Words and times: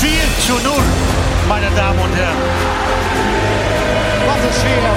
4 0.00 0.10
zu 0.46 0.54
0, 0.62 0.72
meine 1.46 1.70
Damen 1.76 1.98
und 1.98 2.14
Herren. 2.16 2.40
Wat 4.26 4.40
een 4.46 4.54
sfeer 4.60 4.94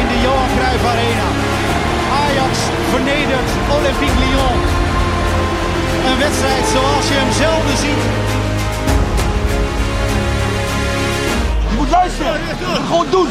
in 0.00 0.06
de 0.08 0.18
Johan 0.24 0.50
Cruijff 0.56 0.84
Arena. 0.92 1.28
Ajax 2.22 2.52
vernedert 2.90 3.50
Olympique 3.76 4.18
Lyon. 4.24 4.58
Een 6.08 6.18
wedstrijd 6.18 6.64
zoals 6.74 7.08
je 7.08 7.14
hem 7.14 7.32
zelden 7.32 7.76
ziet. 7.84 8.02
Je 11.70 11.76
moet 11.76 11.90
luisteren. 11.90 12.40
Gewoon 12.86 13.06
doen. 13.10 13.28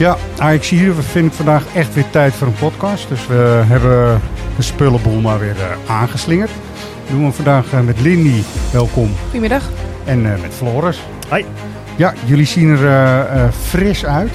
Ja, 0.00 0.16
Ajax 0.38 0.68
hier 0.68 0.94
vind 0.94 1.26
ik 1.26 1.32
vandaag 1.32 1.74
echt 1.74 1.94
weer 1.94 2.10
tijd 2.10 2.32
voor 2.34 2.46
een 2.46 2.54
podcast. 2.54 3.08
Dus 3.08 3.26
we 3.26 3.62
hebben 3.64 4.20
de 4.56 4.62
spullenboel 4.62 5.20
maar 5.20 5.38
weer 5.38 5.56
uh, 5.56 5.90
aangeslingerd. 5.90 6.50
Dat 7.00 7.10
doen 7.10 7.26
we 7.26 7.32
vandaag 7.32 7.72
uh, 7.72 7.80
met 7.80 8.00
Lindy, 8.00 8.42
welkom. 8.72 9.10
Goedemiddag. 9.22 9.70
En 10.04 10.24
uh, 10.24 10.40
met 10.40 10.54
Floris. 10.54 11.02
Hoi. 11.28 11.44
Ja, 11.96 12.14
jullie 12.24 12.44
zien 12.44 12.76
er 12.76 13.52
fris 13.52 14.06
uit. 14.06 14.32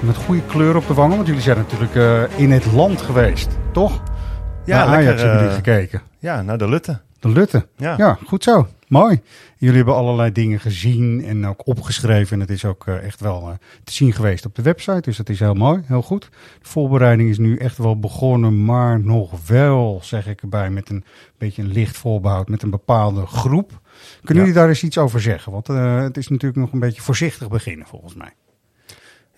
Met 0.00 0.16
goede 0.16 0.42
kleur 0.46 0.76
op 0.76 0.86
de 0.86 0.94
wangen, 0.94 1.16
want 1.16 1.26
jullie 1.26 1.42
zijn 1.42 1.56
natuurlijk 1.56 2.28
in 2.36 2.52
het 2.52 2.72
land 2.72 3.02
geweest, 3.02 3.48
toch? 3.72 4.02
Ja, 4.64 4.76
naar 4.76 4.86
Ajax 4.86 5.04
lekker, 5.04 5.24
hebben 5.24 5.42
jullie 5.42 5.54
gekeken. 5.54 6.02
Ja, 6.18 6.42
naar 6.42 6.58
de 6.58 6.68
Lutte. 6.68 7.00
De 7.20 7.28
Lutte. 7.28 7.66
Ja. 7.76 7.94
ja, 7.96 8.18
goed 8.26 8.42
zo. 8.44 8.66
Mooi. 8.88 9.20
Jullie 9.56 9.76
hebben 9.76 9.94
allerlei 9.94 10.32
dingen 10.32 10.60
gezien 10.60 11.24
en 11.24 11.46
ook 11.46 11.66
opgeschreven. 11.66 12.32
En 12.34 12.40
het 12.40 12.50
is 12.50 12.64
ook 12.64 12.86
uh, 12.86 13.04
echt 13.04 13.20
wel 13.20 13.48
uh, 13.48 13.54
te 13.84 13.92
zien 13.92 14.12
geweest 14.12 14.46
op 14.46 14.54
de 14.54 14.62
website. 14.62 15.00
Dus 15.00 15.16
dat 15.16 15.28
is 15.28 15.38
heel 15.38 15.54
mooi, 15.54 15.82
heel 15.86 16.02
goed. 16.02 16.22
De 16.62 16.68
voorbereiding 16.68 17.30
is 17.30 17.38
nu 17.38 17.56
echt 17.56 17.78
wel 17.78 17.98
begonnen, 17.98 18.64
maar 18.64 19.00
nog 19.00 19.46
wel, 19.46 20.00
zeg 20.02 20.26
ik 20.26 20.42
erbij, 20.42 20.70
met 20.70 20.88
een 20.90 21.04
beetje 21.38 21.62
een 21.62 21.72
licht 21.72 21.96
voorbehoud 21.96 22.48
met 22.48 22.62
een 22.62 22.70
bepaalde 22.70 23.26
groep. 23.26 23.80
Kunnen 24.24 24.34
Ja. 24.34 24.40
jullie 24.40 24.52
daar 24.52 24.68
eens 24.68 24.82
iets 24.82 24.98
over 24.98 25.20
zeggen? 25.20 25.52
Want 25.52 25.68
uh, 25.68 26.00
het 26.00 26.16
is 26.16 26.28
natuurlijk 26.28 26.60
nog 26.60 26.72
een 26.72 26.78
beetje 26.80 27.02
voorzichtig 27.02 27.48
beginnen, 27.48 27.86
volgens 27.86 28.14
mij. 28.14 28.32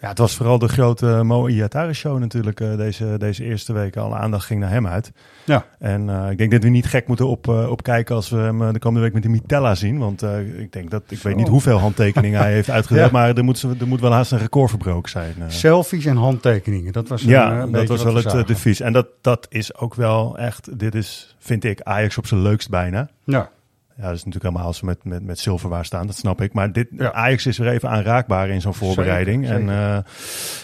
Ja, 0.01 0.09
het 0.09 0.19
was 0.19 0.35
vooral 0.37 0.59
de 0.59 0.69
grote 0.69 1.21
Mo 1.23 1.47
Iatare 1.47 1.93
show 1.93 2.19
natuurlijk 2.19 2.61
uh, 2.61 2.77
deze, 2.77 3.15
deze 3.19 3.45
eerste 3.45 3.73
weken. 3.73 4.03
Alle 4.03 4.15
aandacht 4.15 4.47
ging 4.47 4.61
naar 4.61 4.71
hem 4.71 4.87
uit. 4.87 5.13
Ja. 5.45 5.65
En 5.79 6.09
uh, 6.09 6.31
ik 6.31 6.39
denk 6.39 6.51
dat 6.51 6.63
we 6.63 6.69
niet 6.69 6.87
gek 6.87 7.07
moeten 7.07 7.29
op, 7.29 7.47
uh, 7.47 7.71
opkijken 7.71 8.15
als 8.15 8.29
we 8.29 8.37
hem 8.37 8.73
de 8.73 8.79
komende 8.79 9.01
week 9.01 9.13
met 9.13 9.23
die 9.23 9.31
Mitella 9.31 9.75
zien. 9.75 9.99
Want 9.99 10.23
ik 10.59 10.73
denk 10.73 10.91
dat, 10.91 11.03
ik 11.09 11.19
Zo. 11.19 11.29
weet 11.29 11.37
niet 11.37 11.49
hoeveel 11.49 11.79
handtekeningen 11.79 12.41
hij 12.41 12.53
heeft 12.53 12.71
uitgedeeld. 12.79 13.11
Ja. 13.11 13.13
Maar 13.13 13.37
er 13.37 13.45
moet, 13.45 13.63
er 13.63 13.87
moet 13.87 14.01
wel 14.01 14.13
haast 14.13 14.33
een 14.33 14.39
record 14.39 14.71
verbroken 14.71 15.11
zijn. 15.11 15.35
Selfies 15.47 16.05
en 16.05 16.17
handtekeningen, 16.17 16.93
dat 16.93 17.09
was, 17.09 17.23
ja, 17.23 17.61
een, 17.61 17.73
dat 17.73 17.87
was 17.87 18.03
wel 18.03 18.15
we 18.15 18.31
het 18.31 18.47
devies. 18.47 18.81
En 18.81 18.93
dat, 18.93 19.07
dat 19.21 19.47
is 19.51 19.75
ook 19.75 19.95
wel 19.95 20.39
echt, 20.39 20.79
dit 20.79 20.95
is, 20.95 21.37
vind 21.39 21.65
ik, 21.65 21.81
Ajax 21.81 22.19
op 22.19 22.27
zijn 22.27 22.43
leukst 22.43 22.71
bijna. 22.71 23.09
Ja. 23.25 23.51
Ja, 23.97 24.03
dat 24.03 24.13
is 24.13 24.25
natuurlijk 24.25 24.45
helemaal 24.45 24.67
als 24.67 24.77
ze 24.79 24.85
met, 24.85 25.05
met, 25.05 25.23
met 25.25 25.39
zilverwaar 25.39 25.85
staan, 25.85 26.07
dat 26.07 26.17
snap 26.17 26.41
ik. 26.41 26.53
Maar 26.53 26.73
dit, 26.73 26.89
Ja. 26.91 27.13
Ajax 27.13 27.47
is 27.47 27.59
weer 27.59 27.69
even 27.69 27.89
aanraakbaar 27.89 28.49
in 28.49 28.61
zo'n 28.61 28.75
voorbereiding. 28.75 29.47
Zeker, 29.47 29.61
en 29.61 29.69
uh, 29.69 29.99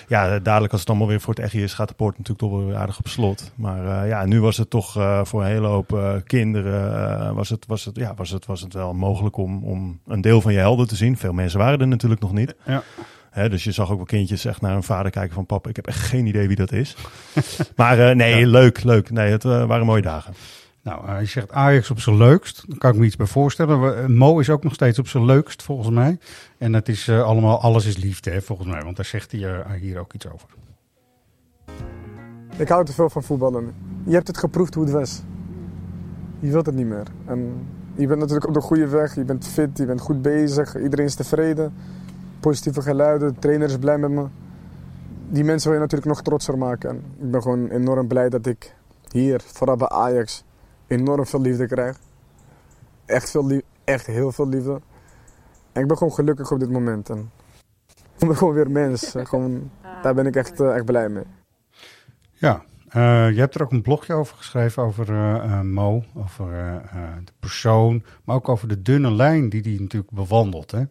ja, 0.09 0.39
dadelijk 0.39 0.73
als 0.73 0.81
het 0.81 0.91
allemaal 0.91 1.09
weer 1.09 1.21
voor 1.21 1.35
het 1.35 1.43
echt 1.43 1.55
is, 1.55 1.75
gaat 1.75 1.89
de 1.89 1.95
poort 1.95 2.19
natuurlijk 2.19 2.39
toch 2.39 2.51
wel 2.59 2.67
weer 2.67 2.77
aardig 2.77 2.99
op 2.99 3.09
slot. 3.09 3.53
Maar 3.55 3.85
uh, 4.03 4.09
ja, 4.09 4.25
nu 4.27 4.41
was 4.41 4.57
het 4.57 4.71
toch 4.71 4.99
uh, 4.99 5.25
voor 5.25 5.41
een 5.41 5.47
hele 5.47 5.67
hoop 5.67 6.21
kinderen, 6.27 7.35
was, 7.35 7.49
het, 7.49 7.67
was, 7.67 7.85
het, 7.85 7.97
ja, 7.97 8.15
was, 8.15 8.31
het, 8.31 8.47
was 8.47 8.61
het 8.61 8.73
wel 8.75 8.95
mogelijk 8.95 9.37
om, 9.37 9.65
om 9.65 10.01
een 10.07 10.21
deel 10.21 10.41
van 10.41 10.53
je 10.53 10.59
helden 10.59 10.87
te 10.89 10.97
zien. 10.97 11.17
Veel 11.17 11.33
mensen 11.33 11.59
waren 11.59 11.81
er 11.81 11.89
natuurlijk 11.89 12.21
nog 12.21 12.33
niet. 12.33 12.55
Ja. 12.67 12.83
Dus 13.49 13.65
je 13.65 13.73
zag 13.73 13.91
ook 13.91 13.97
wel 13.97 14.07
kindjes 14.07 14.45
echt 14.45 14.61
naar 14.61 14.73
hun 14.73 14.83
vader 14.83 15.11
kijken 15.11 15.35
van 15.35 15.47
papa, 15.47 15.69
ik 15.69 15.77
heb 15.77 15.87
echt 15.87 15.99
geen 16.01 16.27
idee 16.27 16.47
wie 16.47 16.57
dat 16.57 16.73
is. 16.73 16.97
maar 17.77 17.99
uh, 17.99 18.11
nee, 18.11 18.41
Ja. 18.41 18.47
leuk, 18.47 18.83
leuk. 18.83 19.11
Nee, 19.11 19.31
het 19.31 19.45
uh, 19.45 19.65
waren 19.65 19.87
mooie 19.87 20.03
dagen. 20.03 20.35
Nou, 20.83 21.19
je 21.19 21.27
zegt 21.27 21.53
Ajax 21.53 21.91
op 21.91 22.01
zijn 22.01 22.17
leukst. 22.17 22.65
Daar 22.69 22.79
kan 22.79 22.93
ik 22.93 22.99
me 22.99 23.05
iets 23.05 23.17
bij 23.17 23.27
voorstellen. 23.27 24.11
Uh, 24.11 24.17
Mo 24.17 24.39
is 24.39 24.51
ook 24.51 24.63
nog 24.63 24.75
steeds 24.75 24.99
op 24.99 25.09
zijn 25.09 25.25
leukst, 25.25 25.63
volgens 25.63 25.91
mij. 25.91 26.19
En 26.59 26.73
het 26.73 26.89
is 26.89 27.09
uh, 27.09 27.23
allemaal, 27.23 27.61
alles 27.61 27.87
is 27.87 27.97
liefde, 27.97 28.31
hè, 28.31 28.43
volgens 28.43 28.69
mij. 28.69 28.83
Want 28.83 28.97
daar 28.97 29.05
zegt 29.05 29.33
hij 29.33 29.41
uh, 29.41 29.71
hier 29.81 29.99
ook 29.99 30.13
iets 30.13 30.29
over. 30.33 30.49
Ik 32.57 32.69
hou 32.69 32.85
te 32.85 32.93
veel 32.93 33.11
van 33.11 33.23
voetballen. 33.23 33.75
Je 34.05 34.15
hebt 34.15 34.27
het 34.27 34.39
geproefd 34.39 34.75
hoe 34.75 34.85
het 34.85 34.93
was. 34.93 35.23
Je 36.39 36.51
wilt 36.51 36.67
het 36.67 36.75
niet 36.75 36.87
meer. 36.87 37.07
En 37.25 37.67
je 37.95 38.07
bent 38.07 38.21
natuurlijk 38.21 38.49
op 38.49 38.55
de 38.55 38.61
goede 38.61 38.89
weg. 38.89 39.15
Je 39.15 39.25
bent 39.25 39.47
fit, 39.47 39.79
je 39.79 39.87
bent 39.87 40.01
goed 40.01 40.23
bezig. 40.23 40.83
Iedereen 40.83 41.07
is 41.07 41.15
tevreden. 41.15 41.75
Positieve 42.41 42.83
geluiden, 42.83 43.29
de 43.33 43.39
trainer 43.39 43.69
is 43.69 43.79
blij 43.79 43.99
met 43.99 44.11
me. 44.11 44.27
Die 45.29 45.45
mensen 45.45 45.69
wil 45.69 45.79
je 45.79 45.85
natuurlijk 45.85 46.11
nog 46.11 46.23
trotser 46.23 46.59
maken. 46.59 46.91
En 46.91 46.97
ik 47.21 47.31
ben 47.31 47.43
gewoon 47.43 47.69
enorm 47.69 48.07
blij 48.07 48.29
dat 48.29 48.47
ik 48.47 48.75
hier, 49.11 49.43
vooral 49.47 49.77
bij 49.77 49.89
Ajax, 49.89 50.45
enorm 50.93 51.27
veel 51.27 51.41
liefde 51.41 51.67
krijg. 51.67 51.99
Echt, 53.05 53.31
veel 53.31 53.47
lief, 53.47 53.61
echt 53.85 54.07
heel 54.07 54.33
veel 54.33 54.49
liefde. 54.49 54.81
En 55.73 55.83
ik 55.83 55.89
ben 55.89 55.97
gewoon 55.97 56.13
gelukkig 56.13 56.51
op 56.51 56.59
dit 56.61 56.71
moment. 56.71 57.11
En 57.11 57.31
ik 58.19 58.27
ben 58.27 58.37
gewoon 58.37 58.55
weer 58.55 58.71
mens. 58.71 59.15
En 59.15 59.27
gewoon, 59.33 59.71
daar 60.03 60.15
ben 60.15 60.27
ik 60.27 60.37
echt, 60.37 60.61
eh, 60.61 60.75
echt 60.75 60.85
blij 60.85 61.09
mee. 61.09 61.25
Ja, 62.33 62.65
uh, 62.97 63.31
je 63.31 63.39
hebt 63.39 63.55
er 63.55 63.63
ook 63.63 63.73
een 63.73 63.83
blogje 63.83 64.15
over 64.15 64.37
geschreven 64.37 64.83
over 64.83 65.11
uh, 65.11 65.45
uh, 65.45 65.61
Mo. 65.61 66.05
Over 66.15 66.53
uh, 66.53 66.77
de 67.25 67.33
persoon, 67.41 68.05
maar 68.25 68.37
ook 68.37 68.49
over 68.49 68.69
de 68.69 68.83
dunne 68.83 69.11
lijn 69.11 69.49
die 69.49 69.61
hij 69.61 69.77
natuurlijk 69.81 70.13
bewandelt. 70.13 70.71
Hè? 70.71 70.85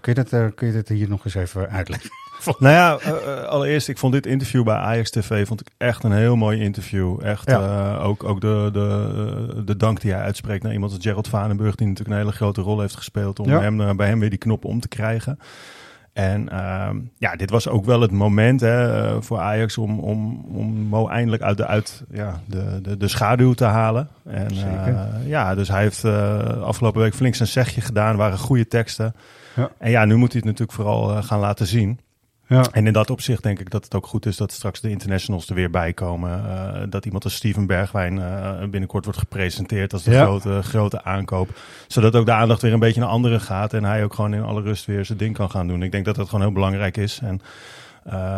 Kun, 0.00 0.14
je 0.14 0.22
dat, 0.22 0.32
uh, 0.32 0.46
kun 0.54 0.66
je 0.66 0.72
dat 0.72 0.88
hier 0.88 1.08
nog 1.08 1.24
eens 1.24 1.34
even 1.34 1.70
uitleggen? 1.70 2.10
Nou 2.58 2.74
ja, 2.74 2.98
uh, 3.06 3.42
allereerst, 3.44 3.88
ik 3.88 3.98
vond 3.98 4.12
dit 4.12 4.26
interview 4.26 4.64
bij 4.64 4.74
Ajax 4.74 5.10
TV 5.10 5.46
vond 5.46 5.60
ik 5.60 5.68
echt 5.76 6.04
een 6.04 6.12
heel 6.12 6.36
mooi 6.36 6.60
interview. 6.60 7.18
Echt 7.22 7.50
Ja. 7.50 7.94
uh, 7.98 8.04
ook, 8.06 8.24
ook 8.24 8.40
de, 8.40 8.68
de, 8.72 9.62
de 9.64 9.76
dank 9.76 10.00
die 10.00 10.12
hij 10.12 10.22
uitspreekt 10.22 10.62
naar 10.62 10.72
iemand 10.72 10.92
als 10.92 11.02
Gerald 11.02 11.28
Vanenburg, 11.28 11.74
die 11.74 11.86
natuurlijk 11.86 12.16
een 12.16 12.22
hele 12.22 12.36
grote 12.36 12.60
rol 12.60 12.80
heeft 12.80 12.96
gespeeld 12.96 13.38
om 13.38 13.48
Ja. 13.48 13.60
hem, 13.60 13.96
bij 13.96 14.06
hem 14.08 14.20
weer 14.20 14.30
die 14.30 14.38
knop 14.38 14.64
om 14.64 14.80
te 14.80 14.88
krijgen. 14.88 15.38
En 16.12 16.48
uh, 16.52 16.88
ja, 17.18 17.36
dit 17.36 17.50
was 17.50 17.68
ook 17.68 17.84
wel 17.84 18.00
het 18.00 18.10
moment 18.10 18.60
hè, 18.60 19.04
uh, 19.04 19.16
voor 19.20 19.38
Ajax 19.38 19.78
om, 19.78 19.98
om, 20.00 20.44
om 20.52 20.66
Mo 20.74 21.08
eindelijk 21.08 21.42
uit, 21.42 21.56
de, 21.56 21.66
uit 21.66 22.04
ja, 22.12 22.40
de, 22.46 22.78
de, 22.82 22.96
de 22.96 23.08
schaduw 23.08 23.52
te 23.52 23.64
halen. 23.64 24.08
En 24.24 24.50
Zeker. 24.54 24.88
uh, 24.88 25.28
ja, 25.28 25.54
dus 25.54 25.68
hij 25.68 25.82
heeft 25.82 26.04
afgelopen 26.62 27.00
week 27.00 27.14
flink 27.14 27.34
zijn 27.34 27.48
zegje 27.48 27.80
gedaan, 27.80 28.16
waren 28.16 28.38
goede 28.38 28.68
teksten. 28.68 29.14
Ja. 29.56 29.70
En 29.78 29.90
ja, 29.90 30.04
nu 30.04 30.16
moet 30.16 30.32
hij 30.32 30.36
het 30.44 30.44
natuurlijk 30.50 30.72
vooral 30.78 31.22
gaan 31.22 31.40
laten 31.40 31.66
zien. 31.66 32.00
Ja. 32.46 32.64
En 32.72 32.86
in 32.86 32.92
dat 32.92 33.10
opzicht 33.10 33.42
denk 33.42 33.58
ik 33.60 33.70
dat 33.70 33.84
het 33.84 33.94
ook 33.94 34.06
goed 34.06 34.26
is 34.26 34.36
dat 34.36 34.52
straks 34.52 34.80
de 34.80 34.90
internationals 34.90 35.48
er 35.48 35.54
weer 35.54 35.70
bij 35.70 35.92
komen. 35.92 36.44
Uh, 36.46 36.82
dat 36.88 37.04
iemand 37.04 37.24
als 37.24 37.34
Steven 37.34 37.66
Bergwijn 37.66 38.16
uh, 38.16 38.58
binnenkort 38.70 39.04
wordt 39.04 39.18
gepresenteerd 39.18 39.92
als 39.92 40.02
de 40.02 40.10
Ja. 40.10 40.22
grote, 40.24 40.62
grote 40.62 41.04
aankoop. 41.04 41.48
Zodat 41.88 42.16
ook 42.16 42.26
de 42.26 42.32
aandacht 42.32 42.62
weer 42.62 42.72
een 42.72 42.78
beetje 42.78 43.00
naar 43.00 43.08
anderen 43.08 43.40
gaat. 43.40 43.72
En 43.72 43.84
hij 43.84 44.04
ook 44.04 44.14
gewoon 44.14 44.34
in 44.34 44.42
alle 44.42 44.62
rust 44.62 44.84
weer 44.84 45.04
zijn 45.04 45.18
ding 45.18 45.34
kan 45.34 45.50
gaan 45.50 45.68
doen. 45.68 45.82
Ik 45.82 45.92
denk 45.92 46.04
dat 46.04 46.14
dat 46.14 46.28
gewoon 46.28 46.44
heel 46.44 46.54
belangrijk 46.54 46.96
is. 46.96 47.20
En 47.22 47.40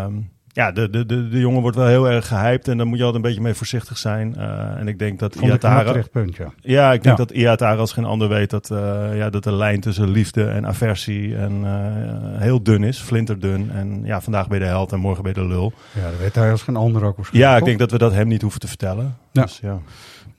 um, 0.05 0.31
ja, 0.56 0.72
de, 0.72 0.91
de, 0.91 1.06
de, 1.06 1.28
de 1.28 1.39
jongen 1.39 1.61
wordt 1.61 1.77
wel 1.77 1.87
heel 1.87 2.11
erg 2.11 2.27
gehyped. 2.28 2.69
En 2.69 2.77
daar 2.77 2.87
moet 2.87 2.99
je 2.99 3.05
altijd 3.05 3.22
een 3.22 3.28
beetje 3.28 3.44
mee 3.44 3.55
voorzichtig 3.55 3.99
zijn. 3.99 4.34
Uh, 4.39 4.78
en 4.78 4.89
ik 4.89 4.99
denk 4.99 5.19
dat 5.19 5.34
Vond 5.34 5.47
Iatara... 5.47 5.84
terecht 5.84 6.11
punt, 6.11 6.37
ja. 6.37 6.53
Ja, 6.61 6.93
ik 6.93 7.03
denk 7.03 7.19
Ja. 7.19 7.25
dat 7.25 7.37
Iatara 7.37 7.76
als 7.81 7.93
geen 7.93 8.05
ander 8.05 8.29
weet 8.29 8.50
dat, 8.50 8.70
uh, 8.73 8.79
ja, 9.14 9.31
dat 9.31 9.44
de 9.44 9.53
lijn 9.53 9.81
tussen 9.81 10.08
liefde 10.11 10.44
en 10.44 10.67
aversie 10.67 11.37
en, 11.37 11.53
uh, 11.64 12.41
heel 12.41 12.62
dun 12.62 12.82
is, 12.85 12.99
flinterdun. 12.99 13.70
En 13.70 14.00
ja, 14.05 14.20
vandaag 14.20 14.49
ben 14.49 14.58
je 14.58 14.64
de 14.64 14.70
held 14.70 14.93
en 14.93 15.00
morgen 15.00 15.23
ben 15.23 15.32
je 15.35 15.41
de 15.41 15.47
lul. 15.47 15.73
Ja, 15.93 16.11
dat 16.11 16.19
weet 16.19 16.35
hij 16.35 16.50
als 16.50 16.62
geen 16.62 16.76
ander 16.76 17.05
ook 17.05 17.17
waarschijnlijk. 17.17 17.52
Ja, 17.52 17.59
ik 17.59 17.64
denk 17.64 17.79
dat 17.79 17.91
we 17.91 17.99
dat 17.99 18.12
hem 18.12 18.29
niet 18.29 18.43
hoeven 18.43 18.61
te 18.61 18.69
vertellen. 18.69 19.17
Ja. 19.32 19.43
Dus, 19.43 19.59
ja. 19.62 19.79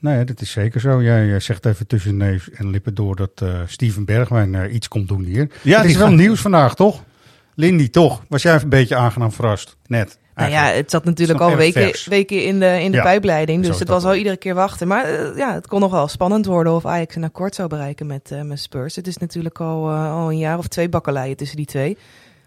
Nee, 0.00 0.24
dat 0.24 0.40
is 0.40 0.50
zeker 0.50 0.80
zo. 0.80 1.02
Jij 1.02 1.34
eh, 1.34 1.40
zegt 1.40 1.66
even 1.66 1.86
tussen 1.86 2.16
neus 2.16 2.50
en 2.50 2.70
lippen 2.70 2.94
door 2.94 3.16
dat 3.16 3.30
uh, 3.42 3.48
Steven 3.66 4.04
Bergwijn 4.04 4.54
uh, 4.54 4.74
iets 4.74 4.88
komt 4.88 5.08
doen 5.08 5.24
hier. 5.24 5.50
Ja, 5.62 5.82
is 5.82 5.96
wel 5.96 6.06
gaat- 6.06 6.16
nieuws 6.16 6.40
vandaag, 6.40 6.74
toch? 6.74 7.02
Lindy, 7.58 7.90
toch? 7.90 8.22
Was 8.28 8.42
jij 8.42 8.54
een 8.54 8.68
beetje 8.68 8.96
aangenaam 8.96 9.32
verrast? 9.32 9.76
Net. 9.86 10.18
Nou 10.34 10.50
ja, 10.50 10.64
het 10.64 10.90
zat 10.90 11.04
natuurlijk 11.04 11.38
Het 11.38 11.48
al 11.48 11.56
weken, 11.56 11.92
weken 12.04 12.44
in 12.44 12.60
de, 12.60 12.82
in 12.82 12.90
de 12.90 12.96
Ja, 12.96 13.02
pijpleiding. 13.02 13.64
Dus 13.64 13.78
het 13.78 13.88
was 13.88 14.04
al 14.04 14.14
iedere 14.14 14.36
keer 14.36 14.54
wachten. 14.54 14.88
Maar 14.88 15.04
eh, 15.04 15.36
ja, 15.36 15.54
het 15.54 15.66
kon 15.66 15.80
nog 15.80 15.90
wel 15.90 16.08
spannend 16.08 16.46
worden 16.46 16.72
of 16.72 16.86
Ajax 16.86 17.14
een 17.14 17.24
akkoord 17.24 17.54
zou 17.54 17.68
bereiken 17.68 18.06
met, 18.06 18.30
eh, 18.30 18.42
met 18.42 18.60
Spurs. 18.60 18.96
Het 18.96 19.06
is 19.06 19.16
natuurlijk 19.16 19.60
al, 19.60 19.90
eh, 19.90 20.12
al 20.12 20.30
een 20.30 20.38
jaar 20.38 20.58
of 20.58 20.66
twee 20.66 20.88
bakkeleien 20.88 21.36
tussen 21.36 21.56
die 21.56 21.66
twee. 21.66 21.96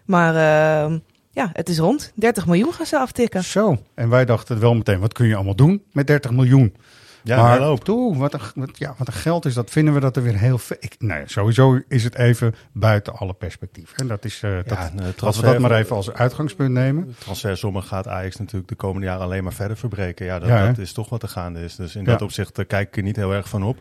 Maar 0.04 0.34
eh, 0.34 0.96
ja, 1.30 1.50
het 1.52 1.68
is 1.68 1.78
rond. 1.78 2.12
30 2.14 2.46
miljoen 2.46 2.72
gaan 2.72 2.86
ze 2.86 2.98
aftikken. 2.98 3.44
Zo. 3.44 3.82
En 3.94 4.08
wij 4.08 4.24
dachten 4.24 4.60
wel 4.60 4.74
meteen, 4.74 5.00
wat 5.00 5.12
kun 5.12 5.26
je 5.26 5.34
allemaal 5.34 5.56
doen 5.56 5.82
met 5.92 6.06
30 6.06 6.30
miljoen? 6.30 6.76
Ja, 7.22 7.42
maar 7.42 7.78
toe, 7.78 8.16
wat 8.16 8.34
een, 8.34 8.40
wat, 8.54 8.78
ja, 8.78 8.94
wat 8.98 9.06
een 9.06 9.12
geld 9.12 9.44
is 9.44 9.54
dat, 9.54 9.70
vinden 9.70 9.94
we 9.94 10.00
dat 10.00 10.16
er 10.16 10.22
weer 10.22 10.38
heel 10.38 10.58
veel... 10.58 10.76
Ik, 10.80 10.94
nee, 10.98 11.22
sowieso 11.26 11.80
is 11.88 12.04
het 12.04 12.14
even 12.14 12.54
buiten 12.72 13.14
alle 13.16 13.32
perspectief. 13.32 13.92
En 13.92 14.06
dat 14.06 14.24
is, 14.24 14.42
eh, 14.42 14.50
dat, 14.64 14.78
Ja, 14.78 14.90
we 15.30 15.42
dat 15.42 15.58
maar 15.58 15.72
even 15.72 15.96
als 15.96 16.12
uitgangspunt 16.12 16.70
nemen. 16.72 17.14
Transfersommen 17.18 17.82
gaat 17.82 18.08
Ajax 18.08 18.36
natuurlijk 18.36 18.68
de 18.68 18.74
komende 18.74 19.06
jaren 19.06 19.22
alleen 19.22 19.44
maar 19.44 19.52
verder 19.52 19.76
verbreken. 19.76 20.26
Ja, 20.26 20.38
dat, 20.38 20.48
Ja, 20.48 20.56
hè? 20.56 20.66
dat 20.66 20.78
is 20.78 20.92
toch 20.92 21.08
wat 21.08 21.22
er 21.22 21.28
gaande 21.28 21.64
is. 21.64 21.76
Dus 21.76 21.96
in 21.96 22.04
dat 22.04 22.22
opzicht 22.22 22.58
eh, 22.58 22.66
kijk 22.66 22.88
ik 22.88 22.96
er 22.96 23.02
niet 23.02 23.16
heel 23.16 23.32
erg 23.32 23.48
van 23.48 23.62
op. 23.62 23.78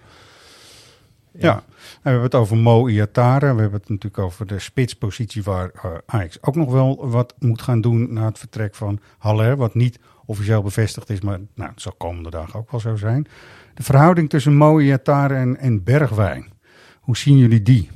Ja, 1.37 1.53
en 1.53 1.63
we 2.01 2.09
hebben 2.09 2.23
het 2.23 2.35
over 2.35 2.57
Mo 2.57 2.87
Iatare. 2.87 3.55
We 3.55 3.61
hebben 3.61 3.79
het 3.79 3.89
natuurlijk 3.89 4.23
over 4.23 4.47
de 4.47 4.59
spitspositie 4.59 5.43
waar 5.43 5.71
eh, 5.73 5.91
Ajax 6.05 6.37
ook 6.41 6.55
nog 6.55 6.71
wel 6.71 7.09
wat 7.09 7.35
moet 7.39 7.61
gaan 7.61 7.81
doen 7.81 8.13
na 8.13 8.25
het 8.25 8.39
vertrek 8.39 8.75
van 8.75 8.99
Haller. 9.17 9.55
Wat 9.55 9.75
niet 9.75 9.99
officieel 10.25 10.61
bevestigd 10.61 11.09
is, 11.09 11.21
maar 11.21 11.39
nou, 11.55 11.69
het 11.69 11.81
zal 11.81 11.93
komende 11.97 12.29
dagen 12.29 12.59
ook 12.59 12.71
wel 12.71 12.79
zo 12.79 12.95
zijn. 12.95 13.27
De 13.73 13.83
verhouding 13.83 14.29
tussen 14.29 14.55
Mo 14.55 14.79
Iatare 14.79 15.33
en, 15.33 15.57
en 15.57 15.83
Bergwijn. 15.83 16.51
Hoe 16.99 17.17
zien 17.17 17.37
jullie 17.37 17.61
die? 17.61 17.89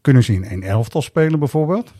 Kunnen 0.00 0.24
ze 0.24 0.32
in 0.32 0.44
een 0.44 0.62
elftal 0.62 1.02
spelen 1.02 1.38
bijvoorbeeld? 1.38 1.92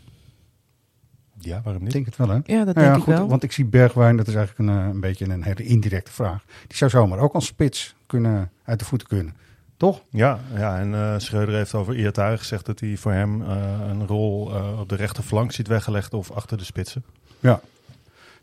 Ja, 1.38 1.60
waarom 1.62 1.74
Ik 1.74 1.82
niet? 1.82 1.92
denk 1.92 2.06
het 2.06 2.16
wel, 2.16 2.28
hè? 2.28 2.34
Ja, 2.34 2.64
dat 2.64 2.74
Nou 2.74 2.74
denk 2.74 2.86
ja, 2.86 2.96
ik 2.96 3.02
goed, 3.02 3.14
wel. 3.14 3.28
Want 3.28 3.42
ik 3.42 3.52
zie 3.52 3.64
Bergwijn, 3.64 4.16
dat 4.16 4.26
is 4.26 4.34
eigenlijk 4.34 4.68
een, 4.70 4.78
eh, 4.78 4.88
een 4.88 5.00
beetje 5.00 5.24
een 5.28 5.42
hele 5.42 5.62
indirecte 5.64 6.12
vraag. 6.12 6.44
Die 6.66 6.76
zou 6.76 6.90
zomaar 6.90 7.18
ook 7.18 7.32
als 7.32 7.46
spits 7.46 7.94
kunnen, 8.06 8.50
uit 8.64 8.78
de 8.78 8.84
voeten 8.84 9.08
kunnen. 9.08 9.34
Toch? 9.76 10.02
Ja, 10.10 10.38
ja 10.54 10.78
en 10.78 10.94
eh 10.94 11.14
Schreuder 11.18 11.54
heeft 11.54 11.74
over 11.74 11.96
Iatare 11.96 12.38
gezegd 12.38 12.66
dat 12.66 12.80
hij 12.80 12.96
voor 12.96 13.12
hem 13.12 13.42
eh, 13.42 13.56
een 13.88 14.06
rol 14.06 14.54
eh, 14.54 14.80
op 14.80 14.88
de 14.88 14.96
rechterflank 14.96 15.52
ziet 15.52 15.68
weggelegd 15.68 16.14
of 16.14 16.30
achter 16.30 16.58
de 16.58 16.64
spitsen. 16.64 17.04
Ja. 17.40 17.60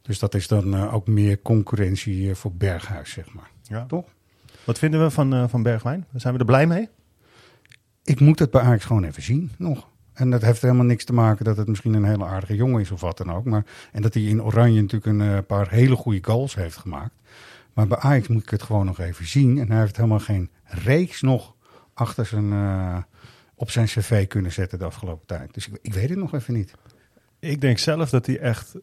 Dus 0.04 0.20
dat 0.20 0.34
is 0.34 0.48
dan 0.48 0.74
eh, 0.74 0.94
ook 0.94 1.08
meer 1.08 1.42
concurrentie 1.42 2.30
eh, 2.30 2.36
voor 2.36 2.54
Berghuis, 2.54 3.12
zeg 3.12 3.34
maar. 3.34 3.50
Ja. 3.62 3.86
Toch? 3.86 4.06
Wat 4.64 4.80
vinden 4.80 5.04
we 5.04 5.10
van, 5.10 5.34
eh, 5.34 5.48
van 5.48 5.64
Bergwijn? 5.64 6.06
Zijn 6.14 6.34
we 6.34 6.40
er 6.40 6.46
blij 6.46 6.68
mee? 6.68 6.90
Ik 8.04 8.20
moet 8.20 8.40
het 8.40 8.52
bij 8.52 8.62
Ajax 8.62 8.86
gewoon 8.86 9.04
even 9.04 9.24
zien 9.24 9.52
nog. 9.58 9.88
En 10.14 10.30
dat 10.30 10.42
heeft 10.42 10.62
helemaal 10.62 10.86
niks 10.86 11.06
te 11.06 11.14
maken 11.14 11.46
dat 11.46 11.58
het 11.58 11.68
misschien 11.68 11.94
een 11.94 12.04
hele 12.04 12.26
aardige 12.26 12.56
jongen 12.56 12.82
is 12.82 12.92
of 12.92 13.02
wat 13.02 13.18
dan 13.18 13.32
ook. 13.32 13.46
Maar, 13.46 13.66
en 13.92 14.02
dat 14.02 14.14
hij 14.14 14.24
in 14.24 14.44
Oranje 14.44 14.82
natuurlijk 14.82 15.20
een 15.20 15.46
paar 15.46 15.70
hele 15.70 15.96
goede 15.96 16.24
goals 16.24 16.56
heeft 16.56 16.78
gemaakt. 16.78 17.14
Maar 17.74 17.88
bij 17.88 17.98
Ajax 17.98 18.28
moet 18.28 18.42
ik 18.42 18.50
het 18.50 18.64
gewoon 18.64 18.86
nog 18.86 19.00
even 19.00 19.28
zien. 19.28 19.60
En 19.60 19.72
hij 19.72 19.80
heeft 19.80 19.96
helemaal 19.96 20.20
geen 20.20 20.50
reeks 20.64 21.22
nog 21.22 21.56
achter 21.94 22.26
zijn, 22.26 22.54
op 23.56 23.72
zijn 23.72 23.86
cv 23.86 24.28
kunnen 24.28 24.52
zetten 24.52 24.80
de 24.80 24.86
afgelopen 24.86 25.28
tijd. 25.28 25.54
Dus 25.54 25.68
ik, 25.68 25.80
ik 25.82 25.94
weet 25.94 26.10
het 26.10 26.18
nog 26.18 26.34
even 26.34 26.54
niet. 26.54 26.74
Ik 27.40 27.62
denk 27.62 27.78
zelf 27.78 28.10
dat 28.10 28.26
hij 28.26 28.40
echt, 28.40 28.76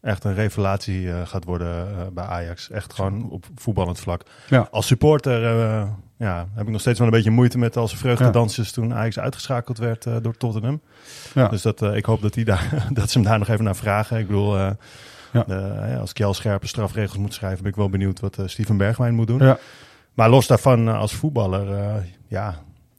echt 0.00 0.24
een 0.24 0.34
revelatie 0.34 1.10
eh, 1.12 1.26
gaat 1.26 1.44
worden 1.44 1.88
eh, 1.88 2.06
bij 2.12 2.24
Ajax. 2.24 2.70
Echt 2.70 2.92
gewoon 2.92 3.30
op 3.30 3.46
voetballend 3.54 4.00
vlak. 4.00 4.22
Ja. 4.48 4.68
Als 4.70 4.86
supporter 4.86 5.44
eh, 5.44 5.88
ja, 6.16 6.46
heb 6.54 6.66
ik 6.66 6.72
nog 6.72 6.80
steeds 6.80 6.98
wel 6.98 7.08
een 7.08 7.14
beetje 7.14 7.30
moeite 7.30 7.58
met 7.58 7.76
als 7.76 7.96
vreugdedansjes 7.96 8.72
toen 8.72 8.94
Ajax 8.94 9.18
uitgeschakeld 9.18 9.78
werd 9.78 10.06
door 10.22 10.36
Tottenham. 10.36 10.80
Ja. 11.34 11.48
Dus 11.48 11.62
dat, 11.62 11.82
ik 11.82 12.04
hoop 12.04 12.22
dat, 12.22 12.34
die 12.34 12.44
daar, 12.44 12.86
dat 12.92 13.10
ze 13.10 13.18
hem 13.18 13.26
daar 13.28 13.38
nog 13.38 13.48
even 13.48 13.64
naar 13.64 13.76
vragen. 13.76 14.18
Ik 14.18 14.26
bedoel, 14.26 14.56
Ja. 14.58 14.76
de- 15.46 15.96
als 16.00 16.12
Kjell 16.12 16.32
scherpe 16.32 16.66
strafregels 16.66 17.16
moet 17.18 17.34
schrijven, 17.34 17.62
ben 17.62 17.70
ik 17.70 17.76
wel 17.78 17.90
benieuwd 17.90 18.20
wat 18.20 18.38
Steven 18.44 18.76
Bergwijn 18.76 19.14
moet 19.14 19.26
doen. 19.26 19.38
Ja. 19.38 19.58
Maar 20.14 20.30
los 20.30 20.46
daarvan, 20.46 20.88
als 20.88 21.12
voetballer, 21.14 21.72
eh, 21.78 21.94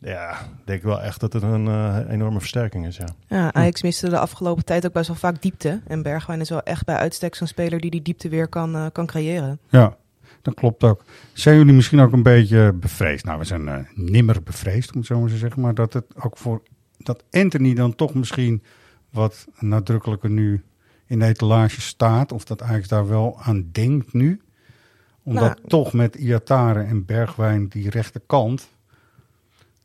ja, 0.01 0.11
ja, 0.11 0.37
denk 0.65 0.79
ik 0.79 0.85
wel 0.85 1.01
echt 1.01 1.19
dat 1.19 1.33
het 1.33 1.43
een 1.43 1.67
eh, 1.67 1.97
enorme 2.09 2.39
versterking 2.39 2.87
is. 2.87 2.97
Ja. 2.97 3.07
Ja, 3.27 3.53
Ajax 3.53 3.81
miste 3.81 4.09
de 4.09 4.19
afgelopen 4.19 4.65
tijd 4.65 4.85
ook 4.85 4.93
best 4.93 5.07
wel 5.07 5.17
vaak 5.17 5.41
diepte. 5.41 5.81
En 5.87 6.01
Bergwijn 6.01 6.41
is 6.41 6.49
wel 6.49 6.63
echt 6.63 6.85
bij 6.85 6.95
uitstek 6.95 7.35
zo'n 7.35 7.47
speler 7.47 7.79
die 7.79 7.91
die 7.91 8.01
diepte 8.01 8.29
weer 8.29 8.47
kan, 8.47 8.75
eh, 8.75 8.85
kan 8.91 9.05
creëren. 9.05 9.59
Ja, 9.69 9.97
dat 10.41 10.53
klopt 10.53 10.83
ook. 10.83 11.03
Zijn 11.33 11.57
jullie 11.57 11.73
misschien 11.73 11.99
ook 11.99 12.11
een 12.11 12.23
beetje 12.23 12.73
bevreesd? 12.73 13.25
Nou, 13.25 13.39
we 13.39 13.45
zijn 13.45 13.67
eh, 13.67 13.75
nimmer 13.95 14.43
bevreesd, 14.43 14.91
om 14.91 14.97
het 14.97 15.07
zo 15.07 15.19
maar 15.19 15.29
te 15.29 15.37
zeggen. 15.37 15.61
Maar 15.61 15.73
dat 15.73 15.93
het 15.93 16.05
ook 16.23 16.37
voor 16.37 16.61
dat 16.97 17.23
Anthony 17.31 17.73
dan 17.73 17.95
toch 17.95 18.13
misschien 18.13 18.63
wat 19.09 19.47
nadrukkelijker 19.59 20.29
nu 20.29 20.63
in 21.05 21.19
de 21.19 21.25
etalage 21.25 21.81
staat. 21.81 22.31
Of 22.31 22.43
dat 22.43 22.61
Ajax 22.61 22.87
daar 22.87 23.07
wel 23.07 23.39
aan 23.43 23.69
denkt 23.71 24.13
nu. 24.13 24.41
Omdat 25.23 25.57
Nou. 25.57 25.67
toch 25.67 25.93
met 25.93 26.15
Iatare 26.15 26.83
en 26.83 27.05
Bergwijn 27.05 27.67
die 27.67 27.89
rechterkant, 27.89 28.69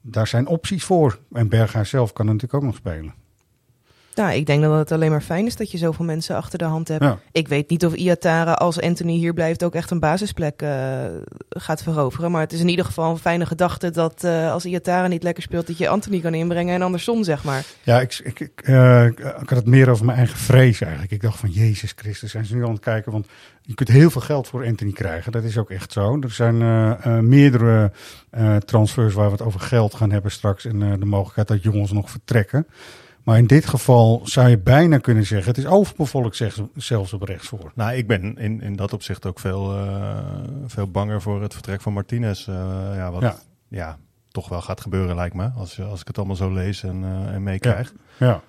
daar 0.09 0.27
zijn 0.27 0.47
opties 0.47 0.85
voor. 0.85 1.19
En 1.33 1.49
Berghuis 1.49 1.89
zelf 1.89 2.13
kan 2.13 2.27
natuurlijk 2.27 2.55
ook 2.55 2.63
nog 2.63 2.75
spelen. 2.75 3.15
Nou, 4.17 4.33
ik 4.33 4.47
denk 4.47 4.63
dat 4.63 4.79
het 4.79 4.93
alleen 4.93 5.11
maar 5.11 5.21
fijn 5.21 5.47
is 5.47 5.57
dat 5.57 5.71
je 5.71 5.79
zoveel 5.79 6.05
mensen 6.05 6.37
achter 6.37 6.59
de 6.59 6.65
hand 6.65 6.89
hebt. 6.89 7.03
Ja. 7.03 7.19
Ik 7.33 7.49
weet 7.49 7.71
niet 7.71 7.87
of 7.87 7.95
Iatara, 7.95 8.53
als 8.53 8.81
Anthony 8.81 9.13
hier 9.13 9.33
blijft, 9.33 9.65
ook 9.65 9.75
echt 9.75 9.91
een 9.91 10.01
basisplek 10.01 10.63
eh, 10.63 11.05
gaat 11.49 11.83
veroveren. 11.83 12.31
Maar 12.31 12.41
het 12.41 12.53
is 12.53 12.61
in 12.61 12.69
ieder 12.69 12.85
geval 12.85 13.11
een 13.11 13.19
fijne 13.19 13.47
gedachte 13.47 13.91
dat 13.91 14.25
eh, 14.25 14.53
als 14.53 14.65
Iatara 14.65 15.07
niet 15.07 15.23
lekker 15.23 15.43
speelt, 15.43 15.67
dat 15.67 15.79
je 15.79 15.89
Anthony 15.89 16.21
kan 16.21 16.35
inbrengen 16.35 16.75
en 16.75 16.83
andersom, 16.83 17.25
zeg 17.25 17.45
maar. 17.45 17.65
Ja, 17.83 18.01
ik, 18.01 18.21
ik, 18.25 18.41
ik, 18.41 18.63
eh, 18.63 19.07
ik 19.07 19.19
had 19.23 19.51
het 19.51 19.67
meer 19.67 19.91
over 19.91 20.05
mijn 20.05 20.19
eigen 20.19 20.39
vrees 20.39 20.81
eigenlijk. 20.81 21.13
Ik 21.13 21.23
dacht 21.23 21.39
van, 21.39 21.51
Jezus 21.51 21.93
Christus, 21.97 22.31
zijn 22.31 22.47
ze 22.47 22.55
nu 22.55 22.65
aan 22.65 22.73
het 22.73 22.81
kijken? 22.81 23.13
Want 23.13 23.27
je 23.63 23.75
kunt 23.75 23.89
heel 23.89 24.11
veel 24.11 24.21
geld 24.21 24.49
voor 24.49 24.67
Anthony 24.67 24.93
krijgen. 24.93 25.33
Dat 25.33 25.45
is 25.45 25.59
ook 25.59 25.71
echt 25.71 25.93
zo. 25.93 26.19
Er 26.21 26.31
zijn 26.31 26.59
meerdere 27.29 27.93
transfers 28.65 29.15
waar 29.15 29.27
we 29.27 29.33
het 29.33 29.43
over 29.43 29.61
geld 29.61 29.95
gaan 29.95 30.11
hebben 30.11 30.31
straks. 30.31 30.65
En 30.65 30.79
de 30.79 31.07
mogelijkheid 31.07 31.49
dat 31.49 31.63
jongens 31.63 31.93
nog 31.93 32.11
vertrekken. 32.11 32.67
Maar 33.27 33.39
in 33.39 33.47
dit 33.47 33.67
geval 33.67 34.21
zou 34.25 34.49
je 34.49 34.59
bijna 34.59 34.99
kunnen 34.99 35.27
zeggen, 35.27 35.49
het 35.49 35.59
is 35.59 35.67
overbevolkt 35.67 36.37
zeg- 36.37 36.59
zelfs 36.75 37.13
op 37.13 37.23
rechts 37.23 37.49
voor. 37.49 37.73
Nou, 37.75 37.93
ik 37.97 38.07
ben 38.07 38.37
in, 38.39 38.61
in 38.61 38.77
dat 38.77 38.93
opzicht 38.93 39.27
ook 39.27 39.39
veel, 39.39 39.77
eh, 39.77 40.17
veel 40.67 40.91
banger 40.91 41.23
voor 41.23 41.43
het 41.43 41.53
vertrek 41.53 41.81
van 41.81 41.93
Martinez. 41.93 42.49
eh, 42.49 42.55
ja, 42.95 43.11
wat 43.11 43.23
Ja. 43.23 43.37
ja. 43.69 43.99
toch 44.29 44.49
wel 44.49 44.61
gaat 44.61 44.81
gebeuren, 44.81 45.17
lijkt 45.17 45.35
me. 45.35 45.51
Als, 45.57 45.81
als 45.81 46.01
ik 46.01 46.07
het 46.07 46.19
allemaal 46.19 46.37
zo 46.37 46.53
lees 46.53 46.83
en, 46.83 47.05
eh, 47.05 47.35
en 47.35 47.43
meekrijg. 47.43 47.93
Ja. 48.19 48.41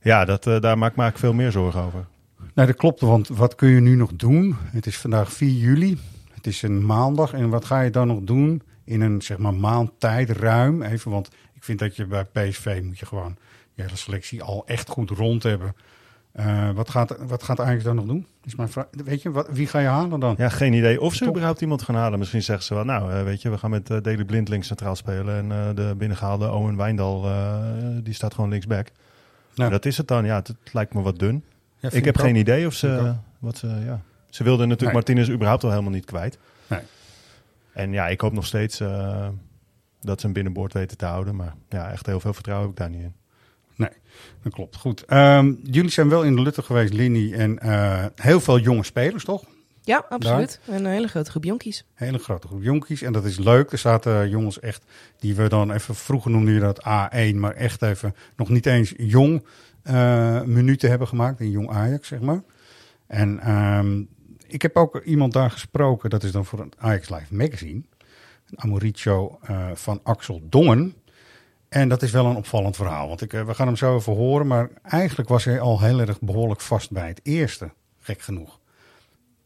Ja, 0.00 0.24
dat, 0.24 0.42
daar 0.42 0.78
maak 0.78 0.90
ik 0.90 0.96
me 0.96 1.02
eigenlijk 1.02 1.18
veel 1.18 1.32
meer 1.32 1.50
zorgen 1.52 1.80
over. 1.80 2.06
Nou, 2.54 2.68
dat 2.68 2.76
klopt, 2.76 3.00
want 3.00 3.28
wat 3.28 3.54
kun 3.54 3.68
je 3.68 3.80
nu 3.80 3.96
nog 3.96 4.10
doen? 4.14 4.56
Het 4.64 4.86
is 4.86 4.98
vandaag 4.98 5.32
4 5.32 5.50
juli, 5.52 5.98
het 6.34 6.46
is 6.46 6.62
een 6.62 6.86
maandag. 6.86 7.32
En 7.32 7.48
wat 7.48 7.64
ga 7.64 7.80
je 7.80 7.90
dan 7.90 8.06
nog 8.06 8.20
doen 8.22 8.62
in 8.84 9.00
een 9.00 9.22
zeg 9.22 9.38
maar 9.38 9.54
maand 9.54 9.90
tijd, 9.98 10.30
ruim? 10.30 10.82
Even, 10.82 11.10
want 11.10 11.28
ik 11.54 11.64
vind 11.64 11.78
dat 11.78 11.96
je 11.96 12.06
bij 12.06 12.24
PSV 12.24 12.80
moet 12.84 12.98
je 12.98 13.06
gewoon 13.06 13.36
je 13.74 13.82
hele 13.82 13.96
selectie 13.96 14.42
al 14.42 14.66
echt 14.66 14.88
goed 14.88 15.10
rond 15.10 15.42
hebben. 15.42 15.74
Eh, 16.32 16.70
wat, 16.70 16.90
gaat, 16.90 17.16
wat 17.26 17.42
gaat 17.42 17.60
Ajax 17.60 17.84
dan 17.84 17.96
nog 17.96 18.04
doen? 18.04 18.26
Is 18.44 18.54
mijn 18.54 18.68
vraag. 18.68 18.86
Weet 18.90 19.22
je, 19.22 19.30
wat, 19.30 19.48
wie 19.50 19.66
ga 19.66 19.78
je 19.78 19.86
halen 19.86 20.20
dan? 20.20 20.34
Ja, 20.38 20.48
geen 20.48 20.72
idee 20.72 21.00
of 21.00 21.14
ze 21.14 21.26
überhaupt 21.26 21.60
iemand 21.60 21.82
gaan 21.82 21.94
halen. 21.94 22.18
Misschien 22.18 22.42
zeggen 22.42 22.64
ze 22.64 22.74
wel, 22.74 22.84
nou, 22.84 23.12
eh, 23.12 23.22
weet 23.22 23.42
je, 23.42 23.50
we 23.50 23.58
gaan 23.58 23.70
met 23.70 23.90
uh, 23.90 24.00
Daley 24.02 24.24
Blind 24.24 24.48
links 24.48 24.66
centraal 24.66 24.96
spelen. 24.96 25.36
En 25.36 25.52
eh, 25.52 25.74
de 25.74 25.94
binnengehaalde 25.96 26.50
Owen 26.50 26.76
Wijndal, 26.76 27.24
eh, 27.24 27.58
die 28.02 28.14
staat 28.14 28.34
gewoon 28.34 28.50
linksback. 28.50 28.88
Nou. 29.54 29.70
Dat 29.70 29.84
is 29.84 29.96
het 29.96 30.08
dan. 30.08 30.24
Ja, 30.24 30.34
het, 30.34 30.48
het 30.48 30.72
lijkt 30.72 30.94
me 30.94 31.02
wat 31.02 31.18
dun. 31.18 31.44
Ja, 31.78 31.90
ik 31.90 32.04
heb 32.04 32.16
geen 32.16 32.36
idee 32.36 32.66
of 32.66 32.74
ze, 32.74 33.14
wat 33.38 33.56
ze, 33.56 33.66
ja. 33.66 34.00
Ze 34.34 34.44
wilden 34.44 34.68
natuurlijk 34.68 34.96
Nee. 34.96 35.04
Martinez 35.06 35.34
überhaupt 35.34 35.64
al 35.64 35.70
helemaal 35.70 35.92
niet 35.92 36.04
kwijt. 36.04 36.38
Nee. 36.66 36.80
En 37.72 37.92
ja, 37.92 38.08
ik 38.08 38.20
hoop 38.20 38.32
nog 38.32 38.46
steeds 38.46 38.80
eh, 38.80 39.28
dat 40.00 40.20
ze 40.20 40.26
hem 40.26 40.34
binnenboord 40.34 40.72
weten 40.72 40.96
te 40.96 41.04
houden. 41.04 41.36
Maar 41.36 41.54
ja, 41.68 41.90
echt 41.90 42.06
heel 42.06 42.20
veel 42.20 42.32
vertrouwen 42.34 42.68
heb 42.68 42.78
ik 42.78 42.82
daar 42.82 42.94
niet 42.96 43.02
in. 43.02 43.14
Dat 44.42 44.52
klopt, 44.52 44.76
goed. 44.76 45.04
Ehm, 45.04 45.54
jullie 45.62 45.90
zijn 45.90 46.08
wel 46.08 46.22
in 46.22 46.34
de 46.34 46.42
Lutte 46.42 46.62
geweest, 46.62 46.92
Linny, 46.92 47.32
en 47.32 47.58
eh, 47.58 48.04
heel 48.16 48.40
veel 48.40 48.58
jonge 48.58 48.84
spelers, 48.84 49.24
toch? 49.24 49.44
Ja, 49.82 50.04
absoluut. 50.08 50.60
En 50.66 50.84
een 50.84 50.90
hele 50.90 51.08
grote 51.08 51.30
groep 51.30 51.44
jonkies. 51.44 51.84
Hele 51.94 52.18
grote 52.18 52.46
groep 52.46 52.62
jonkies. 52.62 53.02
En 53.02 53.12
dat 53.12 53.24
is 53.24 53.38
leuk. 53.38 53.72
Er 53.72 53.78
zaten 53.78 54.28
jongens 54.28 54.60
echt, 54.60 54.84
die 55.18 55.34
we 55.34 55.48
dan 55.48 55.72
even, 55.72 55.94
vroeger 55.94 56.30
noemden 56.30 56.54
je 56.54 56.60
dat 56.60 56.80
A1, 56.80 57.34
maar 57.34 57.54
echt 57.54 57.82
even 57.82 58.14
nog 58.36 58.48
niet 58.48 58.66
eens 58.66 58.94
jong 58.96 59.46
eh, 59.82 60.42
minuten 60.42 60.88
hebben 60.88 61.08
gemaakt. 61.08 61.40
In 61.40 61.50
jong 61.50 61.70
Ajax, 61.70 62.08
zeg 62.08 62.20
maar. 62.20 62.42
En 63.06 63.40
ehm, 63.40 64.02
ik 64.46 64.62
heb 64.62 64.76
ook 64.76 65.02
iemand 65.04 65.32
daar 65.32 65.50
gesproken, 65.50 66.10
dat 66.10 66.22
is 66.22 66.32
dan 66.32 66.44
voor 66.44 66.58
het 66.58 66.76
Ajax 66.78 67.08
Live 67.08 67.34
Magazine. 67.34 67.82
Een 68.50 68.60
Amoricio 68.60 69.38
eh, 69.42 69.70
van 69.74 70.00
Axel 70.02 70.40
Dongen. 70.48 70.94
En 71.74 71.88
dat 71.88 72.02
is 72.02 72.10
wel 72.10 72.26
een 72.26 72.36
opvallend 72.36 72.76
verhaal, 72.76 73.08
want 73.08 73.20
ik, 73.20 73.32
eh, 73.32 73.44
we 73.44 73.54
gaan 73.54 73.66
hem 73.66 73.76
zo 73.76 73.96
even 73.96 74.12
horen. 74.14 74.46
Maar 74.46 74.70
eigenlijk 74.82 75.28
was 75.28 75.44
hij 75.44 75.60
al 75.60 75.80
heel 75.80 76.00
erg 76.00 76.20
behoorlijk 76.20 76.60
vast 76.60 76.90
bij 76.90 77.08
het 77.08 77.20
eerste, 77.22 77.70
gek 78.00 78.20
genoeg. 78.20 78.58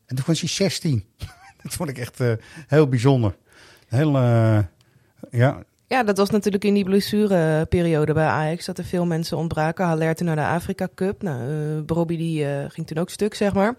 En 0.06 0.16
toen 0.16 0.24
was 0.26 0.40
hij 0.40 0.48
16. 0.48 1.04
dat 1.62 1.72
vond 1.72 1.88
ik 1.88 1.98
echt 1.98 2.20
eh, 2.20 2.32
heel 2.66 2.88
bijzonder. 2.88 3.36
Heel, 3.86 4.16
eh, 4.16 4.58
ja, 5.30 5.62
Ja, 5.86 6.02
dat 6.02 6.18
was 6.18 6.30
natuurlijk 6.30 6.64
in 6.64 6.74
die 6.74 6.84
blessureperiode 6.84 8.12
bij 8.12 8.26
Ajax 8.26 8.64
dat 8.64 8.78
er 8.78 8.84
veel 8.84 9.06
mensen 9.06 9.36
ontbraken. 9.36 9.84
Haller 9.86 10.14
toen 10.14 10.26
naar 10.26 10.36
de 10.36 10.46
Afrika 10.46 10.88
Cup. 10.94 11.22
Nou, 11.22 11.50
uh, 11.50 11.82
Bobby 11.84 12.16
die 12.16 12.46
ging 12.68 12.86
toen 12.86 12.98
ook 12.98 13.10
stuk, 13.10 13.34
zeg 13.34 13.52
maar. 13.54 13.76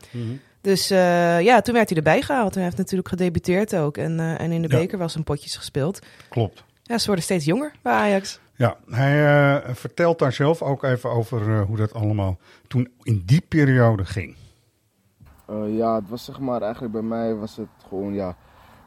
Dus 0.61 0.91
uh, 0.91 1.41
ja, 1.41 1.61
toen 1.61 1.73
werd 1.73 1.89
hij 1.89 1.97
erbij 1.97 2.21
gehaald. 2.21 2.53
Hij 2.55 2.63
heeft 2.63 2.77
natuurlijk 2.77 3.09
gedebuteerd 3.09 3.75
ook. 3.75 3.97
En, 3.97 4.19
uh, 4.19 4.39
en 4.39 4.51
in 4.51 4.61
de 4.61 4.69
Ja. 4.69 4.77
beker 4.77 4.97
was 4.97 5.15
een 5.15 5.23
potjes 5.23 5.55
gespeeld. 5.55 5.99
klopt. 6.29 6.63
Ja, 6.89 6.97
ze 6.97 7.05
worden 7.05 7.23
steeds 7.23 7.45
jonger 7.45 7.71
bij 7.81 7.93
Ajax. 7.93 8.39
Ja, 8.55 8.77
hij 8.89 9.25
eh, 9.57 9.73
vertelt 9.75 10.19
daar 10.19 10.31
zelf 10.33 10.61
ook 10.61 10.83
even 10.83 11.09
over 11.09 11.53
eh, 11.59 11.61
hoe 11.65 11.77
dat 11.77 11.93
allemaal 11.93 12.37
toen 12.67 12.87
in 13.03 13.23
die 13.25 13.41
periode 13.41 14.05
ging. 14.05 14.35
Eh, 15.47 15.77
ja, 15.77 15.95
het 15.95 16.09
was 16.09 16.25
zeg 16.25 16.39
maar 16.39 16.61
eigenlijk 16.61 16.93
bij 16.93 17.01
mij 17.01 17.35
was 17.35 17.55
het 17.57 17.67
gewoon 17.87 18.13
ja, 18.13 18.35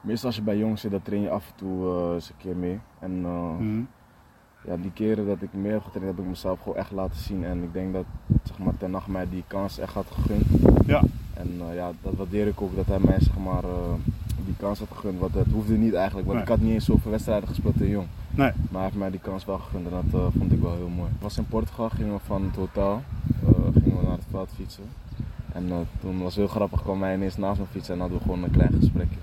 meestal 0.00 0.26
als 0.28 0.36
je 0.36 0.42
bij 0.42 0.56
jongens 0.56 0.80
zit, 0.80 0.90
dan 0.90 1.02
train 1.02 1.22
je 1.22 1.30
af 1.30 1.46
en 1.48 1.54
toe 1.56 2.12
eens 2.14 2.28
een 2.28 2.36
keer 2.38 2.56
mee. 2.56 2.80
En 2.98 3.20
eh, 3.24 3.56
Mhm. 3.58 3.82
ja, 4.66 4.76
die 4.76 4.92
keren 4.92 5.26
dat 5.26 5.42
ik 5.42 5.52
meer 5.52 5.72
heb 5.72 5.82
getraind, 5.82 6.10
heb 6.16 6.24
ik 6.24 6.30
mezelf 6.30 6.60
gewoon 6.60 6.76
echt 6.78 6.90
laten 6.90 7.20
zien. 7.20 7.44
En 7.44 7.62
ik 7.62 7.72
denk 7.72 7.92
dat 7.92 8.04
zeg 8.44 8.58
maar, 8.58 8.76
Ten 8.76 8.92
Hag 8.92 9.06
mij 9.08 9.28
die 9.28 9.44
kans 9.46 9.78
echt 9.78 9.94
had 9.94 10.06
gegund. 10.10 10.44
Ja. 10.86 11.02
En 11.34 11.60
eh, 11.68 11.74
ja, 11.74 11.90
dat 12.02 12.14
waardeer 12.14 12.46
ik 12.46 12.60
ook, 12.62 12.76
dat 12.76 12.86
hij 12.86 12.98
mij 13.00 13.20
zeg 13.20 13.36
maar, 13.38 13.64
eh, 13.64 13.92
die 14.44 14.54
kans 14.58 14.78
had 14.78 14.88
gegund. 14.94 15.18
Want 15.20 15.34
het 15.34 15.46
hoefde 15.52 15.76
niet 15.76 15.94
eigenlijk, 15.94 16.26
want 16.26 16.38
Nee. 16.38 16.46
ik 16.46 16.52
had 16.52 16.60
niet 16.66 16.74
eens 16.74 16.84
zoveel 16.84 17.10
wedstrijden 17.10 17.48
gespeeld 17.48 17.80
in 17.80 17.88
jong. 17.88 18.06
Nee. 18.30 18.50
Maar 18.70 18.72
hij 18.72 18.82
heeft 18.82 18.96
mij 18.96 19.10
die 19.10 19.20
kans 19.20 19.44
wel 19.44 19.58
gegund 19.58 19.86
en 19.86 19.90
dat 20.10 20.20
eh, 20.20 20.26
vond 20.38 20.52
ik 20.52 20.60
wel 20.60 20.74
heel 20.76 20.88
mooi. 20.88 21.10
Ik 21.10 21.20
was 21.20 21.36
in 21.38 21.46
Portugal, 21.46 21.88
gingen 21.88 22.12
we 22.14 22.20
van 22.26 22.42
het 22.44 22.56
hotel, 22.56 23.02
eh, 23.42 23.82
gingen 23.82 23.98
we 23.98 24.02
naar 24.04 24.12
het 24.16 24.26
veld 24.30 24.50
fietsen. 24.56 24.84
En 25.52 25.70
eh, 25.70 25.76
toen 26.00 26.18
was 26.18 26.34
het 26.34 26.44
heel 26.44 26.54
grappig, 26.54 26.82
kwam 26.82 27.02
hij 27.02 27.14
ineens 27.14 27.36
naast 27.36 27.60
me 27.60 27.66
fietsen 27.70 27.94
en 27.94 28.00
hadden 28.00 28.18
we 28.18 28.24
gewoon 28.24 28.42
een 28.42 28.50
klein 28.50 28.72
gesprekje. 28.80 29.18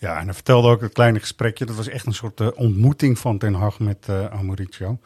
Ja, 0.00 0.18
en 0.18 0.24
hij 0.24 0.34
vertelde 0.34 0.68
ook 0.68 0.80
het 0.80 0.92
kleine 0.92 1.18
gesprekje. 1.20 1.64
Dat 1.64 1.76
was 1.76 1.88
echt 1.88 2.06
een 2.06 2.14
soort 2.14 2.54
ontmoeting 2.54 3.18
van 3.18 3.38
Ten 3.38 3.54
Hag 3.54 3.78
met 3.78 4.06
eh 4.08 4.40
Mauricio. 4.40 4.98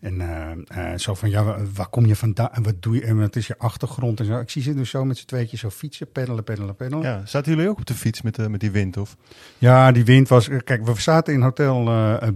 En 0.00 0.20
eh, 0.20 0.92
eh, 0.92 0.98
zo 0.98 1.14
van, 1.14 1.30
ja, 1.30 1.44
wa- 1.44 1.58
waar 1.74 1.88
kom 1.88 2.06
je 2.06 2.16
vandaan 2.16 2.48
en 2.52 2.62
wat 2.62 2.74
doe 2.82 2.94
je 2.94 3.02
en 3.04 3.18
wat 3.18 3.36
is 3.36 3.46
je 3.46 3.58
achtergrond 3.58 4.20
en 4.20 4.26
zo. 4.26 4.38
Ik 4.40 4.50
zie 4.50 4.62
ze 4.62 4.74
dus 4.74 4.90
zo 4.90 5.04
met 5.04 5.18
z'n 5.18 5.26
tweetjes 5.26 5.60
zo 5.60 5.70
fietsen, 5.70 6.12
peddelen, 6.12 6.44
peddelen, 6.44 6.76
peddelen. 6.76 7.04
Ja, 7.04 7.22
zaten 7.26 7.52
jullie 7.52 7.68
ook 7.68 7.78
op 7.78 7.86
de 7.86 7.94
fiets 7.94 8.22
met, 8.22 8.38
eh, 8.38 8.46
met 8.46 8.60
die 8.60 8.70
wind? 8.70 8.96
Of? 8.96 9.16
Ja, 9.58 9.92
die 9.92 10.04
wind 10.04 10.28
was. 10.28 10.48
Kijk, 10.64 10.84
we 10.86 11.00
zaten 11.00 11.34
in 11.34 11.40
hotel 11.42 11.84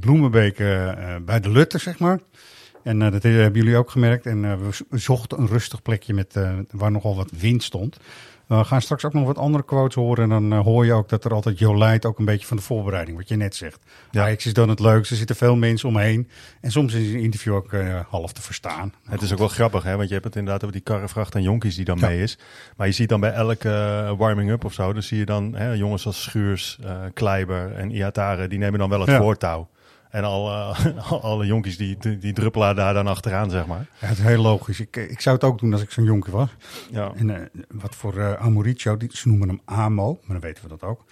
Bloemenbeek 0.00 0.56
bij 1.24 1.40
de 1.40 1.50
Lutte, 1.50 1.78
zeg 1.78 1.98
maar. 1.98 2.20
En 2.82 2.98
dat 2.98 3.22
hebben 3.22 3.52
jullie 3.62 3.76
ook 3.76 3.90
gemerkt. 3.90 4.26
En 4.26 4.66
we 4.66 4.74
zo- 4.74 4.84
we 4.88 4.98
zochten 4.98 5.38
een 5.38 5.46
rustig 5.46 5.82
plekje 5.82 6.14
met, 6.14 6.34
waar 6.70 6.90
nogal 6.90 7.16
wat 7.16 7.30
wind 7.38 7.62
stond. 7.62 7.96
We 8.46 8.64
gaan 8.64 8.80
straks 8.82 9.04
ook 9.04 9.12
nog 9.12 9.26
wat 9.26 9.38
andere 9.38 9.64
quotes 9.64 9.94
horen. 9.94 10.22
En 10.24 10.28
dan 10.28 10.52
eh, 10.52 10.60
hoor 10.64 10.84
je 10.84 10.92
ook 10.92 11.08
dat 11.08 11.24
er 11.24 11.32
altijd 11.34 11.58
Jolijt 11.58 12.04
ook 12.06 12.18
een 12.18 12.24
beetje 12.24 12.46
van 12.46 12.56
de 12.56 12.62
voorbereiding, 12.62 13.16
wat 13.16 13.28
je 13.28 13.36
net 13.36 13.54
zegt. 13.56 13.78
Ja. 14.10 14.22
Ajax 14.22 14.46
is 14.46 14.52
dan 14.52 14.68
het 14.68 14.80
leukste. 14.80 15.12
Er 15.12 15.18
zitten 15.18 15.36
veel 15.36 15.56
mensen 15.56 15.88
omheen. 15.88 16.28
En 16.60 16.70
soms 16.70 16.92
is 16.94 17.12
een 17.12 17.20
interview 17.20 17.54
ook 17.54 17.72
eh, 17.72 18.00
half 18.08 18.32
te 18.32 18.42
verstaan. 18.42 18.92
Het 19.08 19.22
is 19.22 19.32
ook 19.32 19.38
wel 19.38 19.48
grappig, 19.48 19.82
hè? 19.82 19.96
want 19.96 20.06
je 20.08 20.12
hebt 20.14 20.26
het 20.26 20.36
inderdaad 20.36 20.62
over 20.62 20.74
die 20.74 20.84
karrevracht 20.84 21.34
en 21.34 21.42
jonkies 21.42 21.74
die 21.76 21.84
dan 21.84 21.98
Ja. 21.98 22.06
mee 22.06 22.22
is. 22.22 22.38
Maar 22.76 22.86
je 22.86 22.92
ziet 22.92 23.08
dan 23.08 23.20
bij 23.20 23.32
elke 23.32 23.68
eh, 23.70 24.12
warming-up 24.18 24.64
of 24.64 24.72
zo, 24.72 24.92
dan 24.92 25.02
zie 25.02 25.18
je 25.18 25.24
dan 25.24 25.54
hè, 25.54 25.72
jongens 25.72 26.06
als 26.06 26.22
Schuurs, 26.22 26.78
eh 26.84 26.96
Kleiber 27.14 27.72
en 27.74 27.90
Iatare, 27.90 28.48
die 28.48 28.58
nemen 28.58 28.78
dan 28.78 28.88
wel 28.88 29.00
het 29.00 29.08
Ja. 29.10 29.18
voortouw. 29.20 29.68
En 30.14 30.24
al, 30.24 30.50
eh, 30.50 31.12
alle 31.30 31.46
jonkies 31.46 31.76
die, 31.76 31.96
die, 31.98 32.18
die 32.18 32.32
druppelen 32.32 32.76
daar 32.76 32.94
dan 32.94 33.06
achteraan, 33.06 33.50
zeg 33.50 33.66
maar. 33.66 33.86
Ja, 34.00 34.06
het 34.06 34.18
is 34.18 34.24
heel 34.24 34.42
logisch. 34.42 34.80
Ik, 34.80 34.96
ik 34.96 35.20
zou 35.20 35.34
het 35.36 35.44
ook 35.44 35.58
doen 35.58 35.72
als 35.72 35.82
ik 35.82 35.90
zo'n 35.90 36.04
jonker 36.04 36.32
was. 36.32 36.56
Ja. 36.90 37.12
En 37.16 37.30
eh, 37.30 37.62
wat 37.68 37.94
voor 37.94 38.18
eh 38.18 38.32
Amoricio, 38.32 38.96
die, 38.96 39.08
ze 39.12 39.28
noemen 39.28 39.48
hem 39.48 39.60
Amo, 39.64 40.12
maar 40.12 40.40
dan 40.40 40.40
weten 40.40 40.62
we 40.62 40.68
dat 40.68 40.82
ook. 40.82 41.04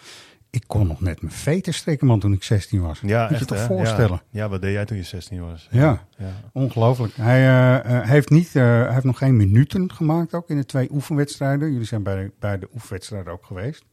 Ik 0.50 0.64
kon 0.66 0.87
nog 0.87 1.00
net 1.00 1.23
mijn 1.23 1.35
veten 1.35 1.75
strikken, 1.75 2.06
man, 2.06 2.21
toen 2.21 2.32
ik 2.32 2.42
16 2.42 2.80
was. 2.80 3.00
Ja, 3.00 3.21
Moet 3.21 3.28
je 3.28 3.35
echt, 3.35 3.49
toch 3.49 3.59
hè? 3.59 3.66
voorstellen? 3.66 4.23
Ja. 4.30 4.42
ja, 4.42 4.49
wat 4.49 4.61
deed 4.61 4.73
jij 4.73 4.85
toen 4.85 4.97
je 4.97 5.02
16 5.02 5.40
was? 5.40 5.68
Ja. 5.71 6.04
ja. 6.18 6.30
Ongelooflijk. 6.52 7.12
Hij, 7.16 7.80
heeft 8.06 8.30
niet, 8.30 8.52
hij 8.52 8.92
heeft 8.92 9.04
nog 9.04 9.18
geen 9.18 9.37
minuten 9.37 9.92
gemaakt 9.92 10.35
ook 10.35 10.49
in 10.49 10.56
de 10.56 10.66
twee 10.66 10.88
oefenwedstrijden. 10.92 11.73
Jullie 11.73 11.87
zijn 11.87 12.02
bij, 12.02 12.30
bij 12.38 12.59
de 12.59 12.68
oefenwedstrijden 12.75 13.32
ook 13.32 13.44
geweest. 13.44 13.85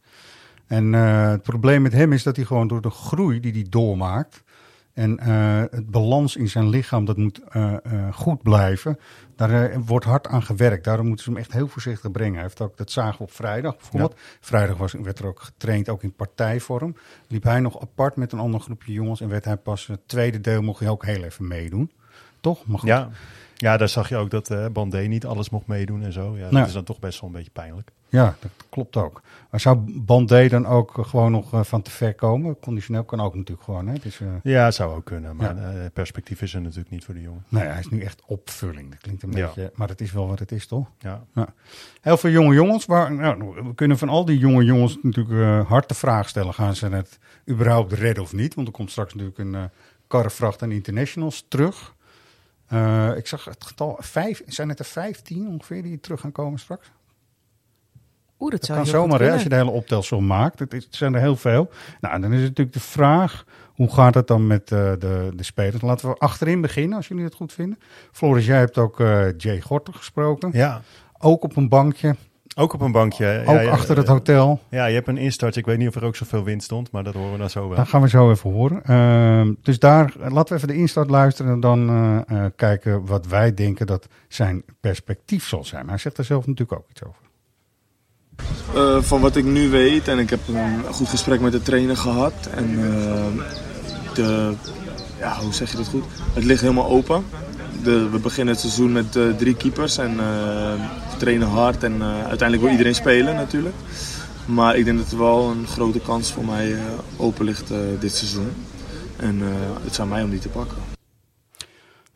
En 0.68 0.94
het 0.94 1.42
probleem 1.42 1.82
met 1.82 1.94
hem 1.94 2.14
is 2.14 2.24
dat 2.24 2.36
hij 2.36 2.46
gewoon 2.46 2.68
door 2.68 2.82
de 2.82 2.90
groei 2.90 3.40
die 3.40 3.52
hij 3.52 3.66
doormaakt... 3.70 4.44
en 5.00 5.20
eh, 5.20 5.62
het 5.72 5.90
balans 5.92 6.36
in 6.36 6.50
zijn 6.50 6.70
lichaam, 6.70 7.06
dat 7.06 7.18
moet 7.18 7.42
eh, 7.50 7.74
eh, 7.84 8.14
goed 8.14 8.42
blijven. 8.42 9.00
Daar 9.36 9.82
wordt 9.82 10.06
hard 10.06 10.28
aan 10.28 10.44
gewerkt. 10.44 10.84
Daarom 10.84 11.08
moeten 11.08 11.26
ze 11.26 11.32
hem 11.32 11.40
echt 11.40 11.52
heel 11.52 11.68
voorzichtig 11.68 12.12
brengen. 12.12 12.34
Hij 12.34 12.44
heeft 12.44 12.62
ook, 12.62 12.78
dat 12.78 12.92
zagen 12.92 13.18
we 13.18 13.24
op 13.24 13.32
vrijdag 13.32 13.78
bijvoorbeeld. 13.78 14.16
Vrijdag 14.40 14.78
was, 14.78 14.94
werd 14.94 15.20
er 15.20 15.26
ook 15.26 15.40
getraind, 15.40 15.90
ook 15.90 16.04
in 16.04 16.14
partijvorm. 16.14 16.96
Liep 17.28 17.44
hij 17.44 17.60
nog 17.60 17.82
apart 17.82 18.16
met 18.16 18.32
een 18.32 18.40
ander 18.40 18.60
groepje 18.60 18.94
jongens... 18.94 19.22
en 19.22 19.30
werd 19.30 19.46
hij 19.46 19.58
pas 19.58 19.88
het 19.88 20.08
tweede 20.08 20.42
deel 20.42 20.62
mocht 20.62 20.80
hij 20.80 20.90
ook 20.90 21.06
heel 21.06 21.24
even 21.24 21.48
meedoen. 21.48 21.92
Toch? 22.40 22.66
Maar 22.66 22.80
goed. 22.80 22.90
Ja. 22.90 23.10
Ja, 23.62 23.78
daar 23.78 23.90
zag 23.90 24.10
je 24.10 24.16
ook 24.18 24.30
dat 24.32 24.50
eh 24.50 24.66
Bandé 24.74 25.00
niet 25.00 25.26
alles 25.26 25.50
mocht 25.50 25.68
meedoen 25.68 26.04
en 26.04 26.14
zo. 26.14 26.38
Ja, 26.38 26.50
dat 26.50 26.68
is 26.68 26.74
dan 26.74 26.84
toch 26.84 27.00
best 27.00 27.20
wel 27.22 27.30
een 27.30 27.36
beetje 27.36 27.52
pijnlijk. 27.52 27.92
Ja, 28.10 28.36
dat 28.40 28.52
klopt 28.70 28.96
ook. 28.98 29.22
Maar 29.52 29.60
zou 29.60 29.78
Bandé 30.02 30.48
dan 30.48 30.66
ook 30.66 30.98
eh, 30.98 31.06
gewoon 31.06 31.32
nog 31.32 31.54
eh, 31.54 31.64
van 31.64 31.82
te 31.82 31.92
ver 31.92 32.14
komen? 32.16 32.60
Conditioneel 32.60 33.04
kan 33.04 33.20
ook 33.22 33.36
natuurlijk 33.36 33.64
gewoon. 33.64 33.88
Hè? 33.88 33.94
Eh, 33.94 34.28
Ja, 34.44 34.72
zou 34.72 34.96
ook 34.96 35.06
kunnen. 35.06 35.36
Maar 35.36 35.56
Ja. 35.56 35.90
perspectief 35.94 36.42
is 36.42 36.54
er 36.54 36.62
natuurlijk 36.62 36.90
niet 36.90 37.06
voor 37.06 37.14
de 37.14 37.22
jongen. 37.22 37.44
nou 37.50 37.66
ja, 37.66 37.72
hij 37.72 37.80
is 37.80 37.90
nu 37.90 38.02
echt 38.02 38.22
opvulling. 38.26 38.90
Dat 38.90 39.00
klinkt 39.00 39.24
een 39.24 39.32
Ja. 39.32 39.46
beetje, 39.46 39.72
maar 39.76 39.88
het 39.88 40.02
is 40.02 40.12
wel 40.12 40.28
wat 40.28 40.40
het 40.40 40.52
is, 40.52 40.68
toch? 40.68 40.88
Ja. 41.00 41.24
Heel 42.02 42.18
veel 42.18 42.30
jonge 42.32 42.54
jongens. 42.54 42.86
Waar, 42.86 43.14
nou, 43.14 43.64
we 43.64 43.76
kunnen 43.76 43.98
van 43.98 44.10
al 44.10 44.26
die 44.26 44.38
jonge 44.38 44.64
jongens 44.64 44.98
natuurlijk 45.02 45.68
hard 45.68 45.88
de 45.90 45.96
vraag 45.96 46.30
stellen. 46.30 46.54
Gaan 46.54 46.76
ze 46.76 46.88
het 46.88 47.20
überhaupt 47.50 47.94
redden 47.94 48.24
of 48.24 48.34
niet? 48.34 48.54
Want 48.56 48.68
er 48.68 48.74
komt 48.74 48.92
straks 48.92 49.14
natuurlijk 49.14 49.40
een 49.40 49.70
karrevracht 50.08 50.62
aan 50.64 50.72
internationals 50.72 51.46
terug. 51.48 51.96
Eh, 52.70 53.18
ik 53.18 53.28
zag 53.28 53.46
het 53.46 53.66
getal 53.66 53.98
vijf. 54.00 54.42
Zijn 54.46 54.70
het 54.70 54.80
er 54.80 54.86
vijftien 54.86 55.48
ongeveer 55.48 55.84
die 55.84 56.00
terug 56.00 56.22
gaan 56.22 56.32
komen 56.32 56.60
straks? 56.60 56.92
Oeh, 58.40 58.52
dat 58.52 58.60
Dat 58.60 58.66
zou 58.66 58.78
kan 58.80 58.88
zomaar, 58.88 59.20
hè, 59.22 59.32
als 59.32 59.44
je 59.44 59.50
de 59.50 59.56
hele 59.56 59.70
optelsom 59.70 60.26
maakt. 60.28 60.60
Het, 60.60 60.74
is, 60.74 60.84
het 60.84 60.96
zijn 60.96 61.14
er 61.14 61.22
heel 61.22 61.36
veel. 61.36 61.70
Nou, 62.02 62.22
dan 62.22 62.32
is 62.32 62.40
het 62.40 62.48
natuurlijk 62.50 62.74
de 62.76 62.84
vraag, 62.84 63.46
hoe 63.74 63.94
gaat 63.94 64.14
het 64.14 64.28
dan 64.28 64.48
met 64.48 64.72
eh, 64.72 64.92
de, 65.00 65.32
de 65.36 65.44
spelers? 65.44 65.82
Laten 65.82 66.10
we 66.10 66.16
achterin 66.16 66.62
beginnen, 66.62 66.98
als 66.98 67.08
jullie 67.08 67.24
het 67.24 67.34
goed 67.34 67.54
vinden. 67.54 67.80
Floris, 68.12 68.46
jij 68.46 68.58
hebt 68.58 68.78
ook 68.78 69.00
eh, 69.00 69.38
Jay 69.38 69.62
Gorter 69.62 69.94
gesproken. 69.94 70.50
ja, 70.54 70.82
Ook 71.18 71.44
op 71.44 71.56
een 71.56 71.70
bankje, 71.70 72.16
ook 72.60 72.74
op 72.74 72.82
een 72.82 72.92
bankje. 72.92 73.44
ook 73.46 73.56
Ja, 73.56 73.62
ja, 73.62 73.70
achter 73.70 73.98
het 73.98 74.06
eh, 74.06 74.12
hotel. 74.12 74.60
Ja, 74.70 74.86
je 74.86 74.94
hebt 74.94 75.08
een 75.08 75.18
instart. 75.18 75.56
Ik 75.56 75.66
weet 75.66 75.78
niet 75.78 75.88
of 75.88 75.96
er 75.96 76.04
ook 76.04 76.16
zoveel 76.16 76.44
wind 76.44 76.64
stond, 76.64 76.92
maar 76.92 77.04
dat 77.04 77.14
horen 77.14 77.32
we 77.32 77.38
dan 77.38 77.50
zo 77.50 77.68
wel. 77.68 77.78
Dat 77.78 77.88
gaan 77.88 78.02
we 78.02 78.10
zo 78.10 78.32
even 78.32 78.52
horen. 78.52 78.84
Ehm, 78.84 79.54
dus 79.62 79.80
daar, 79.80 80.14
laten 80.18 80.48
we 80.48 80.56
even 80.56 80.68
de 80.68 80.82
instart 80.82 81.10
luisteren 81.10 81.52
en 81.52 81.60
dan 81.60 81.90
eh, 81.90 82.46
eh, 82.46 82.52
kijken 82.56 83.06
wat 83.06 83.28
wij 83.28 83.54
denken 83.54 83.88
dat 83.88 84.08
zijn 84.28 84.64
perspectief 84.80 85.48
zal 85.48 85.64
zijn. 85.64 85.82
Maar 85.82 85.94
hij 85.94 86.02
zegt 86.02 86.18
er 86.18 86.24
zelf 86.24 86.48
natuurlijk 86.48 86.80
ook 86.80 86.90
iets 86.90 87.04
over. 87.04 87.28
Eh, 88.76 89.02
van 89.02 89.22
wat 89.22 89.36
ik 89.36 89.46
nu 89.46 89.70
weet, 89.70 90.08
en 90.08 90.20
ik 90.20 90.30
heb 90.30 90.40
een 90.48 90.94
goed 90.94 91.08
gesprek 91.08 91.40
met 91.40 91.52
de 91.52 91.62
trainer 91.62 91.98
gehad. 91.98 92.50
En 92.56 92.76
de, 94.14 94.54
ja, 95.20 95.40
hoe 95.40 95.54
zeg 95.54 95.72
je 95.72 95.78
dat 95.78 95.88
goed? 95.88 96.04
Het 96.34 96.44
ligt 96.44 96.62
helemaal 96.62 96.90
open. 96.90 97.24
De, 97.84 98.10
we 98.10 98.20
beginnen 98.20 98.54
het 98.54 98.62
seizoen 98.62 98.92
met 98.92 99.16
eh, 99.16 99.24
drie 99.38 99.56
keepers 99.56 99.98
en 99.98 100.20
trainen 101.20 101.48
hard 101.48 101.84
en 101.84 102.02
eh, 102.02 102.14
uiteindelijk 102.14 102.62
wil 102.62 102.72
iedereen 102.72 102.96
spelen 102.96 103.36
natuurlijk. 103.36 103.76
Maar 104.46 104.78
ik 104.78 104.86
denk 104.86 104.98
dat 104.98 105.12
er 105.12 105.18
wel 105.18 105.50
een 105.50 105.68
grote 105.68 106.00
kans 106.00 106.32
voor 106.32 106.46
mij 106.46 106.74
eh, 106.74 106.82
open 107.18 107.46
ligt 107.46 107.72
eh, 107.72 107.78
dit 108.00 108.16
seizoen. 108.16 108.52
En 109.18 109.42
eh, 109.42 109.48
het 109.84 109.92
is 109.92 110.00
aan 110.00 110.08
mij 110.08 110.24
om 110.24 110.30
die 110.30 110.40
te 110.40 110.50
pakken. 110.50 110.78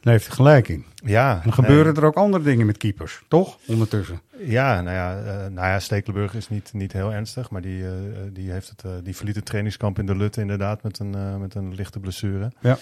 Daar 0.03 0.13
heeft 0.13 0.27
hij 0.27 0.35
gelijk 0.35 0.67
in. 0.67 0.85
Ja, 0.95 1.35
En 1.35 1.41
dan 1.43 1.53
gebeuren 1.53 1.95
er 1.95 2.05
ook 2.05 2.15
andere 2.15 2.43
dingen 2.43 2.65
met 2.65 2.77
keepers, 2.77 3.23
toch? 3.27 3.57
Ondertussen. 3.65 4.21
Ja, 4.37 4.81
nou 4.81 4.95
ja, 4.95 5.13
nou 5.49 5.67
ja 5.67 5.79
Stekelenburg 5.79 6.33
is 6.33 6.49
niet, 6.49 6.73
niet 6.73 6.93
heel 6.93 7.13
ernstig, 7.13 7.49
maar 7.49 7.61
die, 7.61 7.85
eh, 7.85 7.91
die, 8.31 8.51
heeft 8.51 8.73
het, 8.75 9.05
die 9.05 9.15
verliet 9.15 9.35
het 9.35 9.45
trainingskamp 9.45 9.99
in 9.99 10.05
de 10.05 10.15
Lutte 10.15 10.41
inderdaad 10.41 10.83
met 10.83 10.99
een, 10.99 11.15
eh, 11.15 11.37
met 11.37 11.55
een 11.55 11.75
lichte 11.75 11.99
blessure. 11.99 12.51
Ja. 12.59 12.77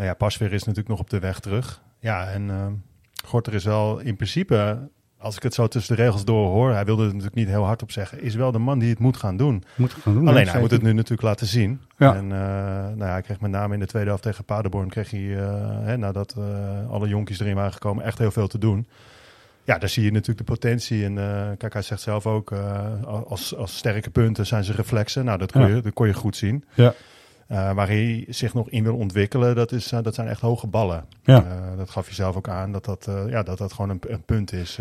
Uh, 0.00 0.06
ja, 0.06 0.14
Pasveer 0.14 0.52
is 0.52 0.60
natuurlijk 0.60 0.88
nog 0.88 0.98
op 0.98 1.10
de 1.10 1.18
weg 1.18 1.40
terug. 1.40 1.82
Ja, 1.98 2.30
en 2.30 2.48
uh, 2.48 2.66
Gorter 3.24 3.54
is 3.54 3.64
wel 3.64 3.98
in 3.98 4.16
principe, 4.16 4.88
als 5.24 5.36
ik 5.36 5.42
het 5.42 5.54
zo 5.54 5.68
tussen 5.68 5.96
de 5.96 6.02
regels 6.02 6.24
door 6.24 6.48
hoor, 6.48 6.72
hij 6.72 6.84
wilde 6.84 7.02
er 7.02 7.08
natuurlijk 7.08 7.34
niet 7.34 7.48
heel 7.48 7.64
hard 7.64 7.82
op 7.82 7.90
zeggen, 7.90 8.22
is 8.22 8.34
wel 8.34 8.52
de 8.52 8.58
man 8.58 8.78
die 8.78 8.90
het 8.90 8.98
moet 8.98 9.16
gaan 9.16 9.36
doen. 9.36 9.64
Moet 9.74 9.92
het 9.92 10.02
gaan 10.02 10.14
doen. 10.14 10.28
Alleen 10.28 10.48
hij 10.48 10.60
moet 10.60 10.70
het 10.70 10.82
nu 10.82 10.92
natuurlijk 10.92 11.22
laten 11.22 11.46
zien. 11.46 11.80
Ja. 11.96 12.14
En 12.14 12.24
uh, 12.24 12.30
nou 12.30 12.98
ja, 12.98 13.10
hij 13.10 13.22
kreeg 13.22 13.40
met 13.40 13.50
name 13.50 13.74
in 13.74 13.80
de 13.80 13.86
tweede 13.86 14.08
helft 14.08 14.22
tegen 14.22 14.44
Paderborn, 14.44 14.88
kreeg 14.88 15.10
hij, 15.10 15.20
uh, 15.20 15.38
hè, 15.82 15.96
nadat 15.96 16.34
uh, 16.38 16.44
alle 16.90 17.08
jonkies 17.08 17.40
erin 17.40 17.54
waren 17.54 17.72
gekomen, 17.72 18.04
echt 18.04 18.18
heel 18.18 18.30
veel 18.30 18.48
te 18.48 18.58
doen. 18.58 18.86
Ja, 19.64 19.78
daar 19.78 19.88
zie 19.88 20.04
je 20.04 20.10
natuurlijk 20.10 20.38
de 20.38 20.52
potentie. 20.52 21.04
En 21.04 21.14
kijk, 21.58 21.72
hij 21.72 21.82
zegt 21.82 22.00
zelf 22.00 22.26
ook, 22.26 22.52
als, 23.26 23.56
als 23.56 23.76
sterke 23.76 24.10
punten 24.10 24.46
zijn 24.46 24.64
ze 24.64 24.72
reflexen. 24.72 25.24
Nou, 25.24 25.38
dat 25.38 25.52
kon, 25.52 25.60
Ja. 25.60 25.66
je, 25.66 25.80
dat 25.80 25.92
kon 25.92 26.06
je 26.06 26.14
goed 26.14 26.36
zien. 26.36 26.64
Ja. 26.74 26.94
Uh, 27.48 27.72
waar 27.72 27.86
hij 27.86 28.24
zich 28.28 28.54
nog 28.54 28.68
in 28.68 28.82
wil 28.84 28.96
ontwikkelen, 28.96 29.54
dat, 29.54 29.72
is, 29.72 29.92
uh, 29.92 29.98
dat 30.02 30.14
zijn 30.14 30.28
echt 30.28 30.40
hoge 30.40 30.66
ballen. 30.66 31.04
Ja. 31.22 31.42
Uh, 31.44 31.76
dat 31.76 31.90
gaf 31.90 32.08
je 32.08 32.14
zelf 32.14 32.36
ook 32.36 32.48
aan, 32.48 32.72
dat 32.72 32.84
dat, 32.84 33.08
ja, 33.28 33.42
dat, 33.42 33.58
dat 33.58 33.72
gewoon 33.72 33.90
een, 33.90 34.00
een 34.08 34.22
punt 34.22 34.52
is. 34.52 34.76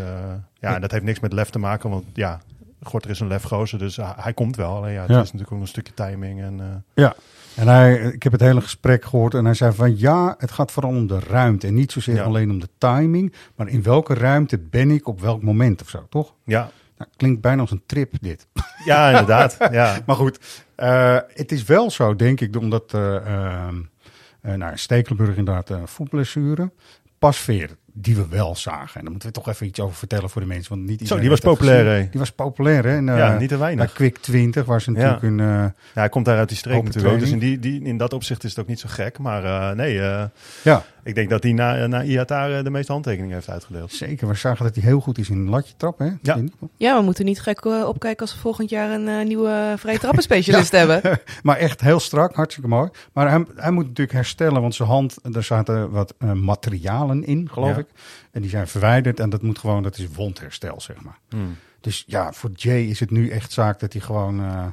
ja, 0.60 0.75
en 0.75 0.82
dat 0.82 0.91
heeft 0.91 1.03
niks 1.03 1.20
met 1.20 1.34
lef 1.34 1.50
te 1.50 1.60
maken, 1.60 1.89
want 1.89 2.03
ja, 2.13 2.39
Gorter 2.82 3.10
is 3.10 3.20
een 3.20 3.27
lefgozer, 3.27 3.79
dus 3.79 3.98
hij 4.15 4.34
komt 4.34 4.55
wel. 4.55 4.75
Alleen 4.75 4.93
ja, 4.93 5.01
het 5.01 5.10
Ja. 5.10 5.15
is 5.22 5.24
natuurlijk 5.32 5.51
ook 5.51 5.60
een 5.62 5.67
stukje 5.67 5.93
timing. 5.93 6.41
En, 6.41 6.86
Ja, 6.93 7.15
en 7.55 7.67
hij, 7.67 7.93
ik 7.96 8.24
heb 8.24 8.32
het 8.32 8.41
hele 8.41 8.62
gesprek 8.62 9.05
gehoord 9.05 9.34
en 9.34 9.46
hij 9.46 9.53
zei 9.53 9.72
van 9.74 9.98
ja, 10.00 10.36
het 10.38 10.51
gaat 10.51 10.72
vooral 10.72 10.91
om 10.91 11.08
de 11.08 11.20
ruimte. 11.20 11.67
En 11.67 11.74
niet 11.74 11.91
zozeer 11.91 12.15
Ja. 12.15 12.24
alleen 12.24 12.50
om 12.51 12.60
de 12.60 12.70
timing, 12.77 13.34
maar 13.55 13.67
in 13.67 13.84
welke 13.84 14.13
ruimte 14.13 14.58
ben 14.60 14.91
ik 14.91 15.08
op 15.08 15.22
welk 15.22 15.41
moment 15.41 15.82
of 15.82 15.89
zo, 15.89 16.05
toch? 16.10 16.34
ja, 16.43 16.70
Nou, 17.03 17.15
klinkt 17.17 17.41
bijna 17.41 17.62
als 17.62 17.72
een 17.72 17.83
trip 17.86 18.13
dit. 18.22 18.48
ja, 18.86 19.10
inderdaad. 19.10 19.57
ja. 19.72 20.00
Maar 20.05 20.15
goed, 20.15 20.39
eh, 20.75 21.17
het 21.27 21.51
is 21.51 21.63
wel 21.63 21.91
zo, 21.91 22.15
denk 22.15 22.41
ik, 22.41 22.55
omdat 22.55 22.93
uh, 22.93 23.01
uh, 23.25 24.53
nou, 24.53 24.77
Stekelenburg 24.77 25.36
inderdaad 25.38 25.69
een 25.69 25.88
voetblessure. 25.88 26.72
Pasveer, 27.19 27.69
die 27.93 28.15
we 28.15 28.27
wel 28.29 28.55
zagen. 28.55 28.95
En 28.95 29.01
daar 29.01 29.12
moeten 29.12 29.29
we 29.29 29.35
toch 29.35 29.47
even 29.47 29.67
iets 29.67 29.79
over 29.79 29.95
vertellen 29.95 30.29
voor 30.29 30.41
de 30.41 30.47
mensen. 30.47 30.75
Want 30.75 30.88
niet 30.88 31.07
Zo, 31.07 31.19
die 31.19 31.29
was 31.29 31.39
populair, 31.39 31.85
hè? 31.85 32.07
Die 32.09 32.19
was 32.19 32.31
populair, 32.31 32.83
hè? 32.83 32.95
En, 32.95 33.09
eh, 33.09 33.17
Ja, 33.17 33.38
niet 33.38 33.50
te 33.50 33.57
weinig. 33.57 33.85
Bij 33.85 33.93
Quick 33.93 34.17
20 34.17 34.65
was 34.65 34.88
natuurlijk 34.88 35.21
Ja. 35.21 35.27
een... 35.27 35.39
eh, 35.39 35.45
Ja, 35.45 35.73
hij 35.93 36.09
komt 36.09 36.25
daar 36.25 36.38
uit 36.38 36.47
die 36.50 36.57
streek 36.57 36.83
natuurlijk. 36.83 37.19
Dus 37.19 37.31
in, 37.31 37.39
die, 37.39 37.59
die, 37.59 37.81
in 37.83 37.97
dat 37.97 38.13
opzicht 38.13 38.43
is 38.43 38.50
het 38.50 38.59
ook 38.59 38.67
niet 38.67 38.79
zo 38.79 38.88
gek. 38.91 39.19
Maar 39.19 39.43
eh, 39.43 39.75
nee, 39.75 40.01
eh, 40.01 40.23
ja, 40.63 40.83
ik 41.03 41.15
denk 41.15 41.29
dat 41.29 41.43
hij 41.43 41.51
na, 41.51 41.88
na 41.88 42.03
IATA 42.03 42.50
eh, 42.50 42.63
de 42.63 42.69
meeste 42.69 42.91
handtekeningen 42.91 43.35
heeft 43.35 43.50
uitgedeeld. 43.50 43.91
zeker. 43.91 44.27
We 44.27 44.33
zagen 44.35 44.65
dat 44.65 44.75
hij 44.75 44.83
heel 44.83 45.00
goed 45.00 45.17
is 45.17 45.29
in 45.29 45.50
latje 45.50 45.73
trap, 45.77 46.00
hè? 46.00 46.09
Ja. 46.21 46.38
Ja, 46.77 46.97
we 46.97 47.03
moeten 47.03 47.25
niet 47.25 47.41
gek 47.41 47.59
eh, 47.65 47.83
opkijken 47.88 48.21
als 48.21 48.33
we 48.33 48.39
volgend 48.39 48.69
jaar 48.69 48.91
een 48.91 49.07
eh, 49.07 49.25
nieuwe 49.25 49.73
vrije 49.77 50.00
trappenspecialist 50.03 50.71
hebben. 50.71 51.01
maar 51.43 51.57
echt 51.57 51.81
heel 51.81 52.00
strak, 52.00 52.35
hartstikke 52.35 52.69
mooi. 52.69 52.89
Maar 53.13 53.29
hij, 53.29 53.45
hij 53.55 53.71
moet 53.71 53.83
natuurlijk 53.88 54.12
herstellen, 54.17 54.62
want 54.62 54.75
zijn 54.75 54.89
hand, 54.89 55.17
er 55.33 55.43
zaten 55.43 55.89
wat 55.91 56.13
eh, 56.19 56.31
materialen 56.31 57.23
in, 57.25 57.50
geloof 57.51 57.75
Ja. 57.75 57.82
En 58.31 58.41
die 58.41 58.49
zijn 58.49 58.67
verwijderd 58.67 59.19
en 59.19 59.29
dat 59.29 59.41
moet 59.41 59.59
gewoon, 59.59 59.83
dat 59.83 59.97
is 59.97 60.07
wondherstel, 60.07 60.81
zeg 60.81 61.01
maar. 61.01 61.19
Hmm. 61.29 61.55
Dus 61.83 62.03
ja, 62.07 62.33
voor 62.33 62.49
Jay 62.53 62.81
is 62.81 62.99
het 62.99 63.11
nu 63.11 63.29
echt 63.29 63.51
zaak 63.51 63.79
dat 63.79 63.93
hij 63.93 64.01
gewoon 64.01 64.39
eh, 64.39 64.65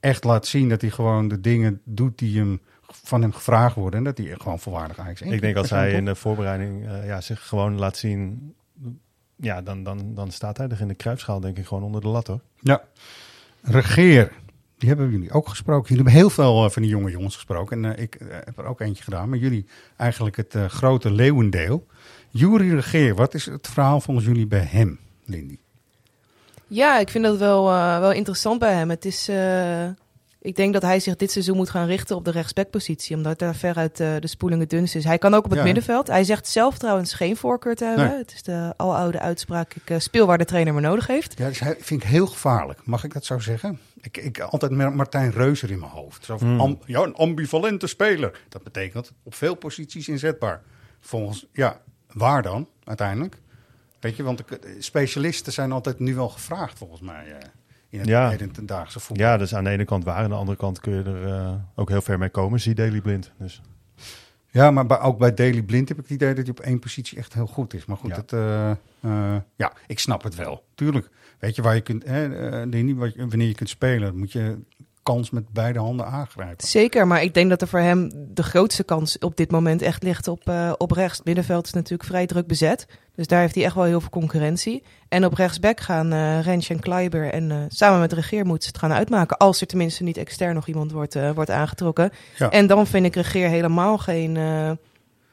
echt 0.00 0.24
laat 0.24 0.46
zien 0.46 0.68
dat 0.68 0.80
hij 0.80 0.90
gewoon 0.90 1.28
de 1.28 1.40
dingen 1.40 1.80
doet 1.84 2.18
die 2.18 2.38
hem, 2.38 2.60
van 2.90 3.22
hem 3.22 3.32
gevraagd 3.32 3.74
worden. 3.74 3.98
En 3.98 4.04
dat 4.04 4.18
hij 4.18 4.34
gewoon 4.38 4.58
volwaardig 4.58 4.98
eigenlijk 4.98 5.34
Ik 5.36 5.40
denk 5.40 5.56
als 5.56 5.70
hij 5.70 5.92
in 5.92 6.04
de 6.04 6.14
voorbereiding 6.14 6.86
eh, 6.86 7.06
ja, 7.06 7.20
zich 7.20 7.46
gewoon 7.48 7.78
laat 7.78 7.96
zien, 7.96 8.54
ja, 9.36 9.62
dan, 9.62 9.82
dan, 9.82 10.14
dan 10.14 10.30
staat 10.30 10.56
hij 10.56 10.68
er 10.68 10.80
in 10.80 10.88
de 10.88 10.94
kruipschaal 10.94 11.40
denk 11.40 11.58
ik 11.58 11.66
gewoon 11.66 11.82
onder 11.82 12.00
de 12.00 12.08
lat 12.08 12.26
hoor. 12.26 12.40
Ja. 12.60 12.82
Regeer, 13.62 14.32
die 14.78 14.88
hebben 14.88 15.10
jullie 15.10 15.30
ook 15.30 15.48
gesproken. 15.48 15.88
Jullie 15.88 16.02
hebben 16.04 16.20
heel 16.20 16.30
veel 16.30 16.64
eh, 16.64 16.70
van 16.70 16.82
die 16.82 16.90
jonge 16.90 17.10
jongens 17.10 17.34
gesproken. 17.34 17.84
En 17.84 17.98
ik 17.98 18.18
heb 18.44 18.58
er 18.58 18.64
ook 18.64 18.80
eentje 18.80 19.04
gedaan. 19.04 19.28
Maar 19.28 19.38
jullie 19.38 19.66
eigenlijk 19.96 20.36
het 20.36 20.54
grote 20.68 21.10
leeuwendeel. 21.10 21.86
Jury 22.30 22.74
Regeer, 22.74 23.14
wat 23.14 23.34
is 23.34 23.46
het 23.46 23.68
verhaal 23.68 24.00
volgens 24.00 24.26
jullie 24.26 24.46
bij 24.46 24.66
hem, 24.70 24.98
Lindy? 25.24 25.58
Ja, 26.66 26.98
ik 26.98 27.08
vind 27.08 27.24
dat 27.24 27.38
wel, 27.38 27.70
eh, 27.70 27.98
wel 27.98 28.12
interessant 28.12 28.58
bij 28.58 28.72
hem. 28.74 28.90
Het 28.90 29.04
is, 29.04 29.28
eh, 29.28 29.86
ik 30.40 30.56
denk 30.56 30.72
dat 30.72 30.82
hij 30.82 31.00
zich 31.00 31.16
dit 31.16 31.30
seizoen 31.30 31.56
moet 31.56 31.70
gaan 31.70 31.86
richten 31.86 32.16
op 32.16 32.24
de 32.24 32.30
rechtsbackpositie, 32.30 33.16
omdat 33.16 33.38
daar 33.38 33.54
veruit 33.54 34.00
eh, 34.00 34.14
de 34.20 34.26
spoeling 34.26 34.60
het 34.60 34.70
dunst 34.70 34.94
is. 34.94 35.04
Hij 35.04 35.18
kan 35.18 35.34
ook 35.34 35.44
op 35.44 35.50
het 35.50 35.58
Ja. 35.58 35.64
middenveld. 35.64 36.06
Hij 36.06 36.24
zegt 36.24 36.46
zelf 36.48 36.78
trouwens 36.78 37.12
geen 37.14 37.36
voorkeur 37.36 37.74
te 37.74 37.84
hebben. 37.84 38.08
Nee. 38.08 38.16
Het 38.18 38.32
is 38.32 38.42
de 38.42 38.74
aloude 38.76 39.20
uitspraak, 39.20 39.74
ik 39.84 40.00
speel 40.00 40.26
waar 40.26 40.38
de 40.38 40.44
trainer 40.44 40.74
me 40.74 40.80
nodig 40.80 41.06
heeft. 41.06 41.34
Ja, 41.38 41.44
dat 41.44 41.52
is 41.52 41.60
he- 41.60 41.74
vind 41.80 42.02
ik 42.02 42.08
heel 42.08 42.26
gevaarlijk. 42.26 42.80
Mag 42.86 43.04
ik 43.04 43.12
dat 43.12 43.24
zo 43.24 43.38
zeggen? 43.38 43.80
Ik, 44.00 44.16
ik 44.16 44.40
altijd 44.40 44.72
met 44.72 44.94
Martijn 44.94 45.30
Reuser 45.30 45.70
in 45.70 45.78
mijn 45.78 45.90
hoofd. 45.92 46.24
Zo 46.24 46.38
van, 46.38 46.48
Hmm. 46.48 46.60
am- 46.60 46.78
ja, 46.86 47.00
een 47.02 47.14
ambivalente 47.14 47.86
speler. 47.86 48.40
Dat 48.48 48.62
betekent 48.62 49.12
op 49.22 49.34
veel 49.34 49.54
posities 49.54 50.08
inzetbaar. 50.08 50.62
Volgens, 51.00 51.46
ja, 51.52 51.80
waar 52.16 52.42
dan 52.42 52.68
uiteindelijk? 52.84 53.40
Weet 54.00 54.16
je, 54.16 54.22
want 54.22 54.38
de, 54.38 54.44
de 54.60 54.76
specialisten 54.78 55.52
zijn 55.52 55.72
altijd 55.72 55.98
nu 55.98 56.14
wel 56.14 56.28
gevraagd 56.28 56.78
volgens 56.78 57.00
mij 57.00 57.24
eh, 57.32 57.48
in 57.88 57.98
het 57.98 58.08
Ja. 58.08 58.28
hedendaagse 58.30 59.00
voetbal. 59.00 59.26
Ja, 59.26 59.36
dus 59.36 59.54
aan 59.54 59.64
de 59.64 59.70
ene 59.70 59.84
kant 59.84 60.04
waar, 60.04 60.16
aan 60.22 60.28
de 60.30 60.34
andere 60.36 60.58
kant 60.58 60.80
kun 60.80 60.92
je 60.94 61.02
er 61.02 61.26
eh, 61.32 61.54
ook 61.74 61.88
heel 61.88 62.02
ver 62.02 62.18
mee 62.18 62.28
komen. 62.28 62.60
Zie 62.60 62.74
Daily 62.74 63.00
Blind. 63.00 63.32
Dus. 63.38 63.60
Ja, 64.50 64.70
maar 64.70 64.86
bij, 64.86 65.00
ook 65.00 65.18
bij 65.18 65.34
Daily 65.34 65.62
Blind 65.62 65.88
heb 65.88 65.96
ik 65.98 66.02
het 66.02 66.12
idee 66.12 66.34
dat 66.34 66.44
hij 66.46 66.50
op 66.58 66.60
één 66.60 66.78
positie 66.78 67.18
echt 67.18 67.34
heel 67.34 67.46
goed 67.46 67.74
is. 67.74 67.84
Maar 67.84 67.96
goed, 67.96 68.10
Ja. 68.10 68.16
het, 68.16 68.32
eh, 68.32 68.70
eh, 69.00 69.40
ja, 69.56 69.72
ik 69.86 69.98
snap 69.98 70.22
het 70.22 70.34
wel. 70.34 70.64
Tuurlijk. 70.74 71.10
Weet 71.38 71.56
je 71.56 71.62
waar 71.62 71.74
je 71.74 71.80
kunt, 71.80 72.04
hè, 72.04 72.34
eh, 72.34 72.50
wanneer 73.16 73.46
je 73.48 73.54
kunt 73.54 73.68
spelen, 73.68 74.18
moet 74.18 74.32
je 74.32 74.58
kans 75.06 75.30
met 75.30 75.52
beide 75.52 75.78
handen 75.78 76.06
aangrijpen. 76.06 76.66
Zeker, 76.66 77.06
maar 77.06 77.22
ik 77.22 77.34
denk 77.34 77.50
dat 77.50 77.60
er 77.60 77.68
voor 77.68 77.78
hem 77.78 78.10
de 78.28 78.42
grootste 78.42 78.84
kans 78.84 79.18
op 79.18 79.36
dit 79.36 79.50
moment 79.50 79.82
echt 79.82 80.02
ligt 80.02 80.28
op, 80.28 80.48
eh, 80.48 80.72
op 80.78 80.90
rechts. 80.90 81.16
Het 81.16 81.26
middenveld 81.26 81.66
is 81.66 81.72
natuurlijk 81.72 82.08
vrij 82.08 82.26
druk 82.26 82.46
bezet. 82.46 82.86
Dus 83.14 83.26
daar 83.26 83.40
heeft 83.40 83.54
hij 83.54 83.64
echt 83.64 83.74
wel 83.74 83.84
heel 83.84 84.00
veel 84.00 84.10
concurrentie. 84.10 84.82
En 85.08 85.24
op 85.24 85.34
rechtsback 85.34 85.80
gaan 85.80 86.12
eh 86.12 86.40
Rens 86.40 86.68
en 86.68 86.80
Kleiber 86.80 87.32
en 87.32 87.50
eh, 87.50 87.56
samen 87.68 88.00
met 88.00 88.10
de 88.10 88.16
regeer 88.16 88.46
moeten 88.46 88.62
ze 88.62 88.68
het 88.68 88.78
gaan 88.78 88.92
uitmaken. 88.92 89.36
Als 89.36 89.60
er 89.60 89.66
tenminste 89.66 90.02
niet 90.02 90.16
extern 90.16 90.54
nog 90.54 90.66
iemand 90.66 90.92
wordt, 90.92 91.16
wordt 91.34 91.50
aangetrokken. 91.50 92.10
Ja. 92.36 92.50
En 92.50 92.66
dan 92.66 92.86
vind 92.86 93.06
ik 93.06 93.14
regeer 93.14 93.48
helemaal 93.48 93.98
geen 93.98 94.38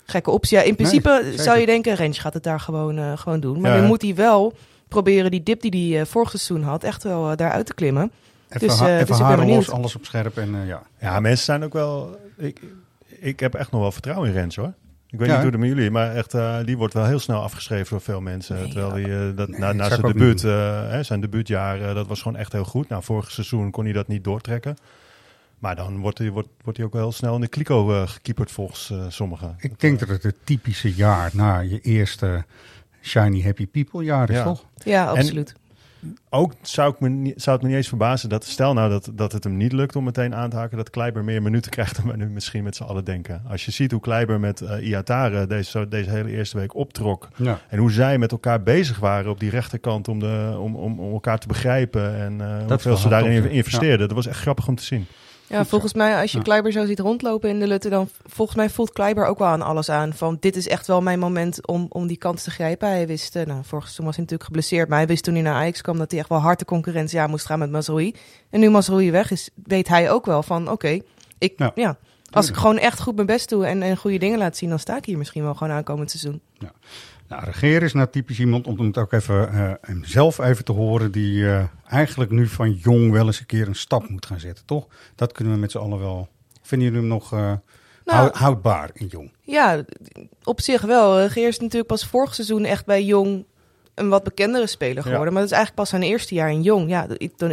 gekke 0.06 0.32
optie. 0.32 0.58
Ja, 0.58 0.64
in 0.64 0.76
principe 0.76 1.34
zou 1.36 1.60
je 1.60 1.66
denken, 1.66 1.96
Rens 1.96 2.18
gaat 2.20 2.34
het 2.34 2.44
daar 2.44 2.60
gewoon, 2.60 3.18
gewoon 3.18 3.40
doen. 3.40 3.62
Maar 3.62 3.76
Ja, 3.76 3.82
hè? 3.82 3.88
moet 3.88 4.02
hij 4.02 4.16
wel 4.16 4.54
proberen 4.88 5.32
die 5.32 5.44
dip 5.44 5.62
die 5.62 5.96
hij 5.96 6.06
vorig 6.06 6.30
seizoen 6.30 6.64
had, 6.64 6.84
echt 6.84 7.04
wel 7.04 7.36
daaruit 7.36 7.66
te 7.66 7.74
klimmen. 7.74 8.12
Even, 8.54 8.68
Dus, 8.68 8.80
eh, 8.80 8.94
even 9.00 9.08
dus 9.08 9.46
los, 9.56 9.70
alles 9.72 9.96
op 9.96 10.06
scherp 10.06 10.38
en 10.38 10.56
eh, 10.56 10.68
ja. 10.68 10.82
Ja, 11.00 11.20
mensen 11.20 11.46
zijn 11.46 11.64
ook 11.64 11.74
wel... 11.74 12.20
Ik, 12.38 12.62
ik 13.08 13.40
heb 13.40 13.54
echt 13.54 13.72
nog 13.72 13.82
wel 13.82 13.92
vertrouwen 13.92 14.28
in 14.30 14.34
Rens 14.36 14.56
hoor. 14.56 14.74
Ik 15.08 15.20
weet 15.20 15.28
Ja, 15.28 15.34
niet 15.34 15.44
hoe 15.44 15.52
het 15.52 15.60
met 15.60 15.70
jullie, 15.70 15.92
maar 15.92 16.16
echt, 16.16 16.34
eh, 16.34 16.58
die 16.66 16.78
wordt 16.78 16.94
wel 16.94 17.06
heel 17.06 17.20
snel 17.20 17.42
afgeschreven 17.42 17.90
door 17.90 18.02
veel 18.02 18.22
mensen. 18.22 18.56
Nee, 18.56 18.68
terwijl 18.72 18.92
hij 18.92 19.30
eh, 19.30 19.36
dat 19.36 19.48
Nee, 19.50 19.74
na, 19.74 19.88
zijn 19.88 20.02
debuut, 20.02 20.44
eh, 20.44 20.90
hè, 20.90 21.04
zijn 21.04 21.22
debuutjaar, 21.22 21.94
dat 21.94 22.08
was 22.08 22.22
gewoon 22.22 22.38
echt 22.38 22.52
heel 22.52 22.64
goed. 22.64 22.90
Nou, 22.90 23.04
vorig 23.04 23.32
seizoen 23.32 23.72
kon 23.72 23.84
hij 23.84 23.94
dat 23.94 24.08
niet 24.08 24.24
doortrekken. 24.24 24.78
Maar 25.60 25.76
dan 25.76 26.00
wordt 26.00 26.18
hij, 26.18 26.30
wordt, 26.30 26.48
wordt 26.64 26.78
hij 26.78 26.88
ook 26.88 26.94
wel 26.94 27.02
heel 27.02 27.12
snel 27.12 27.36
in 27.36 27.42
de 27.42 27.48
kliko 27.48 28.06
gekieperd 28.06 28.52
volgens 28.52 28.90
eh, 28.92 29.06
sommigen. 29.10 29.56
Ik 29.60 29.80
denk 29.80 30.00
dat 30.00 30.10
het 30.10 30.24
het 30.24 30.36
typische 30.44 30.94
jaar 30.94 31.30
na 31.34 31.60
je 31.60 31.80
eerste 31.80 32.46
Shiny 33.02 33.42
Happy 33.42 33.68
People 33.68 34.04
jaar 34.04 34.30
is, 34.30 34.36
Ja. 34.36 34.44
toch? 34.44 34.66
Ja, 34.84 35.06
absoluut. 35.06 35.54
Ook 36.30 36.54
zou, 36.62 36.94
ik 36.94 37.00
me 37.00 37.34
zou 37.36 37.56
het 37.56 37.62
me 37.62 37.68
niet 37.68 37.78
eens 37.78 37.88
verbazen 37.88 38.30
dat, 38.30 38.46
stel 38.46 38.74
nou 38.74 38.90
dat, 38.90 39.10
dat 39.14 39.32
het 39.32 39.44
hem 39.44 39.58
niet 39.58 39.72
lukt 39.72 39.96
om 39.96 40.04
meteen 40.04 40.36
aan 40.36 40.50
te 40.50 40.56
haken, 40.56 40.78
dat 40.78 40.90
Kleiber 40.90 41.24
meer 41.24 41.42
minuten 41.42 41.72
krijgt 41.78 41.96
dan 41.96 42.12
we 42.12 42.18
nu 42.18 42.30
misschien 42.30 42.64
met 42.64 42.76
z'n 42.76 42.84
allen 42.84 43.06
denken. 43.06 43.42
Als 43.50 43.66
je 43.66 43.72
ziet 43.72 43.92
hoe 43.92 44.02
Kleiber 44.02 44.40
met 44.40 44.62
eh 44.62 44.88
Iatare 44.88 45.48
deze, 45.48 45.88
deze 45.88 46.10
hele 46.10 46.30
eerste 46.30 46.58
week 46.58 46.76
optrok 46.76 47.28
Ja. 47.36 47.60
en 47.70 47.78
hoe 47.78 47.92
zij 47.92 48.18
met 48.18 48.32
elkaar 48.32 48.64
bezig 48.64 49.00
waren 49.00 49.32
op 49.32 49.40
die 49.40 49.50
rechterkant 49.50 50.08
om, 50.08 50.20
de, 50.20 50.56
om, 50.60 50.76
om, 50.76 51.00
om 51.00 51.14
elkaar 51.14 51.40
te 51.40 51.48
begrijpen 51.48 52.16
en 52.16 52.42
eh 52.42 52.68
hoeveel 52.68 52.98
ze 52.98 53.10
daarin 53.10 53.44
ja. 53.44 53.50
investeerden. 53.50 54.08
Dat 54.08 54.16
was 54.16 54.28
echt 54.28 54.40
grappig 54.40 54.68
om 54.68 54.76
te 54.76 54.84
zien. 54.84 55.06
Ja, 55.54 55.66
volgens 55.66 55.94
mij, 55.94 56.22
als 56.22 56.32
je 56.32 56.38
Ja. 56.38 56.44
Kleiber 56.44 56.72
zo 56.72 56.86
ziet 56.86 57.00
rondlopen 57.00 57.50
in 57.50 57.60
de 57.60 57.68
Lutte, 57.68 57.90
dan 57.90 58.10
volgens 58.26 58.58
mij 58.58 58.70
voelt 58.70 58.92
Kleiber 58.92 59.26
ook 59.26 59.38
wel 59.40 59.48
aan 59.48 59.62
alles 59.62 59.90
aan. 59.90 60.14
Van 60.14 60.38
dit 60.40 60.56
is 60.56 60.68
echt 60.68 60.88
wel 60.88 61.02
mijn 61.02 61.20
moment 61.20 61.68
om, 61.68 61.86
om 61.90 62.08
die 62.08 62.18
kans 62.18 62.44
te 62.44 62.52
grijpen. 62.52 62.88
Hij 62.90 63.08
wist, 63.08 63.36
eh, 63.36 63.46
nou, 63.46 63.60
vorig 63.64 63.84
seizoen 63.84 64.06
was 64.06 64.16
hij 64.16 64.24
natuurlijk 64.24 64.50
geblesseerd, 64.50 64.90
maar 64.90 64.98
hij 64.98 65.08
wist 65.08 65.24
toen 65.24 65.34
hij 65.34 65.44
naar 65.44 65.56
Ajax 65.56 65.82
kwam 65.82 65.98
dat 65.98 66.12
hij 66.12 66.20
echt 66.20 66.30
wel 66.30 66.40
harde 66.40 66.66
concurrentie 66.66 67.20
aan 67.20 67.30
moest 67.30 67.46
gaan 67.46 67.60
met 67.60 67.72
Mazraoui. 67.72 68.16
En 68.50 68.60
nu 68.60 68.70
Mazraoui 68.70 69.12
weg 69.12 69.32
is, 69.32 69.50
weet 69.64 69.88
hij 69.88 70.12
ook 70.12 70.26
wel 70.26 70.44
van, 70.44 70.72
oké, 70.72 71.00
ik, 71.38 71.54
Ja. 71.58 71.72
ja. 71.76 71.98
als 72.32 72.50
ik 72.50 72.56
gewoon 72.56 72.78
echt 72.78 73.02
goed 73.02 73.16
mijn 73.16 73.28
best 73.28 73.50
doe 73.50 73.66
en, 73.66 73.82
en 73.82 73.98
goede 73.98 74.18
dingen 74.18 74.38
laat 74.38 74.58
zien, 74.58 74.70
dan 74.70 74.80
sta 74.80 74.98
ik 74.98 75.06
hier 75.06 75.18
misschien 75.18 75.44
wel 75.44 75.54
gewoon 75.54 75.74
aankomend 75.74 76.12
seizoen. 76.12 76.42
Nou, 77.34 77.46
Regeer 77.46 77.84
is 77.84 77.94
nou 77.94 78.08
typisch 78.10 78.40
iemand, 78.40 78.68
om 78.68 78.80
het 78.80 78.98
ook 78.98 79.12
even 79.14 79.50
eh, 79.54 79.72
hem 79.82 80.04
zelf 80.06 80.40
even 80.40 80.66
te 80.66 80.72
horen, 80.72 81.12
die 81.12 81.48
eh, 81.50 81.64
eigenlijk 81.90 82.32
nu 82.32 82.48
van 82.48 82.72
jong 82.72 83.12
wel 83.12 83.26
eens 83.26 83.40
een 83.40 83.46
keer 83.46 83.68
een 83.68 83.76
stap 83.76 84.10
moet 84.10 84.26
gaan 84.26 84.40
zetten, 84.40 84.66
toch? 84.66 84.88
Dat 85.16 85.32
kunnen 85.32 85.54
we 85.54 85.60
met 85.60 85.72
z'n 85.72 85.78
allen 85.78 86.00
wel. 86.00 86.28
Vinden 86.62 86.88
jullie 86.88 87.02
hem 87.04 87.10
nog 87.18 87.34
eh, 87.34 87.40
Nou, 87.40 87.58
hou- 88.06 88.30
houdbaar 88.34 88.90
in 88.94 89.06
jong? 89.08 89.32
Ja, 89.42 89.84
op 90.44 90.62
zich 90.62 90.82
wel. 90.82 91.20
Eh, 91.20 91.30
Geer 91.30 91.48
is 91.48 91.60
natuurlijk 91.60 91.88
pas 91.88 92.06
vorig 92.06 92.36
seizoen 92.36 92.66
echt 92.66 92.86
bij 92.86 93.04
Jong 93.04 93.46
een 93.94 94.10
wat 94.10 94.24
bekendere 94.24 94.68
speler 94.68 95.04
geworden. 95.04 95.28
Ja. 95.28 95.32
Maar 95.32 95.42
dat 95.42 95.52
is 95.52 95.58
eigenlijk 95.58 95.76
pas 95.76 95.90
zijn 95.90 96.04
eerste 96.12 96.36
jaar 96.36 96.52
in 96.52 96.62
Jong. 96.62 96.90
Ja, 96.90 97.08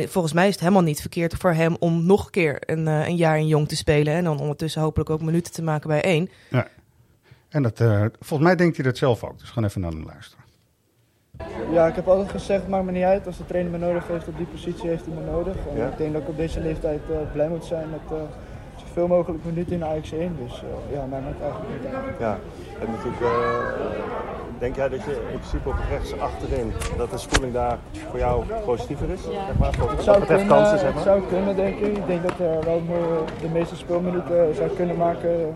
volgens 0.09 0.33
mij 0.33 0.47
is 0.47 0.53
het 0.53 0.61
helemaal 0.61 0.83
niet 0.83 1.01
verkeerd 1.01 1.35
voor 1.35 1.53
hem 1.53 1.77
om 1.79 2.07
nog 2.07 2.25
een 2.25 2.31
keer 2.31 2.59
een, 2.67 2.87
een 2.87 3.17
jaar 3.17 3.39
in 3.39 3.47
Jong 3.47 3.69
te 3.69 3.77
spelen. 3.77 4.15
En 4.15 4.25
dan 4.25 4.41
ondertussen 4.41 4.83
hopelijk 4.83 5.11
ook 5.11 5.23
minuten 5.23 5.53
te 5.53 5.63
maken 5.63 5.89
bij 5.89 6.03
één. 6.03 6.31
En 7.51 7.63
dat, 7.63 7.81
eh, 7.81 8.05
volgens 8.21 8.49
mij 8.49 8.57
denkt 8.57 8.77
hij 8.77 8.85
dat 8.85 8.97
zelf 8.97 9.25
ook, 9.25 9.39
dus 9.39 9.51
gaan 9.51 9.65
even 9.65 9.81
naar 9.81 9.91
hem 9.91 10.05
luisteren. 10.05 10.45
Ja, 11.73 11.87
ik 11.87 11.95
heb 11.95 12.09
altijd 12.09 12.31
gezegd, 12.31 12.69
maakt 12.69 12.85
me 12.85 12.93
niet 12.93 13.03
uit. 13.05 13.27
Als 13.27 13.37
de 13.37 13.47
trainer 13.47 13.73
me 13.73 13.79
nodig 13.79 14.09
heeft 14.09 14.29
op 14.29 14.37
die 14.37 14.47
positie, 14.47 14.89
heeft 14.89 15.05
hij 15.07 15.15
me 15.15 15.31
nodig. 15.31 15.55
En 15.75 15.91
ik 15.91 15.97
denk 15.97 16.13
dat 16.13 16.23
ik 16.23 16.29
op 16.29 16.37
deze 16.37 16.61
leeftijd 16.61 17.01
eh, 17.11 17.17
blij 17.33 17.49
moet 17.49 17.65
zijn 17.65 17.91
met 17.91 18.19
eh, 18.19 18.25
zoveel 18.77 19.07
mogelijk 19.07 19.45
minuten 19.45 19.73
in 19.73 19.85
Ajax 19.85 20.13
1. 20.13 20.37
Dus 20.45 20.63
eh, 20.63 20.95
ja, 20.95 21.05
mij 21.07 21.21
maakt 21.21 21.41
eigenlijk 21.41 21.73
niet 21.83 21.95
uit. 21.95 22.19
Ja, 22.19 22.39
en 22.81 22.91
natuurlijk, 22.91 23.21
eh, 23.23 23.29
denk 24.59 24.77
jij 24.77 24.89
dat 24.89 25.05
je 25.05 25.29
in 25.33 25.39
principe 25.39 25.69
op 25.69 25.77
rechts 25.91 26.19
achterin, 26.19 26.73
dat 26.97 27.11
de 27.11 27.19
spoeling 27.19 27.53
daar 27.53 27.79
voor 28.09 28.19
jou 28.19 28.45
positiever 28.65 29.09
is? 29.11 29.23
Zeg 29.23 29.59
maar, 29.59 29.73
voor, 29.75 29.87
Het 29.89 29.97
wat 29.97 30.05
zou, 30.05 30.21
betreft 30.21 30.47
kansen, 30.47 30.79
zeg 30.79 30.87
het 30.87 30.95
maar? 30.95 31.05
zou 31.05 31.23
kunnen, 31.29 31.57
denk 31.57 31.79
ik. 31.79 31.97
Ik 31.97 32.07
denk 32.07 32.23
dat 32.23 32.39
hij 32.39 32.61
wel 32.65 32.83
de 33.41 33.49
meeste 33.49 33.77
speelminuten 33.77 34.55
zou 34.55 34.71
kunnen 34.71 34.97
maken. 34.97 35.55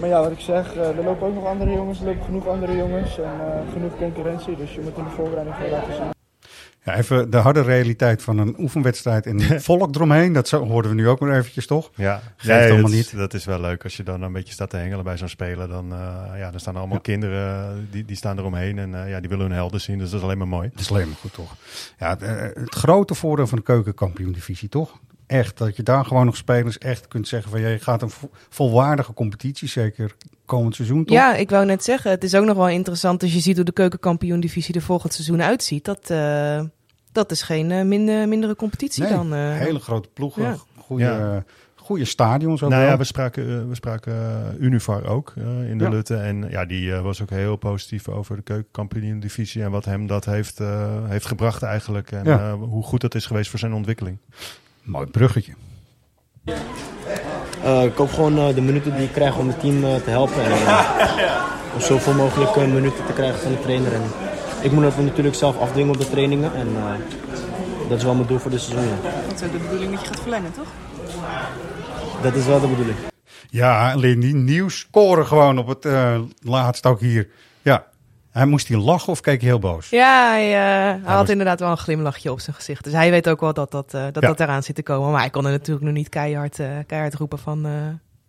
Maar 0.00 0.08
ja, 0.08 0.20
wat 0.20 0.30
ik 0.30 0.40
zeg, 0.40 0.74
eh, 0.74 0.96
er 0.98 1.04
lopen 1.04 1.26
ook 1.26 1.34
nog 1.34 1.44
andere 1.44 1.70
jongens, 1.70 2.00
er 2.00 2.06
lopen 2.06 2.24
genoeg 2.24 2.46
andere 2.46 2.76
jongens 2.76 3.18
en 3.18 3.24
eh, 3.24 3.72
genoeg 3.72 3.96
concurrentie. 3.96 4.56
Dus 4.56 4.74
je 4.74 4.80
moet 4.80 4.96
in 4.96 5.04
de 5.04 5.10
voorbereiding 5.10 5.56
gewoon 5.56 5.70
laten 5.70 5.94
zien. 5.94 6.18
Ja, 6.84 6.96
even 6.96 7.30
de 7.30 7.36
harde 7.36 7.62
realiteit 7.62 8.22
van 8.22 8.38
een 8.38 8.54
oefenwedstrijd 8.58 9.26
en 9.26 9.40
volk 9.62 9.94
eromheen. 9.94 10.32
Dat 10.32 10.48
zo, 10.48 10.66
hoorden 10.66 10.90
we 10.90 10.96
nu 10.96 11.08
ook 11.08 11.20
maar 11.20 11.38
eventjes, 11.38 11.66
toch? 11.66 11.90
Ja, 11.94 12.22
Geeft 12.36 12.58
nee, 12.58 12.62
allemaal 12.62 12.82
dat, 12.82 12.90
niet. 12.90 13.04
Is, 13.04 13.10
dat 13.10 13.34
is 13.34 13.44
wel 13.44 13.60
leuk 13.60 13.84
als 13.84 13.96
je 13.96 14.02
dan 14.02 14.22
een 14.22 14.32
beetje 14.32 14.52
staat 14.52 14.70
te 14.70 14.76
hengelen 14.76 15.04
bij 15.04 15.16
zo'n 15.16 15.28
speler. 15.28 15.68
Dan, 15.68 15.92
eh, 15.92 16.38
ja, 16.38 16.50
dan 16.50 16.60
staan 16.60 16.74
er 16.74 16.80
allemaal 16.80 17.00
kinderen 17.00 17.88
die, 17.90 18.04
die 18.04 18.16
staan 18.16 18.38
eromheen 18.38 18.78
en 18.78 19.04
eh, 19.04 19.10
ja, 19.10 19.20
die 19.20 19.28
willen 19.28 19.46
hun 19.46 19.54
helden 19.54 19.80
zien. 19.80 19.98
Dus 19.98 20.10
dat 20.10 20.18
is 20.18 20.24
alleen 20.24 20.38
maar 20.38 20.48
mooi. 20.48 20.68
Dat 20.72 20.80
is 20.80 20.90
alleen 20.90 21.08
maar 21.08 21.16
goed, 21.16 21.32
toch? 21.32 21.56
Ja, 21.98 22.08
het, 22.08 22.20
het 22.56 22.74
grote 22.74 23.14
voordeel 23.14 23.46
van 23.46 23.58
de 23.58 23.64
keukenkampioen-divisie, 23.64 24.68
toch? 24.68 24.98
Echt. 25.30 25.58
Dat 25.58 25.76
je 25.76 25.82
daar 25.82 26.04
gewoon 26.04 26.24
nog 26.24 26.36
spelers 26.36 26.78
echt 26.78 27.08
kunt 27.08 27.28
zeggen 27.28 27.50
van... 27.50 27.60
je 27.60 27.78
gaat 27.78 28.02
een 28.02 28.10
vo- 28.10 28.30
volwaardige 28.48 29.12
competitie, 29.12 29.68
zeker 29.68 30.14
komend 30.44 30.74
seizoen 30.74 31.04
toch? 31.04 31.16
Ja, 31.16 31.34
ik 31.34 31.50
wou 31.50 31.66
net 31.66 31.84
zeggen, 31.84 32.10
het 32.10 32.24
is 32.24 32.34
ook 32.34 32.44
nog 32.44 32.56
wel 32.56 32.68
interessant 32.68 33.22
als 33.22 33.32
je 33.32 33.40
ziet 33.40 33.56
hoe 33.56 33.64
de 33.64 33.72
keukenkampioen-divisie 33.72 34.74
er 34.74 34.82
volgend 34.82 35.12
seizoen 35.12 35.42
uitziet. 35.42 35.84
Dat, 35.84 36.10
eh, 36.10 36.62
dat 37.12 37.30
is 37.30 37.42
geen 37.42 37.70
eh, 37.70 37.82
minder, 37.84 38.28
mindere 38.28 38.56
competitie 38.56 39.02
Nee, 39.02 39.12
dan. 39.12 39.34
eh, 39.34 39.52
hele 39.58 39.78
grote 39.78 40.08
ploegen, 40.12 40.42
ja. 40.42 40.56
goede, 40.78 41.04
Ja. 41.04 41.44
goede 41.74 42.04
stadions 42.04 42.60
Nou 42.60 42.72
wel. 42.72 42.80
ja, 42.82 42.96
we 42.96 43.04
spraken, 43.04 43.68
we 43.68 43.74
spraken 43.74 44.14
Univar 44.60 45.06
ook 45.06 45.32
eh, 45.36 45.70
in 45.70 45.78
de 45.78 45.84
Ja. 45.84 45.90
Lutte. 45.90 46.16
En 46.16 46.46
ja, 46.50 46.64
die 46.64 46.92
was 46.94 47.22
ook 47.22 47.30
heel 47.30 47.56
positief 47.56 48.08
over 48.08 48.36
de 48.36 48.42
keukenkampioen-divisie. 48.42 49.62
En 49.62 49.70
wat 49.70 49.84
hem 49.84 50.06
dat 50.06 50.24
heeft, 50.24 50.60
eh, 50.60 50.88
heeft 51.08 51.26
gebracht 51.26 51.62
eigenlijk. 51.62 52.12
En 52.12 52.24
Ja. 52.24 52.38
eh, 52.38 52.52
hoe 52.52 52.82
goed 52.82 53.00
dat 53.00 53.14
is 53.14 53.26
geweest 53.26 53.50
voor 53.50 53.58
zijn 53.58 53.72
ontwikkeling. 53.72 54.18
Mooi 54.82 55.06
bruggetje. 55.06 55.52
Eh, 57.64 57.84
ik 57.84 57.96
hoop 57.96 58.12
gewoon 58.12 58.38
eh, 58.38 58.54
de 58.54 58.60
minuten 58.60 58.94
die 58.96 59.04
ik 59.04 59.12
krijg 59.12 59.36
om 59.36 59.48
het 59.48 59.60
team 59.60 59.84
eh, 59.84 59.94
te 59.94 60.10
helpen. 60.10 60.44
En, 60.44 60.52
om 61.74 61.80
zoveel 61.80 62.14
mogelijk 62.14 62.56
minuten 62.56 63.06
te 63.06 63.12
krijgen 63.12 63.40
van 63.40 63.50
de 63.52 63.60
trainer. 63.60 63.92
En 63.92 64.02
ik 64.62 64.72
moet 64.72 64.82
dat 64.82 64.98
natuurlijk 64.98 65.34
zelf 65.34 65.58
afdwingen 65.58 65.94
op 65.94 66.00
de 66.00 66.10
trainingen. 66.10 66.54
En 66.54 66.68
eh, 66.76 66.92
dat 67.88 67.98
is 67.98 68.04
wel 68.04 68.14
mijn 68.14 68.26
doel 68.26 68.38
voor 68.38 68.50
dit 68.50 68.60
seizoen. 68.60 68.88
ja. 68.88 69.10
Dat 69.28 69.42
is 69.42 69.50
de 69.50 69.58
bedoeling 69.58 69.90
dat 69.90 70.00
je 70.00 70.06
gaat 70.06 70.20
verlengen, 70.20 70.52
toch? 70.52 70.68
Dat 72.22 72.34
is 72.34 72.46
wel 72.46 72.60
de 72.60 72.66
bedoeling. 72.66 72.96
Ja, 73.50 73.92
alleen 73.92 74.20
die 74.20 74.34
nieuw 74.34 74.68
scoren 74.68 75.26
gewoon 75.26 75.58
op 75.58 75.66
het 75.66 75.84
eh, 75.84 76.20
laatst 76.42 76.86
ook 76.86 77.00
hier. 77.00 77.28
Ja, 77.62 77.86
hij 78.30 78.46
moest 78.46 78.66
hier 78.68 78.76
lachen 78.78 79.12
of 79.12 79.20
keek 79.20 79.40
hij 79.40 79.48
heel 79.50 79.58
boos? 79.58 79.88
Ja, 79.90 80.30
hij, 80.30 80.46
eh, 80.46 80.60
hij 81.04 81.12
had 81.12 81.18
was- 81.20 81.28
inderdaad 81.30 81.60
wel 81.60 81.70
een 81.70 81.76
glimlachje 81.76 82.30
op 82.32 82.40
zijn 82.40 82.56
gezicht. 82.56 82.84
Dus 82.84 82.92
hij 82.92 83.10
weet 83.10 83.28
ook 83.28 83.40
wel 83.40 83.52
dat 83.54 83.70
dat, 83.70 83.94
eh, 83.94 84.02
dat, 84.12 84.22
Ja. 84.22 84.28
dat 84.28 84.40
eraan 84.40 84.62
zit 84.62 84.74
te 84.74 84.82
komen. 84.82 85.10
Maar 85.10 85.20
hij 85.20 85.30
kon 85.30 85.44
er 85.44 85.50
natuurlijk 85.50 85.86
nog 85.86 85.94
niet 85.94 86.08
keihard, 86.08 86.58
eh, 86.58 86.68
keihard 86.86 87.14
roepen 87.14 87.38
van... 87.38 87.66
eh, 87.66 87.72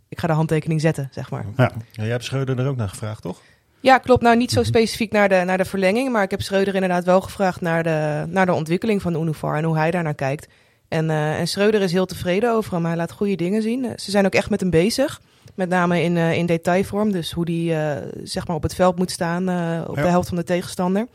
ik 0.10 0.20
ga 0.20 0.28
de 0.28 0.34
handtekening 0.34 0.82
zetten, 0.82 1.10
zeg 1.12 1.30
maar. 1.30 1.46
Ja. 1.58 1.64
Ja, 1.92 2.04
jij 2.04 2.08
hebt 2.12 2.24
Schreuder 2.24 2.60
er 2.60 2.68
ook 2.68 2.76
naar 2.76 2.90
gevraagd, 2.90 3.22
toch? 3.22 3.40
Ja, 3.80 3.98
klopt. 3.98 4.22
Nou, 4.22 4.38
niet 4.38 4.52
zo 4.52 4.60
Mhm. 4.60 4.68
specifiek 4.70 5.12
naar 5.12 5.30
de, 5.30 5.42
naar 5.46 5.58
de 5.58 5.66
verlenging. 5.66 6.12
Maar 6.12 6.24
ik 6.24 6.32
heb 6.32 6.42
Schreuder 6.42 6.74
inderdaad 6.74 7.04
wel 7.04 7.22
gevraagd 7.22 7.62
naar 7.62 7.84
de, 7.84 8.24
naar 8.28 8.46
de 8.46 8.54
ontwikkeling 8.54 9.02
van 9.02 9.16
Univar 9.22 9.56
en 9.58 9.64
hoe 9.64 9.78
hij 9.78 9.92
daarnaar 9.92 10.14
kijkt. 10.16 10.48
En, 10.88 11.10
eh, 11.10 11.40
en 11.40 11.48
Schreuder 11.48 11.82
is 11.82 11.92
heel 11.92 12.06
tevreden 12.06 12.54
over 12.54 12.74
hem. 12.74 12.86
Hij 12.86 12.96
laat 12.96 13.12
goede 13.12 13.36
dingen 13.36 13.62
zien. 13.62 13.88
Ze 13.96 14.12
zijn 14.12 14.26
ook 14.26 14.34
echt 14.34 14.50
met 14.50 14.60
hem 14.60 14.70
bezig. 14.70 15.22
Met 15.56 15.70
name 15.70 16.02
in, 16.04 16.18
eh, 16.18 16.34
in 16.38 16.46
detailvorm. 16.46 17.12
Dus 17.12 17.32
hoe 17.32 17.46
die 17.46 17.74
eh, 17.76 18.08
zeg 18.24 18.48
maar 18.48 18.56
op 18.56 18.64
het 18.64 18.76
veld 18.76 18.98
moet 18.98 19.12
staan 19.12 19.50
eh, 19.50 19.82
op 19.88 19.96
Ja. 19.96 20.02
de 20.02 20.08
helft 20.08 20.28
van 20.28 20.38
de 20.38 20.44
tegenstander. 20.44 21.08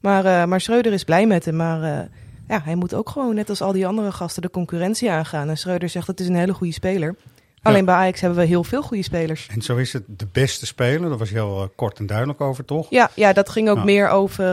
Maar, 0.00 0.48
maar 0.48 0.60
Schreuder 0.60 0.92
is 0.92 1.04
blij 1.04 1.26
met 1.26 1.44
hem. 1.44 1.56
Maar 1.56 2.08
ja, 2.48 2.60
hij 2.64 2.74
moet 2.74 2.94
ook 2.94 3.08
gewoon, 3.08 3.34
net 3.34 3.48
als 3.48 3.60
al 3.62 3.72
die 3.72 3.86
andere 3.86 4.12
gasten, 4.12 4.42
de 4.42 4.50
concurrentie 4.50 5.10
aangaan. 5.10 5.48
En 5.48 5.58
Schreuder 5.58 5.88
zegt 5.88 6.06
het 6.06 6.20
is 6.20 6.28
een 6.28 6.34
hele 6.36 6.54
goede 6.54 6.72
speler. 6.72 7.16
Alleen 7.62 7.84
bij 7.84 7.94
Ajax 7.94 8.20
hebben 8.20 8.38
we 8.38 8.44
heel 8.44 8.64
veel 8.64 8.82
goede 8.82 9.02
spelers. 9.02 9.48
En 9.54 9.62
zo 9.62 9.76
is 9.76 9.92
het 9.92 10.02
de 10.06 10.26
beste 10.32 10.66
speler. 10.66 11.08
Daar 11.08 11.18
was 11.18 11.28
je 11.28 11.34
heel 11.34 11.72
kort 11.76 11.98
en 11.98 12.06
duidelijk 12.06 12.40
over, 12.40 12.64
toch? 12.64 12.86
Ja, 12.90 13.10
ja 13.14 13.32
dat 13.32 13.48
ging 13.48 13.68
ook 13.68 13.84
meer 13.84 14.08
over, 14.08 14.50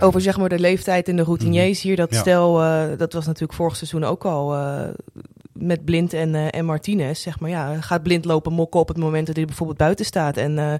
over 0.00 0.20
zeg 0.20 0.38
maar 0.38 0.48
de 0.48 0.58
leeftijd 0.58 1.08
en 1.08 1.16
de 1.16 1.22
routiniers 1.22 1.82
hier. 1.82 1.96
Dat 1.96 2.06
Mhm. 2.08 2.14
Ja. 2.16 2.20
stel, 2.20 2.52
dat 2.96 3.12
was 3.12 3.26
natuurlijk 3.26 3.52
vorig 3.52 3.76
seizoen 3.76 4.04
ook 4.04 4.24
al 4.24 4.54
met 5.58 5.84
Blind 5.84 6.12
en, 6.12 6.34
eh, 6.34 6.46
en 6.50 6.64
Martinez. 6.64 7.22
Zeg 7.22 7.40
maar, 7.40 7.50
ja, 7.50 7.80
gaat 7.80 8.02
Blind 8.02 8.24
lopen 8.24 8.52
mokken 8.52 8.80
op 8.80 8.88
het 8.88 8.96
moment 8.96 9.26
dat 9.26 9.36
hij 9.36 9.44
bijvoorbeeld 9.44 9.78
buiten 9.78 10.04
staat. 10.04 10.36
En 10.36 10.58
eh, 10.58 10.74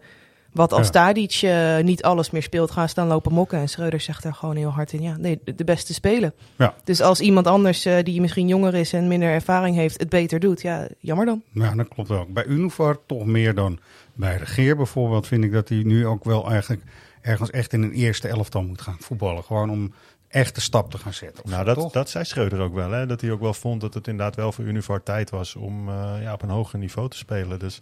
wat 0.52 0.72
als 0.72 0.86
Ja. 0.86 0.92
Tadic 0.92 1.38
eh, 1.42 1.78
niet 1.78 2.02
alles 2.02 2.30
meer 2.30 2.42
speelt, 2.42 2.70
gaan 2.70 2.88
staan 2.88 3.06
lopen 3.06 3.32
mokken. 3.32 3.58
En 3.58 3.68
Schreuder 3.68 4.00
zegt 4.00 4.22
daar 4.22 4.34
gewoon 4.34 4.56
heel 4.56 4.70
hard 4.70 4.92
in, 4.92 5.02
ja, 5.02 5.16
nee, 5.16 5.40
de, 5.44 5.64
beste 5.64 5.94
spelen. 5.94 6.32
Ja. 6.56 6.74
Dus 6.84 7.00
als 7.00 7.20
iemand 7.20 7.46
anders 7.46 7.86
die 8.02 8.20
misschien 8.20 8.48
jonger 8.48 8.74
is 8.74 8.92
en 8.92 9.08
minder 9.08 9.28
ervaring 9.28 9.76
heeft, 9.76 10.00
het 10.00 10.08
beter 10.08 10.40
doet, 10.40 10.62
ja, 10.62 10.88
jammer 10.98 11.26
dan. 11.26 11.42
Ja, 11.52 11.74
dat 11.74 11.88
klopt 11.88 12.08
wel. 12.08 12.26
Bij 12.28 12.44
Univar 12.44 12.98
toch 13.06 13.24
meer 13.24 13.54
dan 13.54 13.78
bij 14.14 14.36
Regeer 14.36 14.76
bijvoorbeeld. 14.76 15.26
Vind 15.26 15.44
ik 15.44 15.52
dat 15.52 15.68
hij 15.68 15.82
nu 15.82 16.06
ook 16.06 16.24
wel 16.24 16.50
eigenlijk 16.50 16.82
ergens 17.20 17.50
echt 17.50 17.72
in 17.72 17.82
een 17.82 17.92
eerste 17.92 18.28
elftal 18.28 18.62
moet 18.62 18.80
gaan 18.80 18.96
voetballen. 18.98 19.44
Gewoon 19.44 19.70
om 19.70 19.92
echt 20.28 20.54
de 20.54 20.60
stap 20.60 20.90
te 20.90 20.98
gaan 20.98 21.12
zetten. 21.12 21.50
Nou, 21.50 21.66
zo, 21.68 21.74
dat, 21.74 21.92
dat 21.92 22.10
zei 22.10 22.24
Schreuder 22.24 22.60
ook 22.60 22.74
wel. 22.74 22.90
Hè? 22.90 23.06
Dat 23.06 23.20
hij 23.20 23.30
ook 23.30 23.40
wel 23.40 23.54
vond 23.54 23.80
dat 23.80 23.94
het 23.94 24.06
inderdaad 24.08 24.36
wel 24.36 24.52
voor 24.52 24.64
Univar 24.64 25.02
tijd 25.02 25.30
was 25.30 25.54
om 25.56 25.88
eh, 25.88 26.22
ja, 26.22 26.32
op 26.32 26.42
een 26.42 26.48
hoger 26.48 26.78
niveau 26.78 27.08
te 27.08 27.16
spelen. 27.16 27.58
Dus 27.58 27.80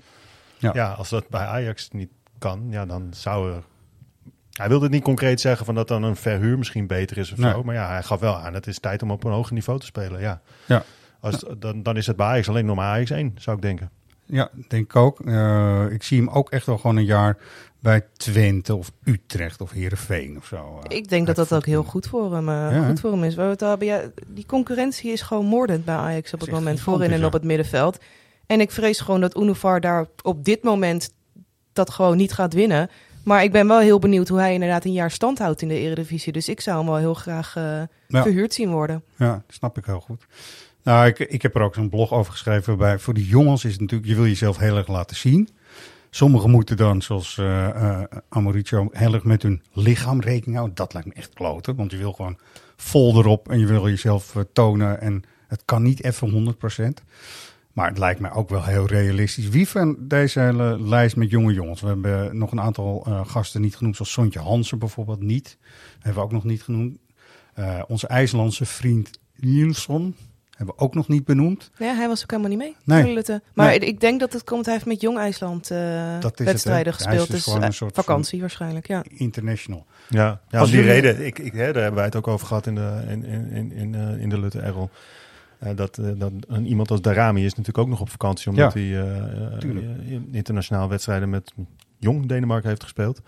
Ja. 0.59 0.71
ja. 0.75 0.93
als 0.93 1.09
dat 1.09 1.29
bij 1.29 1.47
Ajax 1.47 1.91
niet 1.91 2.11
kan, 2.39 2.67
ja, 2.71 2.87
dan 2.87 3.09
zou 3.11 3.53
er... 3.53 3.63
Hij 4.53 4.69
wilde 4.69 4.85
het 4.85 4.93
niet 4.95 5.03
concreet 5.03 5.41
zeggen 5.41 5.67
van 5.67 5.75
dat 5.75 5.89
dan 5.89 6.03
een 6.03 6.17
verhuur 6.17 6.59
misschien 6.59 6.87
beter 6.87 7.19
is 7.19 7.33
of 7.33 7.39
Nee. 7.39 7.53
zo. 7.53 7.63
Maar 7.63 7.75
ja, 7.75 7.89
hij 7.89 8.03
gaf 8.03 8.21
wel 8.21 8.37
aan, 8.37 8.55
het 8.55 8.67
is 8.67 8.79
tijd 8.79 9.03
om 9.03 9.11
op 9.11 9.25
een 9.25 9.33
hoger 9.33 9.53
niveau 9.55 9.79
te 9.79 9.87
spelen. 9.87 10.21
Ja. 10.21 10.41
Ja. 10.67 10.83
Als, 11.21 11.45
dan, 11.59 11.83
dan 11.83 11.97
is 11.97 12.07
het 12.07 12.17
bij 12.17 12.27
Ajax 12.27 12.49
alleen 12.49 12.67
nog 12.67 12.77
maar 12.77 12.87
Ajax 12.87 13.11
1, 13.11 13.35
zou 13.39 13.57
ik 13.57 13.63
denken. 13.63 13.91
Ja, 14.25 14.49
denk 14.69 14.85
ik 14.85 14.97
ook. 14.97 15.21
Eh, 15.21 15.85
ik 15.91 16.03
zie 16.03 16.19
hem 16.19 16.29
ook 16.29 16.51
echt 16.51 16.67
wel 16.67 16.79
gewoon 16.79 16.97
een 16.97 17.05
jaar 17.05 17.37
bij 17.87 18.05
Twente 18.17 18.75
of 18.75 18.93
Utrecht 19.05 19.61
of 19.61 19.71
Heerenveen 19.71 20.37
of 20.37 20.47
zo. 20.47 20.81
eh. 20.89 20.97
Ik 20.97 21.09
denk 21.09 21.27
dat 21.27 21.37
dat 21.37 21.55
ook 21.55 21.67
heel 21.67 21.83
goed 21.83 22.07
voor 22.07 22.35
hem, 22.35 22.49
eh, 22.49 22.55
Ja, 22.55 22.87
goed 22.87 23.01
voor 23.01 23.11
hem 23.13 23.25
is. 23.25 23.35
We 23.35 23.43
hebben 23.43 24.13
die 24.27 24.47
concurrentie 24.47 25.13
is 25.13 25.23
gewoon 25.23 25.45
moordend 25.47 25.85
bij 25.85 25.95
Ajax 25.95 26.35
op 26.35 26.41
het 26.41 26.51
moment 26.51 26.81
voorin 26.81 27.11
en 27.13 27.25
op 27.25 27.33
het 27.33 27.45
middenveld. 27.45 27.99
En 28.47 28.61
ik 28.61 28.71
vrees 28.71 29.01
gewoon 29.01 29.21
dat 29.21 29.37
Univar 29.37 29.81
daar 29.81 30.07
op 30.23 30.45
dit 30.45 30.63
moment 30.63 31.13
dat 31.73 31.91
gewoon 31.91 32.17
niet 32.17 32.33
gaat 32.33 32.55
winnen. 32.55 32.91
Maar 33.25 33.43
ik 33.43 33.53
ben 33.53 33.69
wel 33.69 33.79
heel 33.81 33.99
benieuwd 33.99 34.29
hoe 34.29 34.39
hij 34.39 34.53
inderdaad 34.55 34.85
een 34.85 34.93
jaar 34.93 35.11
stand 35.11 35.39
houdt 35.39 35.63
in 35.63 35.69
de 35.69 35.79
Eredivisie. 35.79 36.33
Dus 36.33 36.49
ik 36.49 36.61
zou 36.61 36.77
hem 36.79 36.87
wel 36.87 36.97
heel 36.97 37.15
graag 37.15 37.57
eh, 37.57 37.63
Ja. 38.09 38.23
verhuurd 38.23 38.55
zien 38.55 38.71
worden. 38.71 39.03
Ja, 39.17 39.33
dat 39.33 39.43
snap 39.57 39.79
ik 39.79 39.85
heel 39.85 40.01
goed. 40.01 40.27
Nou, 40.83 41.07
ik, 41.07 41.19
ik 41.19 41.43
heb 41.43 41.55
er 41.55 41.63
ook 41.63 41.75
zo'n 41.75 41.89
blog 41.89 42.13
over 42.13 42.33
geschreven. 42.33 42.77
Waarbij 42.77 42.99
voor 42.99 43.15
de 43.15 43.27
jongens 43.27 43.65
is 43.65 43.73
het 43.73 43.81
natuurlijk, 43.81 44.09
je 44.11 44.15
wil 44.17 44.27
jezelf 44.27 44.59
heel 44.59 44.77
erg 44.77 44.89
laten 44.89 45.17
zien. 45.17 45.49
Sommigen 46.17 46.51
moeten 46.51 46.77
dan, 46.77 47.03
zoals 47.03 47.39
eh 47.39 47.69
eh, 47.69 48.03
Amoricio, 48.29 48.89
heel 48.93 49.21
met 49.23 49.43
hun 49.43 49.63
lichaam 49.73 50.21
rekening 50.21 50.57
houden. 50.57 50.77
Dat 50.77 50.93
lijkt 50.93 51.09
me 51.09 51.15
echt 51.15 51.33
kloten, 51.33 51.77
want 51.77 51.91
je 51.91 51.97
wil 51.97 52.13
gewoon 52.13 52.39
vol 52.77 53.19
erop 53.19 53.51
en 53.51 53.59
je 53.59 53.67
wil 53.67 53.89
jezelf 53.89 54.37
eh, 54.37 54.43
tonen. 54.53 55.01
En 55.01 55.23
het 55.47 55.63
kan 55.65 55.83
niet 55.83 56.05
even 56.05 56.57
100%. 57.01 57.05
Maar 57.73 57.89
het 57.89 57.99
lijkt 57.99 58.21
mij 58.21 58.33
ook 58.33 58.49
wel 58.49 58.65
heel 58.65 58.87
realistisch. 58.87 59.49
Wie 59.49 59.69
van 59.69 59.97
deze 59.99 60.41
hele 60.41 60.81
lijst 60.81 61.17
met 61.17 61.31
jonge 61.31 61.53
jongens? 61.53 61.81
We 61.81 61.87
hebben 61.87 62.39
nog 62.39 62.53
een 62.53 62.61
aantal 62.61 63.07
gasten 63.27 63.61
niet 63.61 63.77
genoemd, 63.77 63.97
zoals 63.97 64.13
Sontje 64.13 64.41
Hansen 64.41 64.79
bijvoorbeeld 64.79 65.21
niet. 65.21 65.59
hebben 65.93 66.15
we 66.15 66.27
ook 66.29 66.33
nog 66.33 66.45
niet 66.45 66.63
genoemd. 66.63 66.99
Onze 67.87 68.07
IJslandse 68.07 68.65
vriend 68.65 69.19
Nielsen 69.37 70.17
hebben 70.57 70.75
we 70.77 70.81
ook 70.83 70.95
nog 70.95 71.09
niet 71.09 71.25
benoemd. 71.25 71.71
Ja, 71.79 71.95
hij 71.95 72.09
was 72.09 72.23
ook 72.23 72.31
helemaal 72.31 72.51
niet 72.51 72.59
mee. 72.59 72.77
Nee. 72.85 73.25
Maar 73.55 73.67
Nee. 73.67 73.79
ik 73.79 74.01
denk 74.01 74.21
dat 74.21 74.33
het 74.33 74.45
komt, 74.45 74.65
hij 74.65 74.75
heeft 74.75 74.87
met 74.87 75.01
Jong 75.01 75.19
IJsland 75.19 75.71
eh, 75.71 75.79
Dat 76.21 76.33
is 76.33 76.39
het, 76.39 76.39
wedstrijden 76.39 76.93
hè? 76.93 77.05
Hij 77.05 77.15
is 77.15 77.21
gespeeld. 77.21 77.27
dus 77.27 77.37
Dus, 77.37 77.45
gewoon 77.45 77.63
een 77.63 77.69
eh, 77.69 77.75
soort 77.75 77.95
vakantie 77.95 78.41
waarschijnlijk, 78.41 78.87
ja. 78.87 79.05
International. 79.09 79.87
Ja, 80.09 80.41
ja 80.49 80.59
Als 80.59 80.69
om 80.71 80.75
die 80.77 80.85
jullie- 80.85 81.01
reden. 81.01 81.27
Ik, 81.27 81.39
ik, 81.39 81.53
hè, 81.53 81.65
daar 81.73 81.75
hebben 81.83 81.95
wij 81.95 82.05
het 82.05 82.17
ook 82.17 82.29
over 82.29 82.47
gehad 82.47 82.67
in 82.67 82.75
de, 82.75 83.05
in, 83.09 83.25
in, 83.25 83.51
in, 83.51 83.73
in, 83.73 83.95
eh, 83.95 84.21
in 84.23 84.29
de 84.29 84.41
Lutte 84.41 84.61
Errol. 84.61 84.91
Eh, 85.59 85.71
dat, 85.77 85.99
eh, 85.99 86.07
dat 86.17 86.33
een, 86.49 86.67
iemand 86.67 86.91
als 86.91 87.01
Darami 87.01 87.41
is 87.45 87.51
natuurlijk 87.51 87.79
ook 87.79 87.89
nog 87.89 88.01
op 88.01 88.11
vakantie, 88.11 88.51
omdat 88.51 88.73
Ja, 88.73 88.81
hij 88.81 89.01
eh, 89.01 89.57
eh, 90.15 90.21
internationaal 90.33 90.89
wedstrijden 90.89 91.31
met 91.31 91.53
jong 91.99 92.27
Denemarken 92.29 92.69
heeft 92.69 92.83
gespeeld. 92.83 93.21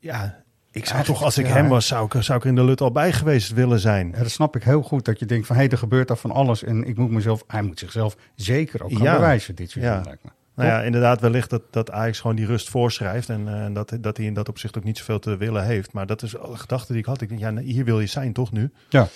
Ja, 0.00 0.41
ik 0.72 0.86
zou 0.86 1.04
toch, 1.04 1.22
als 1.22 1.38
ik 1.38 1.46
ja. 1.46 1.52
hem 1.52 1.68
was, 1.68 1.86
zou 1.86 2.04
ik, 2.04 2.22
zou 2.22 2.38
ik 2.38 2.44
er 2.44 2.50
in 2.50 2.56
de 2.56 2.64
Lutte 2.64 2.84
al 2.84 2.92
bij 2.92 3.12
geweest 3.12 3.52
willen 3.52 3.78
zijn. 3.80 4.10
Ja, 4.14 4.18
dat 4.18 4.30
snap 4.30 4.56
ik 4.56 4.62
heel 4.62 4.82
goed. 4.82 5.04
Dat 5.04 5.18
je 5.18 5.26
denkt 5.26 5.46
van, 5.46 5.56
hé, 5.56 5.66
er 5.66 5.78
gebeurt 5.78 6.08
daar 6.08 6.16
van 6.16 6.30
alles. 6.30 6.62
En 6.62 6.84
ik 6.84 6.96
moet 6.96 7.10
mezelf, 7.10 7.44
hij 7.46 7.62
moet 7.62 7.78
zichzelf 7.78 8.16
zeker 8.34 8.84
ook 8.84 8.92
gaan 8.92 9.02
Ja. 9.02 9.14
bewijzen 9.14 9.54
dit 9.54 9.70
seizoen, 9.70 9.94
Ja. 9.94 10.02
lijkt 10.04 10.24
me. 10.24 10.30
Nou 10.54 10.68
ja, 10.68 10.82
inderdaad, 10.82 11.20
wellicht 11.20 11.50
dat, 11.50 11.62
dat 11.70 11.90
Ajax 11.90 12.20
gewoon 12.20 12.36
die 12.36 12.46
rust 12.46 12.68
voorschrijft. 12.70 13.28
En 13.28 13.64
eh, 13.66 13.74
dat, 13.74 13.96
dat 14.00 14.16
hij 14.16 14.26
in 14.26 14.34
dat 14.34 14.48
opzicht 14.48 14.76
ook 14.76 14.84
niet 14.84 14.98
zoveel 14.98 15.18
te 15.18 15.36
willen 15.36 15.64
heeft. 15.64 15.92
Maar 15.92 16.06
dat 16.06 16.22
is 16.22 16.32
een 16.32 16.58
gedachte 16.58 16.92
die 16.92 17.00
ik 17.00 17.06
had. 17.06 17.20
Ik 17.20 17.28
denk, 17.28 17.40
ja, 17.40 17.56
hier 17.56 17.84
wil 17.84 18.00
je 18.00 18.06
zijn 18.06 18.32
toch 18.32 18.52
nu? 18.52 18.70
Ja. 18.88 19.08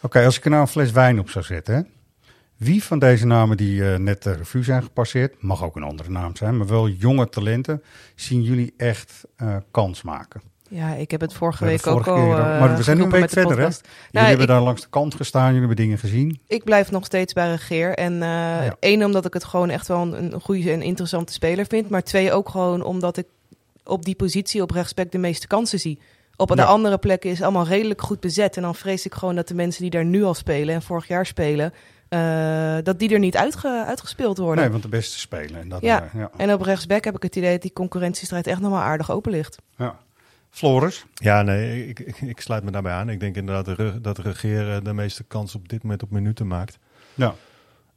Oké, 0.00 0.24
als 0.24 0.36
ik 0.36 0.44
er 0.44 0.50
nou 0.50 0.62
een 0.62 0.68
fles 0.68 0.90
wijn 0.90 1.18
op 1.18 1.30
zou 1.30 1.44
zetten. 1.44 1.74
Hè? 1.74 1.80
Wie 2.56 2.82
van 2.84 2.98
deze 2.98 3.26
namen 3.26 3.56
die 3.56 3.92
eh, 3.92 3.98
net 3.98 4.22
de 4.22 4.32
revue 4.32 4.62
zijn 4.62 4.82
gepasseerd, 4.82 5.42
mag 5.42 5.62
ook 5.64 5.76
een 5.76 5.82
andere 5.82 6.10
naam 6.10 6.36
zijn, 6.36 6.56
maar 6.56 6.66
wel 6.66 6.88
jonge 6.88 7.28
talenten, 7.28 7.82
zien 8.14 8.42
jullie 8.42 8.74
echt 8.76 9.24
eh, 9.36 9.56
kans 9.70 10.02
maken? 10.02 10.42
Ja, 10.74 10.94
ik 10.94 11.10
heb 11.10 11.20
het 11.20 11.32
vorige 11.32 11.64
We 11.64 11.70
week 11.70 11.86
ook 11.86 12.06
al 12.06 12.16
eh, 12.16 12.60
Maar 12.60 12.76
we 12.76 12.82
zijn 12.82 12.96
nu 12.96 13.02
een 13.02 13.10
week 13.10 13.22
de 13.22 13.28
verder, 13.28 13.56
hè? 13.58 13.62
Jullie 13.64 13.80
Nou, 14.10 14.26
hebben 14.26 14.44
ik- 14.44 14.50
daar 14.52 14.60
langs 14.60 14.80
de 14.82 14.88
kant 14.90 15.14
gestaan, 15.14 15.44
jullie 15.44 15.58
hebben 15.58 15.76
dingen 15.76 15.98
gezien. 15.98 16.40
Ik 16.46 16.64
blijf 16.64 16.90
nog 16.90 17.04
steeds 17.04 17.32
bij 17.32 17.50
Regeer. 17.50 17.94
En 17.94 18.22
eh 18.22 18.66
één, 18.80 19.04
omdat 19.04 19.24
ik 19.26 19.32
het 19.34 19.44
gewoon 19.44 19.70
echt 19.70 19.88
wel 19.88 20.00
een, 20.02 20.32
een 20.34 20.40
goede 20.40 20.70
en 20.72 20.82
interessante 20.82 21.32
speler 21.32 21.66
vind. 21.66 21.88
Maar 21.88 22.02
twee, 22.02 22.32
ook 22.32 22.48
gewoon 22.48 22.82
omdat 22.82 23.16
ik 23.16 23.26
op 23.84 24.04
die 24.04 24.14
positie 24.14 24.62
op 24.62 24.70
rechtsback 24.70 25.10
de 25.10 25.18
meeste 25.18 25.46
kansen 25.46 25.78
zie. 25.80 25.98
Op 26.36 26.48
de 26.48 26.56
Ja. 26.56 26.64
andere 26.64 26.98
plekken 26.98 27.30
is 27.30 27.42
allemaal 27.42 27.66
redelijk 27.66 28.00
goed 28.02 28.20
bezet. 28.20 28.56
En 28.56 28.62
dan 28.62 28.74
vrees 28.74 29.06
ik 29.06 29.14
gewoon 29.14 29.34
dat 29.34 29.48
de 29.48 29.54
mensen 29.54 29.82
die 29.82 29.90
daar 29.90 30.04
nu 30.04 30.24
al 30.24 30.34
spelen 30.34 30.74
en 30.74 30.82
vorig 30.82 31.08
jaar 31.08 31.26
spelen... 31.26 31.72
eh, 32.08 32.76
dat 32.82 32.98
die 32.98 33.12
er 33.12 33.18
niet 33.18 33.36
uitge- 33.36 33.84
uitgespeeld 33.86 34.38
worden. 34.38 34.62
Nee, 34.62 34.70
want 34.70 34.82
de 34.82 34.88
beste 34.88 35.18
spelen. 35.18 35.60
En 35.60 35.68
dat, 35.68 35.80
ja. 35.80 36.08
ja. 36.16 36.30
en 36.36 36.52
op 36.52 36.60
rechtsback 36.62 37.04
heb 37.04 37.16
ik 37.16 37.22
het 37.22 37.36
idee 37.36 37.52
dat 37.52 37.62
die 37.62 37.72
concurrentiestrijd 37.72 38.46
echt 38.46 38.60
nog 38.60 38.70
wel 38.70 38.80
aardig 38.80 39.10
open 39.10 39.32
ligt. 39.32 39.56
Ja. 39.76 39.96
Floris? 40.52 41.04
Ja, 41.14 41.42
nee, 41.42 41.88
ik, 41.88 42.00
ik, 42.00 42.20
ik 42.20 42.40
sluit 42.40 42.64
me 42.64 42.70
daarbij 42.70 42.92
aan. 42.92 43.08
Ik 43.08 43.20
denk 43.20 43.36
inderdaad 43.36 43.64
dat 43.64 43.76
de, 43.76 44.00
dat 44.00 44.16
de 44.16 44.22
regeren 44.22 44.84
de 44.84 44.92
meeste 44.92 45.24
kans 45.24 45.54
op 45.54 45.68
dit 45.68 45.82
moment 45.82 46.02
op 46.02 46.10
minuten 46.10 46.46
maakt. 46.46 46.78
Ja. 47.14 47.34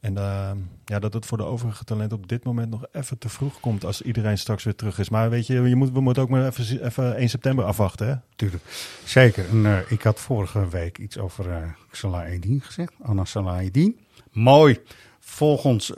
En 0.00 0.14
uh, 0.14 0.50
ja, 0.84 0.98
dat 0.98 1.12
het 1.12 1.26
voor 1.26 1.38
de 1.38 1.44
overige 1.44 1.84
talenten 1.84 2.16
op 2.16 2.28
dit 2.28 2.44
moment 2.44 2.70
nog 2.70 2.84
even 2.92 3.18
te 3.18 3.28
vroeg 3.28 3.60
komt 3.60 3.84
als 3.84 4.02
iedereen 4.02 4.38
straks 4.38 4.64
weer 4.64 4.74
terug 4.74 4.98
is. 4.98 5.08
Maar 5.08 5.30
weet 5.30 5.46
je, 5.46 5.62
je 5.62 5.76
moet, 5.76 5.92
we 5.92 6.00
moeten 6.00 6.22
ook 6.22 6.28
maar 6.28 6.46
even, 6.46 6.84
even 6.84 7.16
1 7.16 7.28
september 7.28 7.64
afwachten. 7.64 8.06
Hè? 8.06 8.14
Tuurlijk. 8.36 8.62
Zeker. 9.04 9.48
En, 9.48 9.64
uh, 9.64 9.78
ik 9.88 10.02
had 10.02 10.20
vorige 10.20 10.68
week 10.68 10.98
iets 10.98 11.18
over 11.18 11.48
uh, 11.48 11.56
Salah 11.90 12.32
Eddin 12.32 12.60
gezegd. 12.60 12.92
Anna 13.02 13.24
Salah 13.24 13.64
Eddin. 13.64 13.98
Mooi. 14.32 14.78
Volgens 15.20 15.90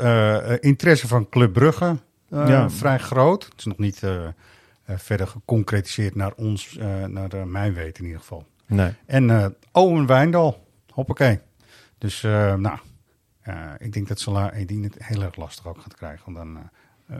interesse 0.60 1.08
van 1.08 1.28
Club 1.28 1.52
Brugge 1.52 1.96
ja. 2.28 2.70
vrij 2.70 2.98
groot. 2.98 3.44
Het 3.44 3.58
is 3.58 3.64
nog 3.64 3.78
niet 3.78 4.02
verder 4.96 5.26
geconcretiseerd 5.26 6.14
naar 6.14 6.32
ons, 6.32 6.76
naar 7.06 7.46
mijn 7.46 7.74
weten 7.74 7.98
in 7.98 8.04
ieder 8.04 8.20
geval. 8.20 8.46
Nee. 8.66 8.94
En 9.06 9.56
Owen 9.72 10.06
Wijndal. 10.06 10.66
Hoppakee. 10.92 11.40
Dus 11.98 12.22
nou, 12.56 12.78
ik 13.78 13.92
denk 13.92 14.08
dat 14.08 14.20
Salah 14.20 14.58
Edin 14.58 14.82
het 14.82 14.94
heel 14.98 15.22
erg 15.22 15.36
lastig 15.36 15.66
ook 15.66 15.80
gaat 15.80 15.94
krijgen 15.94 16.26
om 16.26 16.34
dan 16.34 16.70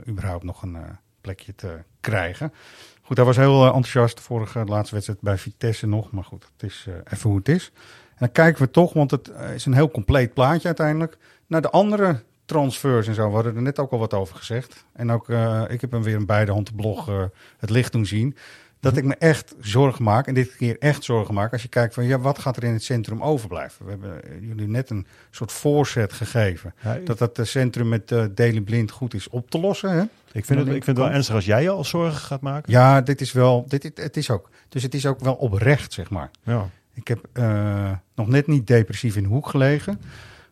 überhaupt 0.07 0.43
nog 0.43 0.61
een 0.61 0.77
plekje 1.21 1.55
te 1.55 1.77
krijgen. 1.99 2.53
Goed, 3.01 3.17
hij 3.17 3.25
was 3.25 3.35
heel 3.37 3.65
enthousiast 3.65 4.17
de 4.17 4.23
vorige 4.23 4.65
laatste 4.65 4.93
wedstrijd 4.93 5.21
bij 5.21 5.37
Vitesse 5.37 5.87
nog. 5.87 6.11
Maar 6.11 6.23
goed, 6.23 6.49
het 6.53 6.69
is 6.69 6.87
even 7.03 7.29
hoe 7.29 7.37
het 7.37 7.49
is. 7.49 7.71
En 8.09 8.15
dan 8.25 8.31
kijken 8.31 8.61
we 8.61 8.71
toch, 8.71 8.93
want 8.93 9.11
het 9.11 9.31
is 9.53 9.65
een 9.65 9.73
heel 9.73 9.91
compleet 9.91 10.33
plaatje 10.33 10.67
uiteindelijk, 10.67 11.17
naar 11.47 11.61
de 11.61 11.69
andere 11.69 12.23
transfers 12.49 13.07
en 13.07 13.13
zo. 13.13 13.27
We 13.27 13.33
hadden 13.33 13.55
er 13.55 13.61
net 13.61 13.79
ook 13.79 13.91
al 13.91 13.99
wat 13.99 14.13
over 14.13 14.35
gezegd. 14.35 14.85
En 14.93 15.11
ook, 15.11 15.29
ik 15.69 15.81
heb 15.81 15.91
hem 15.91 16.03
weer 16.03 16.15
een 16.15 16.25
beide 16.25 16.51
handen 16.51 16.75
blog 16.75 17.29
het 17.57 17.69
licht 17.69 17.91
doen 17.91 18.05
zien 18.05 18.35
dat 18.79 18.97
ik 18.97 19.03
me 19.03 19.15
echt 19.15 19.55
zorgen 19.59 20.03
maak, 20.03 20.27
en 20.27 20.33
dit 20.33 20.55
keer 20.55 20.77
echt 20.79 21.03
zorgen 21.03 21.33
maak, 21.33 21.51
als 21.51 21.61
je 21.61 21.67
kijkt 21.67 21.93
van 21.93 22.05
ja, 22.05 22.19
wat 22.19 22.39
gaat 22.39 22.57
er 22.57 22.63
in 22.63 22.73
het 22.73 22.83
centrum 22.83 23.23
overblijven? 23.23 23.85
We 23.85 23.91
hebben 23.91 24.21
jullie 24.47 24.67
net 24.67 24.89
een 24.89 25.05
soort 25.31 25.51
voorzet 25.51 26.13
gegeven. 26.13 26.73
dat 27.03 27.17
dat 27.17 27.39
centrum 27.41 27.89
met 27.89 28.11
uh, 28.11 28.25
Delen 28.31 28.63
Blind 28.63 28.91
goed 28.91 29.13
is 29.13 29.29
op 29.29 29.49
te 29.49 29.59
lossen. 29.59 29.91
Hè? 29.91 30.01
Ik 30.31 30.45
vind, 30.45 30.59
het, 30.59 30.67
ik 30.67 30.83
vind 30.83 30.85
het 30.85 30.97
wel 30.97 31.09
ernstig 31.09 31.35
als 31.35 31.45
jij 31.45 31.61
je 31.61 31.69
al 31.69 31.83
zorgen 31.83 32.19
gaat 32.19 32.41
maken. 32.41 32.71
Ja, 32.71 33.01
dit 33.01 33.21
is 33.21 33.31
wel, 33.31 33.65
dit, 33.67 33.91
het 33.95 34.17
is 34.17 34.29
ook. 34.29 34.49
Dus 34.69 34.83
het 34.83 34.93
is 34.93 35.05
ook 35.05 35.19
wel 35.19 35.33
oprecht, 35.33 35.93
zeg 35.93 36.09
maar. 36.09 36.31
Ja. 36.43 36.69
Ik 36.93 37.07
heb 37.07 37.25
uh, 37.33 37.91
nog 38.15 38.27
net 38.27 38.47
niet 38.47 38.67
depressief 38.67 39.15
in 39.15 39.23
de 39.23 39.29
hoek 39.29 39.49
gelegen. 39.49 40.01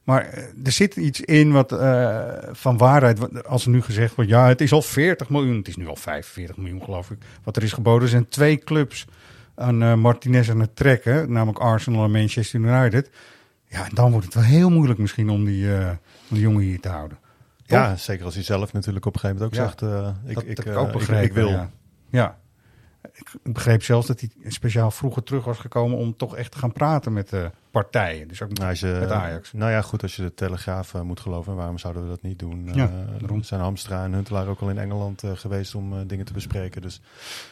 Maar 0.08 0.34
er 0.63 0.72
zit 0.72 0.96
iets 0.96 1.22
in 1.22 1.52
wat 1.52 1.72
uh, 1.72 2.28
van 2.52 2.78
waarheid. 2.78 3.46
Als 3.46 3.65
er 3.65 3.72
nu 3.72 3.82
gezegd 3.82 4.15
wordt, 4.15 4.30
ja, 4.32 4.48
het 4.48 4.62
is 4.62 4.72
al 4.72 4.82
40 4.82 5.30
miljoen. 5.30 5.58
Het 5.58 5.67
is 5.67 5.76
nu 5.76 5.88
al 5.88 5.96
45 5.96 6.58
miljoen, 6.58 6.84
geloof 6.84 7.12
ik. 7.12 7.17
Wat 7.43 7.56
er 7.56 7.63
is 7.63 7.74
geboden 7.74 8.10
zijn 8.10 8.28
twee 8.28 8.58
clubs 8.58 9.06
aan 9.56 9.84
uh, 9.84 9.93
Martinez 9.93 10.50
aan 10.50 10.60
het 10.60 10.76
trekken. 10.76 11.32
Namelijk 11.32 11.60
Arsenal 11.60 12.04
en 12.04 12.12
Manchester 12.12 12.60
United. 12.60 13.10
Ja, 13.65 13.86
en 13.86 13.91
dan 13.93 14.12
wordt 14.12 14.26
het 14.26 14.36
wel 14.36 14.43
heel 14.43 14.70
moeilijk 14.70 15.00
misschien 15.00 15.30
om 15.30 15.46
die, 15.46 15.65
uh, 15.65 15.88
om 16.30 16.36
die 16.36 16.39
jongen 16.39 16.62
hier 16.62 16.80
te 16.80 16.89
houden. 16.89 17.17
Toch? 17.65 17.78
Ja, 17.78 17.96
zeker 17.96 18.26
als 18.26 18.34
hij 18.34 18.43
zelf 18.43 18.74
natuurlijk 18.74 19.06
op 19.06 19.13
een 19.13 19.20
gegeven 19.20 19.43
moment 19.43 19.60
ook 19.60 19.65
Ja, 19.65 19.88
zegt... 19.88 20.22
ik, 20.30 20.36
dat, 20.36 20.43
ik, 20.48 20.56
dat 20.56 20.65
eh, 20.65 20.78
ook 20.78 20.91
begrepen. 20.91 21.26
ik 21.26 21.34
wil. 21.34 21.50
Ja. 21.50 21.72
ja. 22.10 22.38
Ik 23.13 23.34
begreep 23.43 23.84
zelfs 23.84 24.08
dat 24.08 24.20
hij 24.20 24.30
speciaal 24.48 24.91
vroeger 24.91 25.24
terug 25.24 25.46
was 25.46 25.58
gekomen 25.58 25.98
om 25.98 26.15
toch 26.17 26.36
echt 26.36 26.52
te 26.52 26.58
gaan 26.58 26.72
praten 26.72 27.13
met 27.13 27.32
partijen. 27.82 28.28
Dus 28.28 28.42
ook 28.42 28.50
met, 28.50 28.58
Nou, 28.58 28.70
als 28.70 28.80
je, 28.80 28.98
met 29.00 29.12
Ajax. 29.12 29.54
Nou 29.54 29.72
ja, 29.72 29.82
goed, 29.82 30.02
als 30.02 30.16
je 30.16 30.22
de 30.22 30.34
Telegraaf 30.34 30.94
eh, 30.94 31.02
moet 31.02 31.20
geloven, 31.20 31.56
waarom 31.56 31.78
zouden 31.78 32.04
we 32.04 32.10
dat 32.10 32.22
niet 32.22 32.40
doen? 32.40 32.70
Ja, 32.74 32.90
Eh, 33.22 33.30
er 33.38 33.46
zijn 33.46 33.62
Hamstra 33.62 34.04
en 34.04 34.13
Huntelaar 34.13 34.48
ook 34.48 34.60
al 34.60 34.70
in 34.70 34.78
Engeland 34.78 35.24
eh, 35.24 35.32
geweest 35.36 35.76
om 35.76 35.94
eh, 35.94 36.00
dingen 36.08 36.26
te 36.26 36.34
bespreken. 36.34 36.82
Dus 36.82 37.02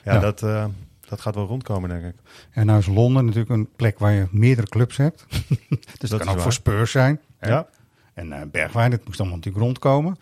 ja, 0.03 0.13
Ja. 0.13 0.19
Dat, 0.19 0.43
eh, 0.43 0.65
dat 1.09 1.21
gaat 1.21 1.35
wel 1.35 1.45
rondkomen, 1.45 1.89
denk 1.89 2.03
ik. 2.03 2.15
En 2.51 2.65
nou 2.65 2.79
is 2.79 2.85
Londen 2.85 3.25
natuurlijk 3.25 3.51
een 3.51 3.69
plek 3.75 3.99
waar 3.99 4.11
je 4.11 4.27
meerdere 4.31 4.67
clubs 4.67 4.97
hebt. 4.97 5.25
dus 5.99 6.09
dat, 6.09 6.19
kan 6.19 6.27
ook 6.27 6.33
waar. 6.33 6.43
voor 6.43 6.53
Spurs 6.53 6.91
zijn. 6.91 7.19
hè. 7.38 7.49
Ja. 7.49 7.67
En 8.13 8.31
eh, 8.31 8.41
Bergwijn, 8.51 8.91
dat 8.91 9.05
moest 9.05 9.19
allemaal 9.19 9.38
natuurlijk 9.38 9.65
rondkomen. 9.65 10.17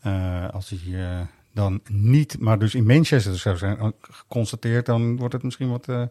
Eh, 0.00 0.48
als 0.48 0.70
hij 0.70 1.10
eh, 1.10 1.20
dan 1.54 1.80
niet, 1.90 2.38
maar 2.38 2.58
dus 2.58 2.74
in 2.74 2.86
Manchester 2.86 3.38
zou 3.38 3.56
zijn 3.56 3.92
geconstateerd, 4.00 4.86
dan 4.86 5.16
wordt 5.16 5.32
het 5.34 5.42
misschien 5.42 5.70
wat 5.70 5.88
eh, 5.88 6.02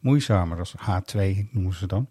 moeizamer. 0.00 0.58
Als 0.58 0.74
H2 0.80 1.20
noemen 1.50 1.74
ze 1.74 1.86
dan. 1.86 2.08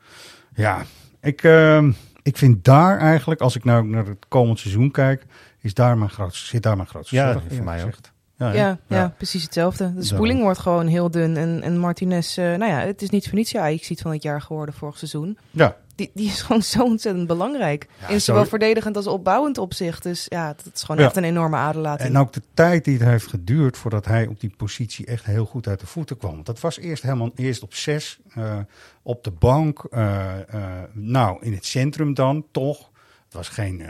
Ja, 0.55 0.81
ik, 1.21 1.43
eh, 1.43 1.83
ik 2.21 2.37
vind 2.37 2.63
daar 2.63 2.99
eigenlijk, 2.99 3.41
als 3.41 3.55
ik 3.55 3.63
nou 3.63 3.87
naar 3.87 4.05
het 4.05 4.25
komend 4.27 4.59
seizoen 4.59 4.91
kijk, 4.91 5.25
is 5.59 5.73
daar 5.73 5.97
mijn 5.97 6.09
grootste, 6.09 6.45
zit 6.45 6.63
daar 6.63 6.75
mijn 6.75 6.87
grootste 6.87 7.15
Ja, 7.15 7.31
zorg, 7.31 7.43
voor 7.49 7.63
mij 7.63 7.83
ook. 7.83 7.85
gezegd. 7.85 8.11
Ja? 8.37 8.51
Ja, 8.51 8.77
ja. 8.87 9.13
precies 9.17 9.43
hetzelfde. 9.43 9.93
De 9.93 10.03
spoeling 10.03 10.41
wordt 10.41 10.59
gewoon 10.59 10.87
heel 10.87 11.11
dun. 11.11 11.37
En, 11.37 11.61
en 11.61 11.77
Martinez, 11.77 12.37
eh, 12.37 12.45
nou 12.45 12.65
ja, 12.65 12.79
het 12.79 13.01
is 13.01 13.09
niet 13.09 13.27
voor 13.27 13.37
niets 13.37 13.51
je 13.51 13.59
Ajax 13.59 13.87
ziet 13.87 14.01
van 14.01 14.11
het 14.11 14.23
jaar 14.23 14.41
geworden 14.41 14.75
vorig 14.75 14.97
seizoen. 14.97 15.37
Ja. 15.51 15.75
Die, 15.95 16.11
die 16.13 16.27
is 16.27 16.41
gewoon 16.45 16.61
zo 16.61 16.83
ontzettend 16.83 17.27
belangrijk. 17.27 17.87
Ja, 18.01 18.07
in 18.07 18.21
zowel 18.21 18.43
zo- 18.43 18.49
verdedigend 18.49 18.95
als 18.95 19.07
opbouwend 19.07 19.57
opzicht. 19.57 20.03
Dus 20.03 20.25
ja, 20.29 20.47
dat 20.63 20.73
is 20.73 20.81
gewoon 20.83 21.01
Ja. 21.01 21.05
echt 21.07 21.15
een 21.17 21.23
enorme 21.23 21.55
aderlating. 21.55 22.09
En 22.09 22.17
ook 22.17 22.33
de 22.33 22.41
tijd 22.53 22.85
die 22.85 22.97
het 22.97 23.07
heeft 23.07 23.27
geduurd 23.27 23.77
voordat 23.77 24.05
hij 24.05 24.27
op 24.27 24.39
die 24.39 24.53
positie 24.57 25.05
echt 25.05 25.25
heel 25.25 25.45
goed 25.45 25.67
uit 25.67 25.79
de 25.79 25.87
voeten 25.87 26.17
kwam. 26.17 26.33
Want 26.33 26.45
dat 26.45 26.59
was 26.59 26.79
eerst 26.79 27.03
helemaal 27.03 27.31
eerst 27.35 27.63
op 27.63 27.73
zes, 27.73 28.19
eh, 28.33 28.59
op 29.01 29.23
de 29.23 29.31
bank. 29.31 29.83
eh, 29.91 30.39
eh, 30.53 30.83
nou, 30.93 31.37
in 31.41 31.53
het 31.53 31.65
centrum 31.65 32.13
dan 32.13 32.45
toch. 32.51 32.91
Het 33.23 33.33
was 33.33 33.49
geen 33.55 33.83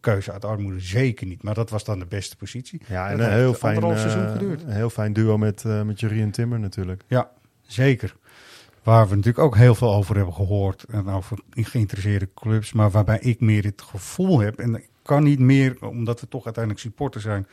keuze 0.00 0.32
uit 0.32 0.44
armoede, 0.44 0.80
zeker 0.80 1.26
niet. 1.26 1.42
Maar 1.42 1.54
dat 1.54 1.70
was 1.70 1.84
dan 1.84 1.98
de 1.98 2.06
beste 2.06 2.36
positie. 2.36 2.80
Ja, 2.88 3.10
en 3.10 3.20
een 3.20 3.32
heel 3.32 3.54
fijn, 3.54 3.80
seizoen 3.98 4.28
geduurd. 4.28 4.62
een 4.62 4.70
heel 4.70 4.90
fijn 4.90 5.12
duo 5.12 5.38
met, 5.38 5.64
eh 5.64 5.82
met 5.82 6.00
Jurie 6.00 6.22
en 6.22 6.30
Timmer 6.30 6.60
natuurlijk. 6.60 7.02
Ja, 7.06 7.30
zeker. 7.62 8.16
Waar 8.82 9.08
we 9.08 9.14
natuurlijk 9.16 9.44
ook 9.44 9.56
heel 9.56 9.74
veel 9.74 9.94
over 9.94 10.16
hebben 10.16 10.34
gehoord. 10.34 10.82
En 10.84 11.08
over 11.08 11.38
geïnteresseerde 11.50 12.28
clubs. 12.34 12.72
Maar 12.72 12.90
waarbij 12.90 13.18
ik 13.18 13.40
meer 13.40 13.64
het 13.64 13.82
gevoel 13.82 14.38
heb. 14.40 14.58
En 14.58 14.74
ik 14.74 14.88
kan 15.02 15.22
niet 15.22 15.38
meer, 15.38 15.76
omdat 15.86 16.20
we 16.20 16.28
toch 16.28 16.44
uiteindelijk 16.44 16.84
supporter 16.84 17.20
zijn. 17.20 17.46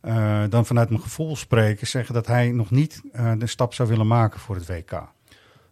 eh, 0.00 0.42
dan 0.48 0.66
vanuit 0.66 0.88
mijn 0.88 1.02
gevoel 1.02 1.36
spreken. 1.36 1.86
Zeggen 1.86 2.14
dat 2.14 2.26
hij 2.26 2.50
nog 2.50 2.70
niet 2.70 3.02
eh, 3.12 3.32
de 3.38 3.46
stap 3.46 3.74
zou 3.74 3.88
willen 3.88 4.06
maken 4.06 4.40
voor 4.40 4.54
het 4.54 4.66
WK. 4.66 5.02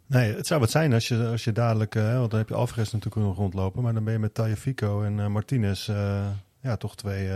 Nee, 0.06 0.34
het 0.34 0.46
zou 0.46 0.60
wat 0.60 0.70
zijn 0.70 0.92
als 0.92 1.08
je, 1.08 1.26
als 1.30 1.44
je 1.44 1.52
dadelijk, 1.52 1.94
eh, 1.94 2.18
want 2.18 2.30
dan 2.30 2.38
heb 2.38 2.48
je 2.48 2.54
Alvarez 2.54 2.92
natuurlijk 2.92 3.26
nog 3.26 3.36
rondlopen, 3.36 3.82
maar 3.82 3.94
dan 3.94 4.04
ben 4.04 4.12
je 4.12 4.18
met 4.18 4.34
Tagliafico 4.34 5.02
en 5.02 5.32
Martinez, 5.32 5.86
ja, 6.60 6.76
toch 6.78 6.96
twee, 6.96 7.28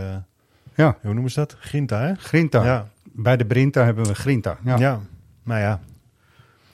Ja. 0.75 0.97
hoe 1.01 1.13
noemen 1.13 1.31
ze 1.31 1.39
dat? 1.39 1.55
Grinta, 1.59 2.01
hè? 2.01 2.15
Grinta. 2.15 2.63
Ja. 2.65 2.87
Bij 3.03 3.37
de 3.37 3.45
Brinta 3.45 3.83
hebben 3.83 4.05
we 4.05 4.15
Grinta. 4.15 4.57
Ja. 4.63 4.77
Ja, 4.77 4.99
maar 5.43 5.59
ja. 5.59 5.79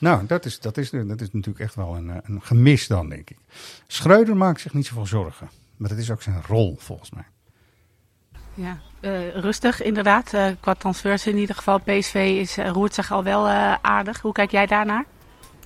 Nou, 0.02 0.26
dat 0.26 0.46
is, 0.46 0.60
dat, 0.60 0.78
is, 0.78 0.90
dat 0.90 1.22
is 1.22 1.32
natuurlijk 1.32 1.60
echt 1.60 1.76
wel 1.76 1.96
een, 1.96 2.10
eh, 2.10 2.16
een 2.24 2.42
gemis 2.42 2.88
dan, 2.88 3.10
denk 3.10 3.30
ik. 3.30 3.38
Schreuder 3.88 4.36
maakt 4.38 4.62
zich 4.62 4.74
niet 4.74 4.86
zoveel 4.86 5.06
zorgen. 5.06 5.50
Maar 5.78 5.90
dat 5.90 5.98
is 5.98 6.12
ook 6.12 6.22
zijn 6.22 6.42
rol, 6.48 6.76
volgens 6.80 7.12
mij. 7.12 7.24
Ja, 8.54 8.78
eh, 9.00 9.30
rustig 9.36 9.82
inderdaad. 9.82 10.34
Eh, 10.34 10.46
qua 10.60 10.74
transfers 10.74 11.28
in 11.28 11.38
ieder 11.38 11.56
geval. 11.56 11.80
PSV 11.80 12.16
is, 12.40 12.58
roert 12.58 12.94
zich 12.94 13.12
al 13.12 13.24
wel 13.24 13.48
eh, 13.48 13.74
aardig. 13.82 14.22
Hoe 14.22 14.32
kijk 14.32 14.52
jij 14.52 14.66
daarnaar? 14.66 15.06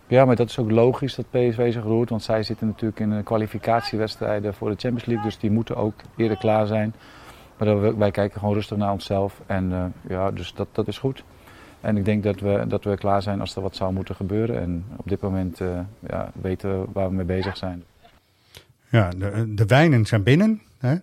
Ja, 0.07 0.25
maar 0.25 0.35
dat 0.35 0.49
is 0.49 0.59
ook 0.59 0.71
logisch 0.71 1.15
dat 1.15 1.29
PSV 1.29 1.73
zich 1.73 1.83
roert. 1.83 2.09
Want 2.09 2.23
zij 2.23 2.43
zitten 2.43 2.67
natuurlijk 2.67 2.99
in 2.99 3.09
de 3.09 3.23
kwalificatiewedstrijden 3.23 4.53
voor 4.53 4.69
de 4.69 4.75
Champions 4.79 5.05
League. 5.05 5.25
Dus 5.25 5.37
die 5.39 5.51
moeten 5.51 5.75
ook 5.75 5.93
eerder 6.15 6.37
klaar 6.37 6.67
zijn. 6.67 6.95
Maar 7.57 7.67
dat 7.67 7.79
we- 7.79 7.95
wij 7.95 8.11
kijken 8.11 8.39
gewoon 8.39 8.55
rustig 8.55 8.77
naar 8.77 8.91
onszelf. 8.91 9.41
En 9.45 9.71
eh, 9.73 10.09
ja, 10.09 10.31
dus 10.31 10.53
dat, 10.53 10.67
dat 10.71 10.87
is 10.87 10.97
goed. 10.97 11.23
En 11.85 11.97
ik 11.97 12.05
denk 12.05 12.23
dat 12.23 12.39
we, 12.39 12.65
dat 12.67 12.83
we 12.83 12.97
klaar 12.97 13.21
zijn 13.21 13.39
als 13.39 13.55
er 13.55 13.61
wat 13.61 13.75
zou 13.75 13.93
moeten 13.93 14.15
gebeuren. 14.15 14.61
En 14.61 14.85
op 14.95 15.09
dit 15.09 15.21
moment 15.21 15.61
eh, 15.61 15.79
ja, 16.07 16.31
weten 16.41 16.81
we 16.81 16.87
waar 16.93 17.09
we 17.09 17.15
mee 17.15 17.25
bezig 17.25 17.57
zijn. 17.57 17.83
Ja, 18.89 19.09
de, 19.09 19.53
de 19.53 19.65
wijnen 19.65 20.05
zijn 20.05 20.23
binnen. 20.23 20.61
Hè? 20.77 20.95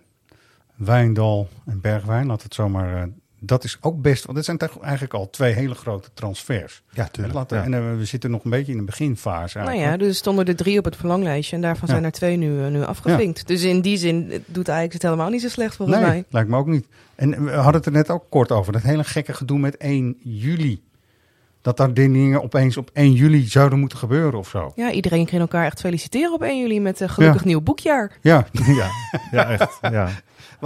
Wijndal 0.75 1.47
en 1.65 1.81
Bergwijn, 1.81 2.25
laat 2.25 2.43
het 2.43 2.53
zomaar. 2.53 3.09
Dat 3.45 3.63
is 3.63 3.77
ook 3.81 4.01
best, 4.01 4.23
want 4.25 4.37
dit 4.37 4.45
zijn 4.45 4.57
toch 4.57 4.79
eigenlijk 4.81 5.13
al 5.13 5.29
twee 5.29 5.53
hele 5.53 5.75
grote 5.75 6.09
transfers. 6.13 6.81
Ja, 6.89 7.07
tuurlijk. 7.07 7.35
Laten, 7.35 7.57
Ja. 7.57 7.63
En 7.63 7.73
eh, 7.73 7.97
we 7.97 8.05
zitten 8.05 8.31
nog 8.31 8.43
een 8.43 8.49
beetje 8.49 8.71
in 8.71 8.77
de 8.77 8.83
beginfase. 8.83 9.57
Nou 9.57 9.69
Eigenlijk. 9.69 9.99
ja, 9.99 10.05
dus 10.05 10.13
er 10.13 10.19
stonden 10.21 10.45
er 10.45 10.55
drie 10.55 10.77
op 10.79 10.85
het 10.85 10.95
verlanglijstje. 10.95 11.55
En 11.55 11.61
daarvan 11.61 11.87
Ja. 11.87 11.93
zijn 11.93 12.05
er 12.05 12.11
twee 12.11 12.37
nu, 12.37 12.63
eh, 12.63 12.71
nu 12.71 12.83
afgevinkt. 12.83 13.47
Dus 13.47 13.63
in 13.63 13.81
die 13.81 13.97
zin 13.97 14.31
eh, 14.31 14.39
doet 14.45 14.69
Ajax 14.69 14.93
het 14.93 15.01
helemaal 15.03 15.29
niet 15.29 15.41
zo 15.41 15.47
slecht 15.49 15.75
volgens 15.75 15.97
nee, 15.99 16.07
mij. 16.07 16.23
lijkt 16.29 16.49
me 16.49 16.57
ook 16.57 16.67
niet. 16.67 16.87
En 17.15 17.45
we 17.45 17.51
hadden 17.51 17.73
het 17.75 17.85
er 17.85 17.91
net 17.91 18.09
ook 18.09 18.23
kort 18.29 18.51
over. 18.51 18.73
Dat 18.73 18.81
hele 18.81 19.03
gekke 19.03 19.33
gedoe 19.33 19.59
met 19.59 19.77
1 19.77 20.17
juli. 20.23 20.81
Dat 21.61 21.77
daar 21.77 21.93
dingen 21.93 22.43
opeens 22.43 22.77
op 22.77 22.89
1 22.93 23.13
juli 23.13 23.47
zouden 23.47 23.79
moeten 23.79 23.97
gebeuren 23.97 24.39
of 24.39 24.47
zo. 24.49 24.71
Ja, 24.75 24.91
iedereen 24.91 25.27
ging 25.27 25.41
elkaar 25.41 25.65
echt 25.65 25.79
feliciteren 25.79 26.33
op 26.33 26.41
1 26.41 26.59
juli 26.59 26.79
met 26.79 26.99
een 26.99 27.09
gelukkig 27.09 27.41
Ja. 27.41 27.47
nieuw 27.47 27.61
boekjaar. 27.61 28.11
Ja, 28.21 28.45
ja, 28.65 28.87
ja 29.31 29.49
echt. 29.49 29.77
Ja. 29.81 30.09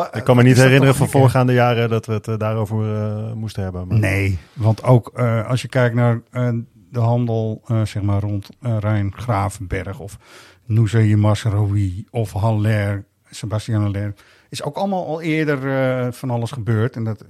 Ik 0.05 0.23
kan 0.23 0.35
me 0.35 0.41
niet 0.41 0.51
is 0.51 0.57
dat 0.57 0.65
herinneren 0.65 0.95
van 0.95 1.09
voorgaande 1.09 1.53
jaren 1.53 1.89
dat 1.89 2.05
we 2.05 2.13
het 2.13 2.27
eh, 2.27 2.37
daarover 2.37 2.95
eh, 2.95 3.33
moesten 3.33 3.63
hebben. 3.63 3.87
Maar... 3.87 3.99
Nee, 3.99 4.39
want 4.53 4.83
ook 4.83 5.11
eh, 5.15 5.47
als 5.47 5.61
je 5.61 5.67
kijkt 5.67 5.95
naar 5.95 6.21
eh, 6.31 6.49
de 6.91 6.99
handel 6.99 7.61
eh, 7.67 7.85
zeg 7.85 8.03
maar 8.03 8.21
rond 8.21 8.49
eh, 8.61 8.77
Rijn 8.79 9.13
Gravenberg 9.15 9.99
of 9.99 10.17
Nousaye 10.65 11.17
Masraoui 11.17 12.05
of 12.11 12.31
Haller, 12.31 13.05
Sebastian 13.29 13.81
Haller, 13.81 14.13
is 14.49 14.63
ook 14.63 14.75
allemaal 14.75 15.05
al 15.07 15.21
eerder 15.21 15.57
eh, 16.05 16.11
van 16.11 16.29
alles 16.29 16.51
gebeurd. 16.51 16.95
En 16.95 17.03
dat 17.03 17.21
eh, 17.21 17.27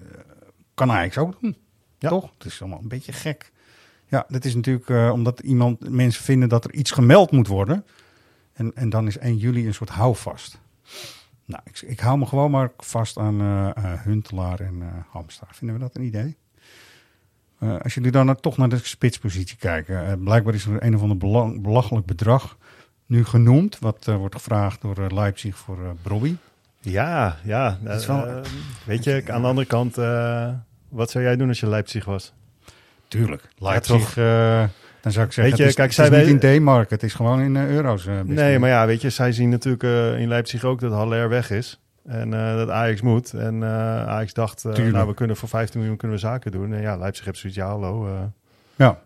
kan 0.74 0.92
Ajax 0.92 1.18
ook 1.18 1.42
doen, 1.42 1.58
toch? 1.98 2.30
Het 2.38 2.48
is 2.48 2.62
allemaal 2.62 2.80
een 2.82 2.88
beetje 2.88 3.12
gek. 3.12 3.52
Ja, 4.08 4.26
dat 4.28 4.46
is 4.46 4.56
natuurlijk 4.56 4.90
eh, 4.90 5.10
omdat 5.14 5.40
iemand, 5.40 5.90
mensen 5.90 6.24
vinden 6.24 6.50
dat 6.50 6.64
er 6.64 6.74
iets 6.74 6.92
gemeld 6.92 7.32
moet 7.32 7.48
worden. 7.48 7.86
En, 8.54 8.72
en 8.76 8.90
dan 8.90 9.08
is 9.08 9.18
1 9.18 9.38
juli 9.38 9.68
een 9.68 9.74
soort 9.74 9.90
houvast. 9.90 10.60
Nou, 11.48 11.62
ik, 11.66 11.82
ik 11.82 12.00
hou 12.00 12.18
me 12.18 12.26
gewoon 12.26 12.52
maar 12.52 12.72
vast 12.78 13.18
aan 13.18 13.42
eh, 13.42 13.70
eh, 13.70 14.02
Huntelaar 14.02 14.60
en 14.60 14.82
eh 14.82 14.88
Hamstra. 15.10 15.48
Vinden 15.52 15.76
we 15.76 15.82
dat 15.82 15.96
een 15.96 16.04
idee? 16.04 16.38
Als 17.82 17.94
jullie 17.94 18.12
dan 18.12 18.36
toch 18.40 18.58
naar 18.58 18.70
de 18.70 18.78
spitspositie 18.78 19.58
kijken. 19.58 20.24
blijkbaar 20.24 20.54
is 20.54 20.66
er 20.66 20.84
een 20.84 20.96
of 20.96 21.02
ander 21.02 21.18
belang- 21.18 21.62
belachelijk 21.62 22.06
bedrag 22.06 22.58
nu 23.06 23.26
genoemd. 23.26 23.80
Wat 23.80 24.06
wordt 24.06 24.36
gevraagd 24.36 24.82
door 24.82 25.14
Leipzig 25.14 25.58
voor 25.58 25.78
Brobby. 26.02 26.36
Ja, 26.80 27.38
ja. 27.44 27.78
Dat 27.82 28.00
is 28.00 28.06
wel- 28.06 28.42
weet 28.86 29.04
je, 29.04 29.24
aan 29.28 29.42
de 29.42 29.48
andere 29.48 29.68
kant, 29.68 29.96
wat 30.90 31.10
zou 31.12 31.24
jij 31.24 31.36
doen 31.36 31.48
als 31.48 31.60
je 31.60 31.68
Leipzig 31.68 32.06
was? 32.06 32.34
Tuurlijk. 33.08 33.42
Ja, 33.42 33.70
Leipzig, 33.70 34.14
toch? 34.14 34.14
Dan 35.02 35.12
zou 35.12 35.26
ik 35.26 35.32
zeggen, 35.32 35.44
Weet 35.44 35.52
je, 35.58 35.62
het 35.62 35.70
is, 35.72 35.76
kijk, 35.76 35.90
het 35.96 36.00
is 36.00 36.18
zij 36.20 36.34
niet 36.34 36.44
in 36.44 36.60
D-mark, 36.60 36.90
het 36.90 37.04
is 37.04 37.14
gewoon 37.14 37.40
in 37.42 37.56
eh, 37.56 37.70
euro's. 37.70 38.06
eh, 38.08 38.14
Nee, 38.24 38.60
maar 38.60 38.70
ja, 38.70 38.86
weet 38.86 39.02
je, 39.02 39.10
zij 39.10 39.32
zien 39.32 39.50
natuurlijk 39.50 39.84
eh, 39.84 40.20
in 40.20 40.28
Leipzig 40.28 40.64
ook 40.64 40.80
dat 40.80 40.92
Haller 40.92 41.30
weg 41.30 41.50
is. 41.52 41.80
En 42.06 42.34
eh, 42.34 42.56
dat 42.56 42.70
Ajax 42.70 43.02
moet. 43.02 43.34
En 43.34 43.64
eh, 43.64 43.70
Ajax 44.08 44.34
dacht, 44.34 44.66
eh, 44.66 44.78
nou, 44.92 45.08
we 45.08 45.14
kunnen 45.14 45.36
voor 45.36 45.50
15 45.50 45.80
miljoen 45.80 45.98
kunnen 45.98 46.18
we 46.18 46.24
zaken 46.24 46.52
doen. 46.52 46.74
En 46.74 46.82
ja, 46.82 46.98
Leipzig 46.98 47.26
heeft 47.26 47.38
zoiets, 47.40 47.60
ja, 47.60 47.68
hallo. 47.68 48.08
eh. 48.08 48.14
Ja. 48.76 49.00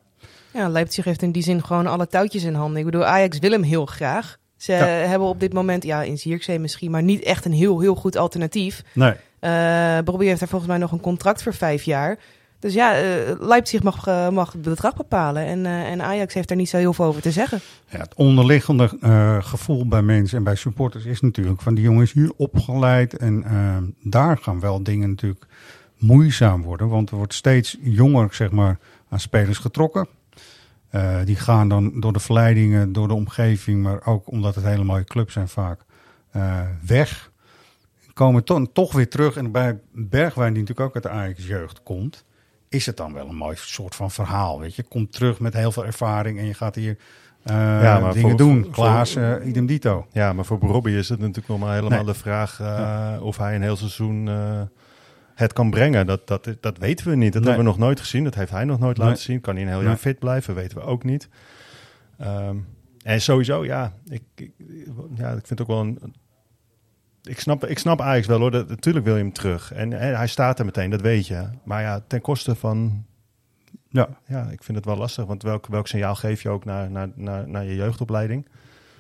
Ja, 0.54 0.67
Leipzig 0.69 1.06
heeft 1.06 1.21
in 1.21 1.32
die 1.32 1.43
zin 1.43 1.63
gewoon 1.63 1.88
alle 1.88 2.08
touwtjes 2.08 2.43
in 2.43 2.54
handen. 2.54 2.80
Ik 2.80 2.86
bedoel, 2.86 3.06
Ajax 3.06 3.39
wil 3.39 3.51
hem 3.51 3.63
heel 3.63 3.86
graag. 3.86 4.38
Ze 4.58 4.71
Ja. 4.71 4.86
hebben 4.86 5.27
op 5.27 5.39
dit 5.39 5.54
moment, 5.54 5.84
ja, 5.84 6.01
in 6.01 6.17
Zierkzee 6.17 6.60
misschien, 6.60 6.91
maar 6.91 7.04
niet 7.04 7.23
echt 7.23 7.45
een 7.45 7.51
heel, 7.54 7.80
heel 7.80 7.95
goed 7.95 8.15
alternatief. 8.17 8.84
Nee. 8.93 9.13
Eh 9.39 9.97
Bobby 10.04 10.25
heeft 10.25 10.39
daar 10.39 10.49
volgens 10.49 10.69
mij 10.71 10.80
nog 10.80 10.91
een 10.91 10.99
contract 10.99 11.43
voor 11.43 11.54
vijf 11.54 11.84
jaar. 11.84 12.17
Dus 12.62 12.74
ja, 12.74 12.95
eh, 12.95 13.39
Leipzig 13.39 13.84
mag, 13.84 14.08
eh, 14.08 14.30
mag 14.30 14.52
het 14.52 14.62
bedrag 14.62 14.95
bepalen. 14.95 15.45
En, 15.45 15.65
eh, 15.65 15.91
en 15.91 16.02
Ajax 16.02 16.34
heeft 16.34 16.47
daar 16.47 16.58
niet 16.58 16.69
zo 16.69 16.78
heel 16.78 16.93
veel 16.93 17.06
over 17.06 17.21
te 17.21 17.32
zeggen. 17.32 17.60
Ja, 17.89 18.00
het 18.00 18.13
onderliggende 18.15 18.89
gevoel 19.41 19.88
bij 19.88 20.02
mensen 20.02 20.38
en 20.38 20.43
bij 20.43 20.56
supporters 20.56 21.06
is 21.06 21.21
natuurlijk 21.21 21.62
van 21.62 21.76
die 21.76 21.84
jongens 21.84 22.13
hier 22.13 22.32
opgeleid. 22.38 23.17
En 23.17 23.45
daar 24.04 24.38
gaan 24.38 24.60
wel 24.60 24.84
dingen 24.84 25.10
natuurlijk 25.10 25.45
moeizaam 25.97 26.62
worden. 26.62 26.89
Want 26.89 27.10
er 27.10 27.15
wordt 27.15 27.34
steeds 27.34 27.78
jonger, 27.82 28.34
zeg 28.34 28.52
maar, 28.52 28.80
aan 29.10 29.19
spelers 29.19 29.58
getrokken. 29.58 30.08
Die 31.26 31.36
gaan 31.36 31.69
dan 31.69 32.00
door 32.00 32.13
de 32.13 32.19
verleidingen, 32.19 32.93
door 32.93 33.08
de 33.08 33.13
omgeving, 33.13 33.84
maar 33.84 34.06
ook 34.06 34.32
omdat 34.32 34.56
het 34.56 34.63
hele 34.63 34.84
mooie 34.84 35.04
clubs 35.04 35.34
zijn 35.34 35.47
vaak, 35.47 35.82
weg. 36.86 37.32
Komen 38.13 38.43
to 38.43 38.71
toch 38.71 38.93
weer 38.93 39.10
terug. 39.10 39.36
En 39.36 39.52
bij 39.52 39.80
Bergwijn, 39.91 40.54
die 40.54 40.62
natuurlijk 40.62 40.88
ook 40.88 40.95
uit 40.95 41.13
de 41.13 41.19
Ajax-jeugd 41.19 41.84
komt, 41.84 42.26
is 42.71 42.86
het 42.86 42.97
dan 42.97 43.13
wel 43.13 43.27
een 43.29 43.36
mooi 43.36 43.55
soort 43.60 43.95
van 43.95 44.12
verhaal. 44.12 44.60
Weet 44.60 44.75
je, 44.75 44.84
komt 44.84 45.12
terug 45.12 45.39
met 45.39 45.53
heel 45.53 45.71
veel 45.71 45.86
ervaring 45.86 46.39
en 46.39 46.45
je 46.45 46.53
gaat 46.53 46.75
hier 46.75 46.97
Ja, 47.43 47.99
maar 47.99 48.13
dingen 48.13 48.29
voor- 48.29 48.38
doen. 48.38 48.63
voor- 48.63 48.71
Klaas, 48.73 49.15
eh, 49.15 49.34
idem 49.45 49.65
dito. 49.65 50.07
Ja, 50.12 50.34
maar 50.34 50.45
voor 50.45 50.60
Robbie 50.60 50.97
is 50.97 51.10
het 51.10 51.19
natuurlijk 51.19 51.47
nog 51.47 51.60
maar 51.60 51.73
helemaal 51.75 52.03
Nee. 52.03 52.13
de 52.13 52.19
vraag 52.19 52.60
eh, 52.60 53.23
of 53.25 53.38
hij 53.38 53.55
een 53.55 53.62
heel 53.62 53.75
seizoen 53.75 54.29
het 55.36 55.53
kan 55.53 55.69
brengen. 55.69 56.05
Dat, 56.05 56.27
dat, 56.27 56.47
dat 56.60 56.77
weten 56.77 57.07
we 57.10 57.15
niet. 57.15 57.34
Dat 57.34 57.41
Nee. 57.41 57.51
hebben 57.51 57.65
we 57.71 57.77
nog 57.77 57.88
nooit 57.88 57.99
gezien. 57.99 58.23
Dat 58.23 58.36
heeft 58.36 58.51
hij 58.51 58.65
nog 58.65 58.79
nooit 58.79 58.97
Nee. 58.97 59.07
laten 59.07 59.23
zien. 59.23 59.41
Kan 59.41 59.53
hij 59.53 59.63
een 59.63 59.69
heel 59.69 59.81
jaar 59.84 59.97
fit 59.97 60.19
blijven? 60.19 60.55
Weten 60.55 60.77
we 60.77 60.84
ook 60.84 61.03
niet. 61.03 61.29
Ehm, 62.17 62.55
en 63.03 63.21
sowieso, 63.21 63.65
ja 63.65 63.93
ik, 64.07 64.21
ik, 64.36 64.51
ja, 65.15 65.27
ik 65.29 65.47
vind 65.47 65.49
het 65.49 65.62
ook 65.62 65.67
wel 65.67 65.79
een... 65.79 65.99
Ik 67.23 67.39
snap, 67.39 67.65
ik 67.65 67.79
snap 67.79 68.01
Ajax 68.01 68.27
wel 68.27 68.39
hoor. 68.39 68.51
Dat, 68.51 68.69
natuurlijk 68.69 69.05
wil 69.05 69.15
je 69.15 69.21
hem 69.21 69.34
terug. 69.34 69.73
En, 69.73 69.99
en 69.99 70.15
hij 70.15 70.27
staat 70.27 70.60
er 70.60 70.65
meteen, 70.65 70.89
dat 70.89 71.01
weet 71.01 71.27
je. 71.27 71.47
Maar 71.63 71.81
ja, 71.81 72.01
ten 72.07 72.21
koste 72.21 72.55
van... 72.55 73.05
Ja. 73.89 74.07
Ja, 74.25 74.47
ik 74.49 74.63
vind 74.63 74.77
het 74.77 74.86
wel 74.86 74.97
lastig. 74.97 75.25
Want 75.25 75.43
welk, 75.43 75.67
welk 75.67 75.88
signaal 75.88 76.15
geef 76.15 76.41
je 76.41 76.49
ook 76.49 76.65
naar, 76.65 76.91
naar, 76.91 77.10
naar, 77.15 77.47
naar 77.47 77.65
je 77.65 77.75
jeugdopleiding? 77.75 78.47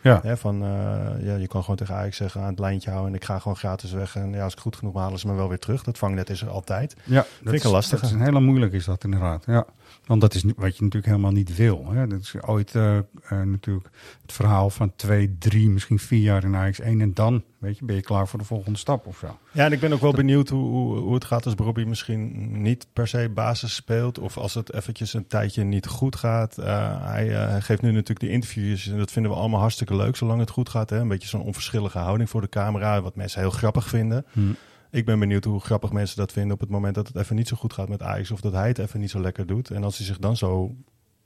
Ja. 0.01 0.19
Hè, 0.23 0.37
van, 0.37 0.63
eh, 0.63 1.25
ja, 1.25 1.35
je 1.35 1.47
kan 1.47 1.61
gewoon 1.61 1.75
tegen 1.75 1.95
Ajax 1.95 2.17
zeggen 2.17 2.41
aan 2.41 2.49
het 2.49 2.59
lijntje 2.59 2.89
houden 2.89 3.11
en 3.11 3.17
ik 3.17 3.25
ga 3.25 3.39
gewoon 3.39 3.57
gratis 3.57 3.91
weg. 3.91 4.15
En 4.15 4.31
ja, 4.31 4.43
als 4.43 4.53
ik 4.53 4.59
goed 4.59 4.75
genoeg 4.75 4.93
ben, 4.93 5.01
halen 5.01 5.19
ze 5.19 5.27
me 5.27 5.33
wel 5.33 5.49
weer 5.49 5.59
terug. 5.59 5.83
Dat 5.83 5.97
vangnet 5.97 6.29
is 6.29 6.41
er 6.41 6.49
altijd. 6.49 6.95
Ja, 7.03 7.25
vind 7.43 7.55
ik 7.55 7.63
een 7.63 7.71
lastige. 7.71 8.01
Dat 8.01 8.09
is 8.09 8.15
een 8.15 8.23
hele 8.23 8.39
moeilijk 8.39 8.73
is 8.73 8.85
dat 8.85 9.03
inderdaad. 9.03 9.43
Ja. 9.45 9.65
Want 10.11 10.23
dat 10.23 10.33
is 10.33 10.43
wat 10.43 10.77
je 10.77 10.83
natuurlijk 10.83 11.05
helemaal 11.05 11.31
niet 11.31 11.55
wil. 11.55 11.91
Hè. 11.91 12.07
Dat 12.07 12.19
is 12.19 12.35
ooit 12.41 12.75
eh, 12.75 12.97
eh, 12.97 13.03
natuurlijk 13.29 13.89
het 14.21 14.31
verhaal 14.31 14.69
van 14.69 14.95
twee, 14.95 15.35
drie, 15.39 15.69
misschien 15.69 15.99
vier 15.99 16.21
jaar 16.21 16.43
in 16.43 16.55
Ajax 16.55 16.79
1. 16.79 17.01
En 17.01 17.13
dan 17.13 17.43
weet 17.57 17.77
je, 17.77 17.85
ben 17.85 17.95
je 17.95 18.01
klaar 18.01 18.27
voor 18.27 18.39
de 18.39 18.45
volgende 18.45 18.77
stap 18.77 19.07
of 19.07 19.17
zo. 19.17 19.37
Ja, 19.51 19.65
en 19.65 19.71
ik 19.71 19.79
ben 19.79 19.93
ook 19.93 20.01
wel 20.01 20.11
benieuwd 20.11 20.49
hoe, 20.49 20.69
hoe, 20.69 20.97
hoe 20.97 21.13
het 21.13 21.25
gaat 21.25 21.45
als 21.45 21.55
Bobby 21.55 21.83
misschien 21.83 22.61
niet 22.61 22.87
per 22.93 23.07
se 23.07 23.29
basis 23.33 23.75
speelt. 23.75 24.19
Of 24.19 24.37
als 24.37 24.53
het 24.53 24.73
eventjes 24.73 25.13
een 25.13 25.27
tijdje 25.27 25.63
niet 25.63 25.87
goed 25.87 26.15
gaat. 26.15 26.57
Eh, 26.57 27.05
hij 27.05 27.61
geeft 27.61 27.81
nu 27.81 27.91
natuurlijk 27.91 28.19
die 28.19 28.29
interviews 28.29 28.87
en 28.87 28.97
dat 28.97 29.11
vinden 29.11 29.31
we 29.31 29.37
allemaal 29.37 29.59
hartstikke 29.59 29.95
leuk 29.95 30.15
zolang 30.15 30.39
het 30.39 30.49
goed 30.49 30.69
gaat. 30.69 30.89
Hè? 30.89 30.99
Een 30.99 31.07
beetje 31.07 31.27
zo'n 31.27 31.41
onverschillige 31.41 31.97
houding 31.97 32.29
voor 32.29 32.41
de 32.41 32.49
camera, 32.49 33.01
wat 33.01 33.15
mensen 33.15 33.41
heel 33.41 33.49
grappig 33.49 33.87
vinden. 33.87 34.25
Hmm. 34.31 34.55
Ik 34.91 35.05
ben 35.05 35.19
benieuwd 35.19 35.43
hoe 35.43 35.59
grappig 35.59 35.91
mensen 35.91 36.17
dat 36.17 36.31
vinden 36.31 36.53
op 36.53 36.59
het 36.59 36.69
moment 36.69 36.95
dat 36.95 37.07
het 37.07 37.15
even 37.15 37.35
niet 37.35 37.47
zo 37.47 37.55
goed 37.57 37.73
gaat 37.73 37.89
met 37.89 38.01
Ajax. 38.01 38.31
Of 38.31 38.41
dat 38.41 38.53
hij 38.53 38.67
het 38.67 38.77
even 38.77 38.99
niet 38.99 39.09
zo 39.09 39.19
lekker 39.21 39.45
doet. 39.47 39.69
En 39.69 39.83
als 39.83 39.97
hij 39.97 40.05
zich 40.05 40.17
dan 40.19 40.37
zo 40.37 40.75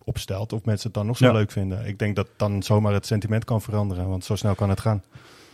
opstelt, 0.04 0.54
of 0.54 0.66
mensen 0.66 0.86
het 0.86 0.94
dan 0.96 1.06
nog 1.06 1.18
zo 1.18 1.26
Ja. 1.26 1.32
leuk 1.32 1.52
vinden. 1.52 1.86
Ik 1.86 2.00
denk 2.00 2.16
dat 2.16 2.28
dan 2.36 2.64
zomaar 2.64 2.94
het 2.94 3.06
sentiment 3.06 3.46
kan 3.46 3.62
veranderen, 3.62 4.08
want 4.08 4.24
zo 4.26 4.36
snel 4.36 4.56
kan 4.56 4.70
het 4.70 4.80
gaan. 4.80 5.04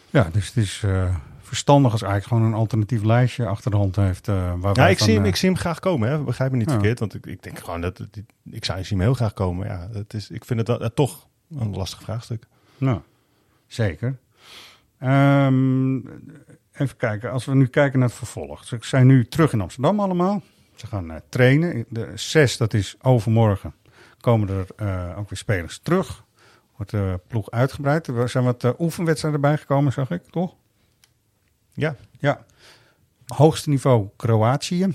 Ja, 0.09 0.29
dus 0.31 0.47
het 0.47 0.57
is 0.57 0.81
eh, 0.85 1.15
verstandig 1.41 1.91
als 1.91 2.03
Ajax 2.03 2.25
gewoon 2.25 2.43
een 2.43 2.53
alternatief 2.53 3.03
lijstje 3.03 3.47
achter 3.47 3.71
de 3.71 3.77
hand 3.77 3.95
heeft. 3.95 4.27
eh 4.27 4.53
waar 4.57 4.75
Ja, 4.77 4.87
ik 4.87 4.97
van, 4.97 5.05
zie, 5.05 5.15
hem, 5.15 5.23
eh, 5.23 5.29
ik 5.29 5.35
zie 5.35 5.49
hem 5.49 5.57
graag 5.57 5.79
komen, 5.79 6.09
hè. 6.09 6.19
begrijp 6.23 6.51
me 6.51 6.57
niet 6.57 6.67
Ja. 6.67 6.73
verkeerd. 6.73 6.99
Want 6.99 7.13
ik, 7.13 7.25
ik 7.25 7.43
denk 7.43 7.59
gewoon 7.59 7.81
dat, 7.81 7.99
ik, 8.49 8.65
zou, 8.65 8.79
ik 8.79 8.85
zie 8.85 8.97
hem 8.97 9.05
heel 9.05 9.13
graag 9.15 9.33
komen. 9.33 9.67
Ja, 9.67 9.89
het 9.93 10.13
is, 10.13 10.29
ik 10.29 10.45
vind 10.45 10.67
het 10.67 10.95
toch 10.95 11.27
een 11.57 11.75
lastig 11.75 12.01
vraagstuk. 12.01 12.47
Nou, 12.77 12.99
zeker. 13.67 14.17
Ehm, 14.97 15.95
even 16.81 16.97
kijken, 16.97 17.31
als 17.31 17.45
we 17.45 17.55
nu 17.55 17.67
kijken 17.67 17.99
naar 17.99 18.07
het 18.07 18.17
vervolg. 18.17 18.65
Ze 18.65 18.77
zijn 18.81 19.07
nu 19.07 19.27
terug 19.27 19.53
in 19.53 19.61
Amsterdam 19.61 19.99
allemaal. 19.99 20.41
Ze 20.75 20.87
gaan 20.87 21.11
eh, 21.11 21.17
trainen. 21.29 21.85
De 21.89 22.11
zes, 22.15 22.57
dat 22.57 22.73
is 22.73 22.95
overmorgen, 23.01 23.73
komen 24.21 24.49
er 24.49 24.65
eh, 24.75 25.17
ook 25.17 25.29
weer 25.29 25.37
spelers 25.37 25.79
terug. 25.79 26.23
Wordt 26.75 26.91
de 26.91 27.19
ploeg 27.27 27.51
uitgebreid. 27.51 28.07
Er 28.07 28.29
zijn 28.29 28.43
wat 28.43 28.63
eh, 28.63 28.71
oefenwedstrijden 28.79 29.41
bijgekomen, 29.41 29.91
zag 29.91 30.11
ik, 30.11 30.21
toch? 30.29 30.55
Ja. 31.73 31.95
Ja. 32.19 32.45
Hoogste 33.27 33.69
niveau 33.69 34.09
Kroatië. 34.15 34.87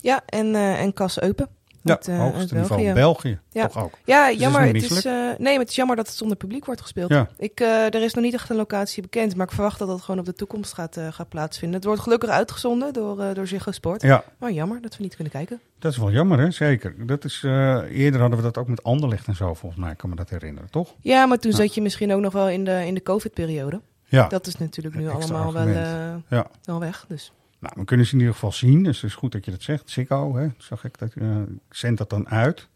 Ja, 0.00 0.22
en, 0.26 0.54
eh 0.54 0.80
en 0.80 0.92
Cas 0.92 1.20
Eupen. 1.20 1.48
Ja, 1.82 1.92
uit, 1.94 2.08
eh, 2.08 2.18
hoogste 2.18 2.38
uit 2.40 2.52
niveau 2.52 2.92
België, 2.92 3.38
Ja. 3.50 3.66
toch 3.66 3.82
ook. 3.84 3.92
Ja, 4.04 4.16
Dus 4.18 4.26
het 4.26 4.34
is 4.34 4.40
jammer. 4.40 4.66
het 4.66 4.82
is, 4.90 5.04
eh, 5.04 5.12
nee, 5.14 5.36
maar 5.38 5.58
het 5.58 5.68
is 5.68 5.74
jammer 5.76 5.96
dat 5.96 6.06
het 6.06 6.16
zonder 6.16 6.36
publiek 6.36 6.64
wordt 6.64 6.80
gespeeld. 6.80 7.10
Ja. 7.10 7.28
Ik, 7.36 7.60
eh, 7.60 7.84
er 7.94 8.02
is 8.02 8.14
nog 8.14 8.24
niet 8.24 8.34
echt 8.34 8.50
een 8.50 8.56
locatie 8.56 9.02
bekend, 9.02 9.36
maar 9.36 9.46
ik 9.46 9.52
verwacht 9.52 9.78
dat 9.78 9.88
dat 9.88 10.00
gewoon 10.00 10.20
op 10.20 10.26
de 10.26 10.32
toekomst 10.32 10.72
gaat, 10.72 10.98
gaat 11.10 11.28
plaatsvinden. 11.28 11.76
Het 11.76 11.86
wordt 11.86 12.00
gelukkig 12.02 12.30
uitgezonden 12.30 12.92
door, 12.92 13.34
door 13.34 13.46
Ziggo 13.46 13.70
Sport. 13.70 14.02
Ja. 14.02 14.24
Maar 14.38 14.52
jammer 14.52 14.80
dat 14.82 14.96
we 14.96 15.02
niet 15.02 15.14
kunnen 15.14 15.32
kijken. 15.32 15.60
Dat 15.78 15.92
is 15.92 15.98
wel 15.98 16.10
jammer, 16.10 16.38
hè? 16.38 16.50
Zeker. 16.50 17.06
Dat 17.06 17.24
is, 17.24 17.42
eerder 17.42 18.20
hadden 18.20 18.38
we 18.38 18.44
dat 18.44 18.58
ook 18.58 18.68
met 18.68 18.82
Anderlecht 18.82 19.26
en 19.26 19.34
zo, 19.34 19.54
volgens 19.54 19.80
mij. 19.80 19.94
kan 19.94 20.10
me 20.10 20.16
dat 20.16 20.30
herinneren, 20.30 20.70
toch? 20.70 20.94
Ja, 21.00 21.26
maar 21.26 21.38
toen 21.38 21.52
zat 21.52 21.74
je 21.74 21.82
misschien 21.82 22.12
ook 22.12 22.20
nog 22.20 22.32
wel 22.32 22.48
in 22.48 22.64
de, 22.64 22.86
in 22.86 22.94
de 22.94 23.02
COVID-periode. 23.02 23.80
Ja. 24.04 24.28
Dat 24.28 24.46
is 24.46 24.56
natuurlijk 24.56 24.94
nu 24.94 25.08
allemaal 25.08 25.52
wel, 25.52 25.62
argument. 25.62 26.24
Ja. 26.28 26.46
wel 26.64 26.80
weg. 26.80 27.04
Dus. 27.08 27.32
Nou, 27.62 27.74
we 27.76 27.84
kunnen 27.84 28.06
ze 28.06 28.12
in 28.12 28.18
ieder 28.18 28.34
geval 28.34 28.52
zien. 28.52 28.82
Dus 28.82 29.00
het 29.00 29.10
is 29.10 29.16
goed 29.16 29.32
dat 29.32 29.44
je 29.44 29.50
dat 29.50 29.62
zegt. 29.62 29.90
Ziggo, 29.90 30.36
hè? 30.36 30.46
Zag 30.58 30.84
ik 30.84 30.98
dat. 30.98 31.12
eh, 31.14 31.36
ik 31.40 31.74
zend 31.74 31.98
dat 31.98 32.10
dan 32.10 32.28
uit. 32.28 32.68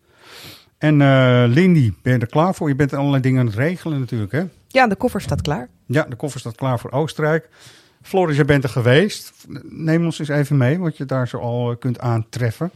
En 0.79 1.01
eh 1.01 1.45
Lindy, 1.47 1.93
ben 2.03 2.13
je 2.13 2.19
er 2.19 2.27
klaar 2.27 2.55
voor? 2.55 2.69
Je 2.69 2.75
bent 2.75 2.93
allerlei 2.95 3.23
dingen 3.23 3.41
aan 3.41 3.47
het 3.47 3.55
regelen 3.55 4.01
natuurlijk, 4.01 4.33
hè? 4.33 4.45
Ja, 4.69 4.87
de 4.87 4.97
koffer 4.97 5.21
staat 5.21 5.43
klaar. 5.43 5.69
Ja, 5.87 6.03
de 6.03 6.17
koffer 6.17 6.41
staat 6.41 6.55
klaar 6.55 6.79
voor 6.79 6.91
Oostenrijk. 6.91 7.49
Floris, 8.03 8.37
je 8.37 8.45
bent 8.45 8.65
er 8.65 8.69
geweest. 8.71 9.33
Neem 9.63 10.05
ons 10.05 10.19
eens 10.19 10.29
even 10.29 10.57
mee 10.57 10.79
wat 10.79 10.97
je 10.97 11.05
daar 11.05 11.29
zo 11.29 11.39
al 11.39 11.71
eh, 11.71 11.77
kunt 11.79 11.99
aantreffen. 12.01 12.71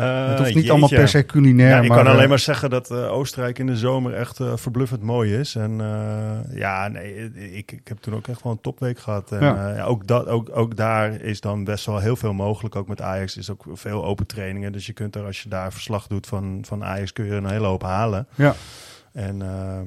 Het 0.00 0.28
hoeft 0.38 0.44
niet 0.48 0.54
jeetje. 0.54 0.70
allemaal 0.70 0.88
per 0.88 1.08
se 1.08 1.26
culinair, 1.26 1.68
Ja, 1.70 1.80
ik 1.80 1.88
maar... 1.88 1.96
kan 1.98 2.06
alleen 2.06 2.22
eh, 2.22 2.28
maar 2.28 2.38
zeggen 2.38 2.70
dat 2.70 2.90
eh, 2.90 3.12
Oostenrijk 3.12 3.58
in 3.58 3.66
de 3.66 3.76
zomer 3.76 4.14
echt 4.14 4.40
eh, 4.40 4.52
verbluffend 4.56 5.02
mooi 5.02 5.34
is. 5.36 5.54
En 5.54 5.80
eh, 5.80 6.56
ja, 6.58 6.88
nee, 6.88 7.14
ik, 7.52 7.72
ik 7.72 7.88
heb 7.88 7.98
toen 8.00 8.14
ook 8.14 8.28
echt 8.28 8.42
wel 8.42 8.52
een 8.52 8.60
topweek 8.60 8.98
gehad. 8.98 9.32
En 9.32 9.40
Ja. 9.40 9.70
eh, 9.70 9.76
ja, 9.76 9.84
ook, 9.84 10.06
dat, 10.06 10.26
ook, 10.26 10.48
ook 10.56 10.76
daar 10.76 11.20
is 11.20 11.40
dan 11.40 11.64
best 11.64 11.86
wel 11.86 11.98
heel 11.98 12.16
veel 12.16 12.32
mogelijk. 12.32 12.76
Ook 12.76 12.88
met 12.88 13.00
Ajax 13.02 13.36
is 13.36 13.50
ook 13.50 13.64
veel 13.72 14.04
open 14.04 14.26
trainingen. 14.26 14.72
Dus 14.72 14.86
je 14.86 14.92
kunt 14.92 15.16
er, 15.16 15.24
als 15.24 15.42
je 15.42 15.48
daar 15.48 15.72
verslag 15.72 16.06
doet 16.06 16.26
van, 16.26 16.58
van 16.66 16.84
Ajax, 16.84 17.12
kun 17.12 17.24
je 17.24 17.30
er 17.30 17.36
een 17.36 17.50
hele 17.50 17.66
hoop 17.66 17.82
halen. 17.82 18.26
Ja. 18.34 18.54
En 19.12 19.42
eh, 19.42 19.78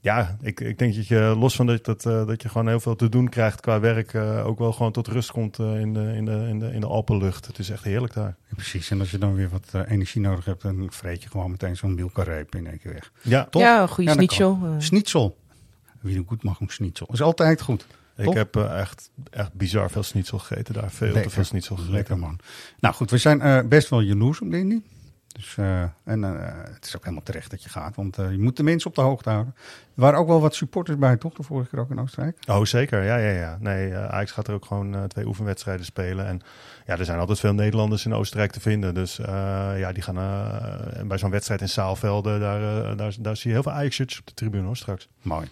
ja, 0.00 0.36
ik, 0.40 0.60
ik 0.60 0.78
denk 0.78 0.94
dat 0.94 1.06
je 1.06 1.34
los 1.38 1.56
van 1.56 1.66
dat, 1.66 1.84
dat, 1.84 2.06
eh, 2.06 2.26
dat 2.26 2.42
je 2.42 2.48
gewoon 2.48 2.68
heel 2.68 2.80
veel 2.80 2.96
te 2.96 3.08
doen 3.08 3.28
krijgt 3.28 3.60
qua 3.60 3.80
werk, 3.80 4.14
eh, 4.14 4.46
ook 4.46 4.58
wel 4.58 4.72
gewoon 4.72 4.92
tot 4.92 5.08
rust 5.08 5.30
komt 5.30 5.58
eh, 5.58 5.80
in, 5.80 5.94
de, 5.94 6.12
in, 6.14 6.24
de, 6.24 6.46
in, 6.48 6.58
de, 6.58 6.72
in 6.72 6.80
de 6.80 6.86
Alpenlucht. 6.86 7.46
Het 7.46 7.58
is 7.58 7.70
echt 7.70 7.84
heerlijk 7.84 8.14
daar. 8.14 8.36
Ja, 8.48 8.54
precies, 8.54 8.90
en 8.90 9.00
als 9.00 9.10
je 9.10 9.18
dan 9.18 9.34
weer 9.34 9.48
wat 9.48 9.86
energie 9.88 10.20
nodig 10.20 10.44
hebt, 10.44 10.62
dan 10.62 10.86
vreet 10.90 11.22
je 11.22 11.28
gewoon 11.28 11.50
meteen 11.50 11.76
zo'n 11.76 11.94
Milka-reep 11.94 12.54
in 12.54 12.66
één 12.66 12.78
keer 12.78 12.92
weg. 12.92 13.12
Ja. 13.22 13.44
Toch? 13.44 13.62
Ja, 13.62 13.82
een 13.82 13.88
goede 13.88 14.04
dat 14.04 14.14
schnitzel. 14.18 14.58
Schnitzel. 14.78 15.38
Wie 16.00 16.16
een 16.16 16.24
goed 16.26 16.42
mag, 16.42 16.60
een 16.60 16.68
schnitzel. 16.68 17.08
Is 17.12 17.22
altijd 17.22 17.62
goed. 17.62 17.86
Ik 18.16 18.32
heb 18.32 18.56
echt, 18.56 19.10
echt 19.30 19.52
bizar 19.52 19.90
veel 19.90 20.02
schnitzel 20.02 20.38
gegeten 20.38 20.74
daar. 20.74 20.90
Veel 20.90 21.12
te 21.12 21.30
veel 21.30 21.44
schnitzel 21.44 21.76
gegeten. 21.76 21.94
Lekker 21.94 22.18
man. 22.18 22.38
Nou 22.80 22.94
goed, 22.94 23.10
we 23.10 23.18
zijn 23.18 23.40
eh, 23.40 23.60
best 23.68 23.88
wel 23.88 24.00
jaloers 24.00 24.40
op 24.40 24.48
Lindy. 24.48 24.80
Dus, 25.32 25.56
eh, 25.56 25.82
en 26.04 26.24
eh, 26.24 26.32
het 26.74 26.86
is 26.86 26.96
ook 26.96 27.02
helemaal 27.02 27.24
terecht 27.24 27.50
dat 27.50 27.62
je 27.62 27.68
gaat, 27.68 27.96
want 27.96 28.18
eh, 28.18 28.30
je 28.30 28.38
moet 28.38 28.56
de 28.56 28.62
mensen 28.62 28.90
op 28.90 28.96
de 28.96 29.00
hoogte 29.00 29.30
houden. 29.30 29.54
Er 29.94 30.00
waren 30.00 30.18
ook 30.18 30.26
wel 30.26 30.40
wat 30.40 30.54
supporters 30.54 30.98
bij, 30.98 31.16
toch? 31.16 31.34
De 31.34 31.42
vorige 31.42 31.70
keer 31.70 31.78
ook 31.78 31.90
in 31.90 32.00
Oostenrijk. 32.00 32.36
Oh, 32.46 32.64
zeker. 32.64 33.04
Ja, 33.04 33.16
ja, 33.16 33.30
ja. 33.30 33.58
Nee, 33.60 33.90
uh, 33.90 34.04
Ajax 34.04 34.30
gaat 34.30 34.48
er 34.48 34.54
ook 34.54 34.64
gewoon 34.64 34.94
uh, 34.94 35.04
twee 35.04 35.26
oefenwedstrijden 35.26 35.84
spelen. 35.84 36.26
En 36.26 36.40
ja, 36.86 36.98
er 36.98 37.04
zijn 37.04 37.18
altijd 37.18 37.40
veel 37.40 37.54
Nederlanders 37.54 38.04
in 38.04 38.14
Oostenrijk 38.14 38.52
te 38.52 38.60
vinden. 38.60 38.94
Dus 38.94 39.18
uh, 39.18 39.26
ja, 39.76 39.92
die 39.92 40.02
gaan 40.02 40.14
bij 41.08 41.18
zo'n 41.18 41.30
wedstrijd 41.30 41.60
in 41.60 41.68
Zaalvelden, 41.68 42.40
daar, 42.40 42.96
daar, 42.96 43.14
daar 43.18 43.36
zie 43.36 43.48
je 43.48 43.54
heel 43.54 43.62
veel 43.62 43.72
Ajax-shirts 43.72 44.18
op 44.18 44.26
de 44.26 44.34
tribune 44.34 44.66
hoor, 44.66 44.76
straks. 44.76 45.08
Mooi. 45.22 45.48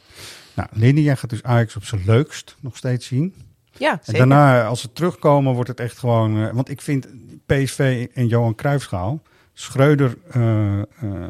Nou, 0.54 0.68
Lindy, 0.72 1.00
jij 1.00 1.16
gaat 1.16 1.30
dus 1.30 1.42
Ajax 1.42 1.76
op 1.76 1.84
zijn 1.84 2.02
leukst 2.06 2.56
nog 2.60 2.76
steeds 2.76 3.06
zien. 3.06 3.34
Ja, 3.72 3.98
zeker. 4.02 4.22
En 4.22 4.28
daarna, 4.28 4.66
als 4.66 4.80
ze 4.80 4.92
terugkomen, 4.92 5.54
wordt 5.54 5.68
het 5.68 5.80
echt 5.80 5.98
gewoon... 5.98 6.52
want 6.54 6.68
ik 6.68 6.80
vind 6.80 7.08
PSV 7.46 8.06
en 8.14 8.26
Johan 8.26 8.54
Cruijffschaal... 8.54 9.22
Schreuder 9.60 10.16
uh, 10.36 10.82
uh, 11.02 11.26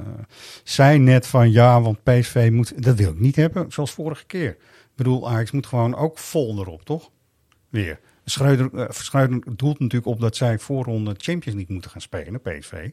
zei 0.62 0.98
net 0.98 1.26
van 1.26 1.50
ja, 1.50 1.80
want 1.80 2.02
PSV 2.02 2.48
moet, 2.52 2.82
dat 2.82 2.96
wil 2.96 3.10
ik 3.10 3.18
niet 3.18 3.36
hebben, 3.36 3.72
zoals 3.72 3.92
vorige 3.92 4.24
keer. 4.26 4.50
Ik 4.50 4.92
bedoel, 4.94 5.30
Ajax 5.30 5.50
moet 5.50 5.66
gewoon 5.66 5.94
ook 5.94 6.18
vol 6.18 6.58
erop, 6.58 6.84
toch? 6.84 7.10
Weer. 7.68 8.00
Schreuder, 8.24 8.70
uh, 8.74 8.84
Schreuder 8.88 9.56
doelt 9.56 9.78
natuurlijk 9.78 10.06
op 10.06 10.20
dat 10.20 10.36
zij 10.36 10.58
voorronde 10.58 11.14
Champions 11.16 11.56
League 11.56 11.72
moeten 11.72 11.90
gaan 11.90 12.00
spelen, 12.00 12.40
PSV. 12.40 12.90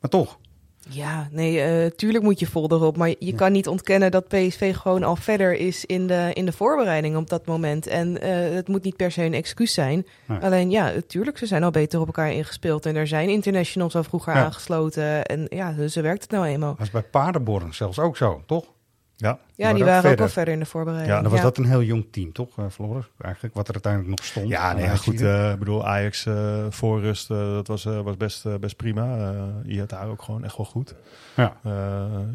Maar 0.00 0.10
toch. 0.10 0.38
Ja, 0.88 1.28
nee, 1.30 1.84
uh, 1.84 1.90
tuurlijk 1.90 2.24
moet 2.24 2.40
je 2.40 2.46
vol 2.46 2.70
erop. 2.70 2.96
Maar 2.96 3.08
je 3.08 3.16
ja. 3.18 3.36
kan 3.36 3.52
niet 3.52 3.68
ontkennen 3.68 4.10
dat 4.10 4.28
PSV 4.28 4.76
gewoon 4.76 5.02
al 5.02 5.16
verder 5.16 5.52
is 5.52 5.84
in 5.84 6.06
de, 6.06 6.30
in 6.32 6.46
de 6.46 6.52
voorbereiding 6.52 7.16
op 7.16 7.28
dat 7.28 7.46
moment. 7.46 7.86
En 7.86 8.08
uh, 8.08 8.54
het 8.54 8.68
moet 8.68 8.82
niet 8.82 8.96
per 8.96 9.10
se 9.10 9.22
een 9.22 9.34
excuus 9.34 9.74
zijn. 9.74 10.06
Alleen 10.40 10.70
ja, 10.70 10.92
tuurlijk, 11.06 11.38
ze 11.38 11.46
zijn 11.46 11.62
al 11.62 11.70
beter 11.70 12.00
op 12.00 12.06
elkaar 12.06 12.32
ingespeeld. 12.32 12.86
En 12.86 12.96
er 12.96 13.06
zijn 13.06 13.28
internationals 13.28 13.96
al 13.96 14.04
vroeger 14.04 14.34
ja. 14.34 14.44
aangesloten. 14.44 15.24
En 15.24 15.46
ja, 15.48 15.88
zo 15.88 16.02
werkt 16.02 16.22
het 16.22 16.30
nou 16.30 16.46
eenmaal. 16.46 16.74
Dat 16.74 16.86
is 16.86 16.92
bij 16.92 17.02
Paderborn 17.02 17.74
zelfs 17.74 17.98
ook 17.98 18.16
zo, 18.16 18.42
toch? 18.46 18.64
Ja, 19.20 19.38
ja 19.54 19.72
die 19.72 19.84
waren 19.84 20.10
ook 20.10 20.20
al 20.20 20.28
verder 20.28 20.54
in 20.54 20.60
de 20.60 20.66
voorbereiding. 20.66 21.14
Ja, 21.14 21.22
dan 21.22 21.30
was 21.30 21.40
dat 21.40 21.58
een 21.58 21.64
heel 21.64 21.82
jong 21.82 22.06
team, 22.10 22.32
toch, 22.32 22.58
uh, 22.58 22.64
Floris? 22.70 23.10
Eigenlijk, 23.18 23.54
wat 23.54 23.68
er 23.68 23.72
uiteindelijk 23.72 24.16
nog 24.16 24.24
stond. 24.24 24.48
Ja, 24.48 24.72
nee, 24.72 24.84
ja, 24.84 24.96
goed. 24.96 25.20
Ik 25.20 25.58
bedoel, 25.58 25.86
Ajax 25.86 26.26
uh, 26.26 26.64
voor 26.70 27.00
rust, 27.00 27.28
dat 27.28 27.66
was, 27.66 27.84
was 27.84 28.16
best, 28.16 28.60
best 28.60 28.76
prima. 28.76 29.32
Uh, 29.64 29.78
had 29.78 29.88
daar 29.88 30.08
ook 30.08 30.22
gewoon 30.22 30.44
echt 30.44 30.56
wel 30.56 30.66
goed. 30.66 30.94
Ja. 31.36 31.56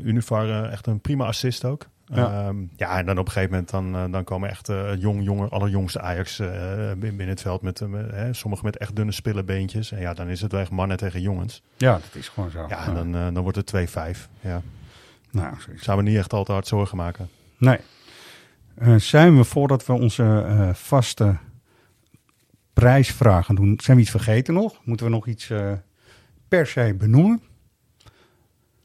Univar, 0.04 0.70
echt 0.70 0.88
een 0.88 1.00
prima 1.00 1.26
assist 1.26 1.66
ook. 1.66 1.88
Ja. 2.06 2.48
Um, 2.48 2.72
ja, 2.76 2.98
en 2.98 3.06
dan 3.06 3.18
op 3.18 3.26
een 3.26 3.32
gegeven 3.32 3.52
moment 3.52 3.70
dan, 3.70 4.12
dan 4.12 4.24
komen 4.24 4.50
echt 4.50 4.72
jong, 4.98 5.24
jonge, 5.24 5.48
allerjongste 5.48 6.02
Ajax 6.02 6.42
binnen 6.98 7.28
het 7.28 7.42
veld. 7.42 7.62
Met, 7.62 7.84
sommigen 8.32 8.66
met 8.66 8.78
echt 8.78 8.96
dunne 8.96 9.12
spillebeentjes. 9.12 9.92
En 9.92 10.00
ja, 10.00 10.14
dan 10.14 10.28
is 10.28 10.42
het 10.42 10.52
wel 10.52 10.62
echt 10.62 10.72
mannen 10.72 10.98
tegen 10.98 11.22
jongens. 11.22 11.62
Ja, 11.78 11.92
dat 11.92 12.16
is 12.16 12.30
gewoon 12.30 12.50
zo. 12.50 12.66
Ja, 12.68 12.86
en 12.86 12.94
dan, 12.94 13.34
dan 13.34 13.44
wordt 13.44 13.72
het 13.72 13.90
2-5. 14.18 14.30
Ja. 14.40 14.62
Nou, 15.36 15.56
ik 15.72 15.84
zou 15.84 16.04
me 16.04 16.10
niet 16.10 16.18
echt 16.18 16.34
al 16.34 16.44
te 16.44 16.52
hard 16.52 16.68
zorgen 16.68 16.98
maken. 16.98 17.30
Nee. 17.58 17.78
Uh, 18.82 18.96
zijn 18.96 19.38
we 19.38 19.44
voordat 19.44 19.86
we 19.86 19.94
onze 19.94 20.46
uh, 20.48 20.74
vaste 20.74 21.38
prijsvragen 22.74 23.56
doen, 23.56 23.80
zijn 23.84 23.98
we 23.98 24.04
iets 24.04 24.12
vergeten 24.12 24.54
nog? 24.54 24.82
Moeten 24.84 25.06
we 25.06 25.12
nog 25.12 25.28
iets 25.28 25.50
uh, 25.50 25.72
per 26.48 26.68
se 26.68 26.96
benoemen? 26.98 27.42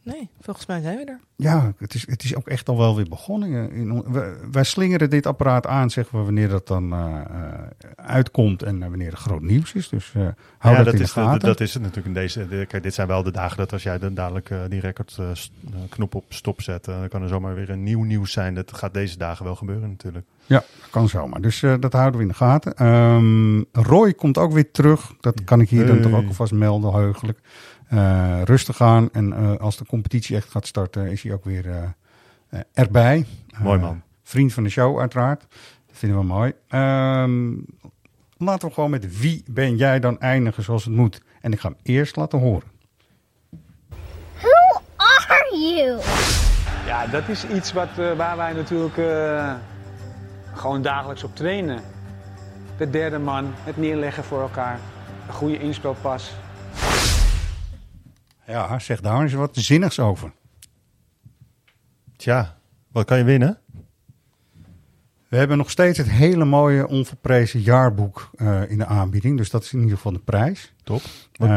Nee, 0.03 0.31
volgens 0.41 0.67
mij 0.67 0.81
zijn 0.81 0.97
we 0.97 1.05
er. 1.05 1.21
Ja, 1.37 1.73
het 1.79 1.95
is, 1.95 2.07
het 2.07 2.25
is 2.25 2.37
ook 2.37 2.49
echt 2.49 2.69
al 2.69 2.79
wel 2.79 2.97
weer 2.97 3.09
begonnen. 3.09 3.73
In, 3.73 4.13
wij, 4.13 4.35
wij 4.51 4.65
slingeren 4.65 5.11
dit 5.11 5.27
apparaat 5.27 5.67
aan, 5.67 5.91
zeggen 5.91 6.19
we, 6.19 6.25
wanneer 6.25 6.49
dat 6.49 6.67
dan 6.67 6.93
uh, 6.93 7.21
uitkomt 7.97 8.63
en 8.63 8.79
wanneer 8.79 9.11
er 9.11 9.17
groot 9.17 9.43
nieuws 9.43 9.73
is. 9.73 9.89
Dus 9.89 10.13
uh, 10.17 10.23
hou 10.59 10.77
ja, 10.77 10.83
dat, 10.83 10.85
dat 10.85 10.95
in 10.95 11.01
is 11.01 11.13
de 11.13 11.21
gaten. 11.21 11.41
De, 11.41 11.47
dat 11.47 11.61
is 11.61 11.75
het 11.75 11.83
natuurlijk 11.83 12.17
in 12.17 12.23
deze. 12.23 12.49
De, 12.49 12.67
kijk, 12.67 12.83
dit 12.83 12.95
zijn 12.95 13.09
wel 13.09 13.23
de 13.23 13.33
dagen 13.33 13.57
dat 13.57 13.73
als 13.73 13.83
jij 13.83 13.99
dan 13.99 14.15
dadelijk 14.15 14.51
die 14.69 14.81
recordknop 14.81 16.15
op 16.15 16.25
stop 16.29 16.63
zet, 16.63 16.85
dan 16.85 17.09
kan 17.09 17.23
er 17.23 17.29
zomaar 17.29 17.55
weer 17.55 17.71
een 17.71 17.83
nieuw 17.83 18.03
nieuws 18.03 18.33
zijn. 18.33 18.55
Dat 18.55 18.73
gaat 18.73 18.95
deze 18.95 19.19
dagen 19.19 19.45
wel 19.45 19.57
gebeuren 19.57 19.89
natuurlijk. 19.89 20.27
Ja, 20.47 20.63
kan 20.91 21.09
zomaar. 21.09 21.41
Dus 21.41 21.61
dat 21.61 21.93
houden 21.93 22.17
we 22.17 22.23
in 22.23 22.29
de 22.29 22.35
gaten. 22.35 22.87
Um, 22.87 23.65
Roy 23.73 24.15
komt 24.15 24.39
ook 24.39 24.53
weer 24.53 24.71
terug. 24.71 25.13
Dat 25.21 25.45
kan 25.45 25.61
ik 25.61 25.69
hier 25.69 25.85
hey. 25.85 25.89
dan 25.89 26.01
toch 26.01 26.21
ook 26.21 26.27
alvast 26.27 26.53
melden, 26.53 26.93
heugelijk. 26.93 27.39
Uh, 27.93 28.43
rustig 28.43 28.81
aan. 28.81 29.09
En 29.13 29.33
uh, 29.33 29.57
als 29.57 29.77
de 29.77 29.87
competitie 29.87 30.37
echt 30.37 30.51
gaat 30.51 30.67
starten, 30.67 31.07
is 31.07 31.23
hij 31.23 31.33
ook 31.33 31.45
weer 31.45 31.67
uh, 31.67 32.61
erbij. 32.73 33.27
Mooi 33.59 33.79
man. 33.79 34.03
Vriend 34.23 34.53
van 34.53 34.63
de 34.63 34.69
show, 34.69 35.01
uiteraard. 35.01 35.41
Dat 35.87 35.97
vinden 35.97 36.19
we 36.19 36.25
mooi. 36.25 36.53
Um, 36.69 37.67
laten 38.37 38.69
we 38.69 38.75
gewoon 38.75 38.91
met 38.91 39.19
wie 39.19 39.45
ben 39.51 39.77
jij 39.77 40.01
dan 40.01 40.21
eindigen 40.21 40.63
zoals 40.63 40.85
het 40.85 40.95
moet. 40.95 41.23
En 41.41 41.53
ik 41.53 41.61
ga 41.61 41.69
hem 41.69 41.79
eerst 41.83 42.17
laten 42.17 42.39
horen. 42.39 42.69
Who 44.35 44.83
are 44.97 45.59
you? 45.59 46.01
Ja, 46.87 47.07
dat 47.07 47.29
is 47.29 47.47
iets 47.47 47.73
wat, 47.73 47.89
waar 48.17 48.37
wij 48.37 48.53
natuurlijk 48.53 48.95
gewoon 50.55 50.83
dagelijks 50.83 51.25
op 51.25 51.37
trainen. 51.37 51.81
De 52.77 52.91
derde 52.91 53.19
man, 53.19 53.53
het 53.55 53.77
neerleggen 53.77 54.25
voor 54.25 54.41
elkaar. 54.41 54.81
Een 55.27 55.33
goede 55.33 55.59
inspelpas. 55.59 56.33
Ja, 58.51 58.79
zeg 58.79 59.01
daar 59.01 59.23
eens 59.23 59.33
wat 59.33 59.57
zinnigs 59.57 59.99
over. 59.99 60.33
Tja, 62.17 62.59
wat 62.93 63.05
kan 63.05 63.19
je 63.19 63.25
winnen? 63.25 63.59
We 65.29 65.37
hebben 65.37 65.57
nog 65.57 65.71
steeds 65.71 65.99
het 65.99 66.11
hele 66.11 66.45
mooie 66.45 66.89
onverprezen 66.89 67.61
jaarboek 67.61 68.31
uh, 68.37 68.71
in 68.71 68.79
de 68.79 68.87
aanbieding. 68.87 69.37
Dus 69.37 69.51
dat 69.51 69.63
is 69.63 69.73
in 69.73 69.81
ieder 69.81 69.97
geval 69.97 70.13
de 70.13 70.19
prijs. 70.19 70.75
Top. 70.83 71.03
Um, 71.41 71.49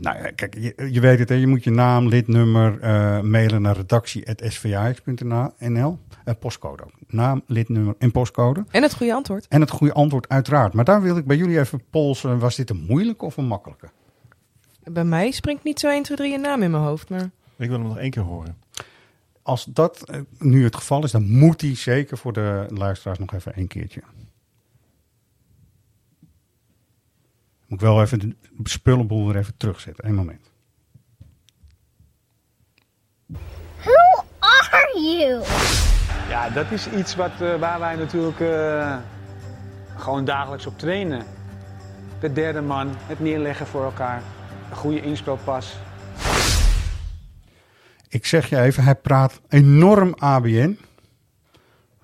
nou 0.00 0.02
ja, 0.02 0.30
kijk, 0.34 0.54
je, 0.54 0.88
je, 0.90 1.00
weet 1.00 1.18
het, 1.18 1.28
hè, 1.28 1.34
je 1.34 1.46
moet 1.46 1.64
je 1.64 1.70
naam, 1.70 2.08
lidnummer 2.08 2.78
uh, 2.82 3.20
mailen 3.20 3.62
naar 3.62 3.76
redactie.svax.nl. 3.76 5.98
Uh, 6.24 6.34
postcode 6.40 6.84
ook. 6.84 6.92
Naam, 7.06 7.42
lidnummer 7.46 7.94
en 7.98 8.10
postcode. 8.10 8.64
En 8.70 8.82
het 8.82 8.94
goede 8.94 9.14
antwoord. 9.14 9.46
En 9.48 9.60
het 9.60 9.70
goede 9.70 9.92
antwoord, 9.92 10.28
uiteraard. 10.28 10.72
Maar 10.72 10.84
daar 10.84 11.02
wil 11.02 11.16
ik 11.16 11.26
bij 11.26 11.36
jullie 11.36 11.58
even 11.58 11.82
polsen. 11.90 12.38
Was 12.38 12.56
dit 12.56 12.70
een 12.70 12.84
moeilijke 12.88 13.24
of 13.24 13.36
een 13.36 13.46
makkelijke? 13.46 13.88
Bij 14.92 15.04
mij 15.04 15.30
springt 15.30 15.64
niet 15.64 15.80
zo 15.80 15.88
1, 15.88 16.02
2, 16.02 16.16
3 16.16 16.34
een 16.34 16.40
naam 16.40 16.62
in 16.62 16.70
mijn 16.70 16.82
hoofd. 16.82 17.08
Maar... 17.08 17.30
Ik 17.56 17.68
wil 17.68 17.78
hem 17.78 17.88
nog 17.88 17.98
één 17.98 18.10
keer 18.10 18.22
horen. 18.22 18.58
Als 19.42 19.64
dat 19.64 20.10
uh, 20.10 20.20
nu 20.38 20.64
het 20.64 20.76
geval 20.76 21.04
is, 21.04 21.10
dan 21.10 21.30
moet 21.30 21.60
hij 21.60 21.74
zeker 21.74 22.18
voor 22.18 22.32
de 22.32 22.66
luisteraars 22.68 23.18
nog 23.18 23.32
even 23.32 23.54
één 23.54 23.66
keertje. 23.66 24.02
Moet 27.66 27.80
ik 27.80 27.86
wel 27.86 28.02
even 28.02 28.18
de 28.18 28.36
spullenboel 28.62 29.26
weer 29.26 29.36
even 29.36 29.56
terugzetten. 29.56 30.06
Eén 30.06 30.14
moment. 30.14 30.50
Who 33.76 34.24
are 34.38 35.00
you? 35.00 35.42
Ja, 36.28 36.50
dat 36.50 36.70
is 36.70 36.90
iets 36.90 37.14
wat, 37.14 37.32
uh, 37.42 37.58
waar 37.58 37.78
wij 37.78 37.96
natuurlijk 37.96 38.40
uh, 38.40 38.96
gewoon 39.96 40.24
dagelijks 40.24 40.66
op 40.66 40.78
trainen. 40.78 41.24
De 42.20 42.32
derde 42.32 42.60
man, 42.60 42.94
het 42.96 43.20
neerleggen 43.20 43.66
voor 43.66 43.84
elkaar. 43.84 44.22
Een 44.70 44.76
goede 44.76 45.00
inspelpas. 45.02 45.76
Ik 48.08 48.26
zeg 48.26 48.48
je 48.48 48.60
even, 48.60 48.84
hij 48.84 48.94
praat 48.94 49.40
enorm 49.48 50.14
ABN. 50.18 50.78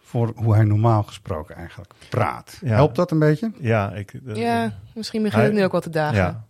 Voor 0.00 0.32
hoe 0.36 0.54
hij 0.54 0.64
normaal 0.64 1.02
gesproken 1.02 1.56
eigenlijk 1.56 1.92
praat. 2.08 2.58
Ja. 2.60 2.74
Helpt 2.74 2.96
dat 2.96 3.10
een 3.10 3.18
beetje? 3.18 3.52
Ja, 3.58 3.92
ik, 3.92 4.12
uh, 4.12 4.36
ja 4.36 4.72
misschien 4.94 5.22
begint 5.22 5.42
het 5.42 5.52
nu 5.52 5.64
ook 5.64 5.72
wel 5.72 5.80
te 5.80 5.90
dagen. 5.90 6.16
Ja. 6.16 6.44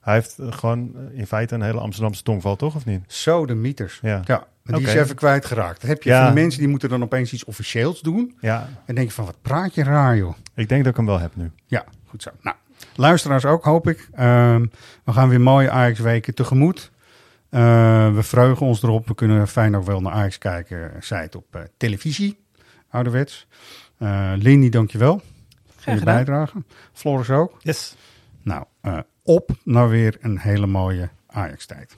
Hij 0.00 0.14
heeft 0.14 0.36
gewoon 0.40 0.94
in 1.12 1.26
feite 1.26 1.54
een 1.54 1.62
hele 1.62 1.80
Amsterdamse 1.80 2.22
tongval, 2.22 2.56
toch? 2.56 2.74
Of 2.74 2.84
niet? 2.84 3.12
Zo, 3.12 3.46
de 3.46 3.54
mieters. 3.54 3.98
Ja. 4.02 4.22
ja 4.24 4.46
die 4.62 4.76
okay. 4.76 4.94
is 4.94 5.00
even 5.00 5.16
kwijtgeraakt. 5.16 5.80
Dan 5.80 5.90
heb 5.90 6.02
je 6.02 6.10
ja. 6.10 6.24
van 6.24 6.34
die 6.34 6.42
mensen 6.42 6.60
die 6.60 6.68
moeten 6.68 6.88
dan 6.88 7.02
opeens 7.02 7.32
iets 7.32 7.44
officieels 7.44 8.00
doen. 8.00 8.36
Ja. 8.40 8.68
En 8.84 8.94
denk 8.94 9.08
je 9.08 9.14
van, 9.14 9.24
wat 9.24 9.42
praat 9.42 9.74
je 9.74 9.82
raar, 9.82 10.16
joh. 10.16 10.34
Ik 10.54 10.68
denk 10.68 10.82
dat 10.82 10.90
ik 10.90 10.96
hem 10.96 11.06
wel 11.06 11.18
heb 11.18 11.36
nu. 11.36 11.50
Ja, 11.66 11.84
goed 12.08 12.22
zo. 12.22 12.30
Nou, 12.40 12.56
Luisteraars 12.94 13.44
ook, 13.44 13.64
hoop 13.64 13.88
ik. 13.88 14.08
Ehm, 14.12 14.66
we 15.04 15.12
gaan 15.12 15.28
weer 15.28 15.40
mooie 15.40 15.70
Ajax-weken 15.70 16.34
tegemoet. 16.34 16.90
Eh, 17.48 18.14
we 18.14 18.22
vreugen 18.22 18.66
ons 18.66 18.82
erop. 18.82 19.08
We 19.08 19.14
kunnen 19.14 19.48
fijn 19.48 19.76
ook 19.76 19.84
wel 19.84 20.00
naar 20.00 20.12
Ajax 20.12 20.38
kijken. 20.38 20.92
Zij 21.00 21.22
het 21.22 21.34
op 21.34 21.54
eh, 21.54 21.60
televisie, 21.76 22.38
ouderwets. 22.90 23.46
Eh, 23.98 24.32
Lindy, 24.36 24.68
dankjewel 24.68 25.22
voor 25.76 25.94
je 25.94 26.04
bijdrage. 26.04 26.62
Floris 26.92 27.30
ook. 27.30 27.56
Yes. 27.60 27.96
Nou, 28.42 28.64
op 29.22 29.50
naar 29.64 29.88
weer 29.88 30.16
een 30.20 30.38
hele 30.38 30.66
mooie 30.66 31.08
Ajax-tijd. 31.26 31.96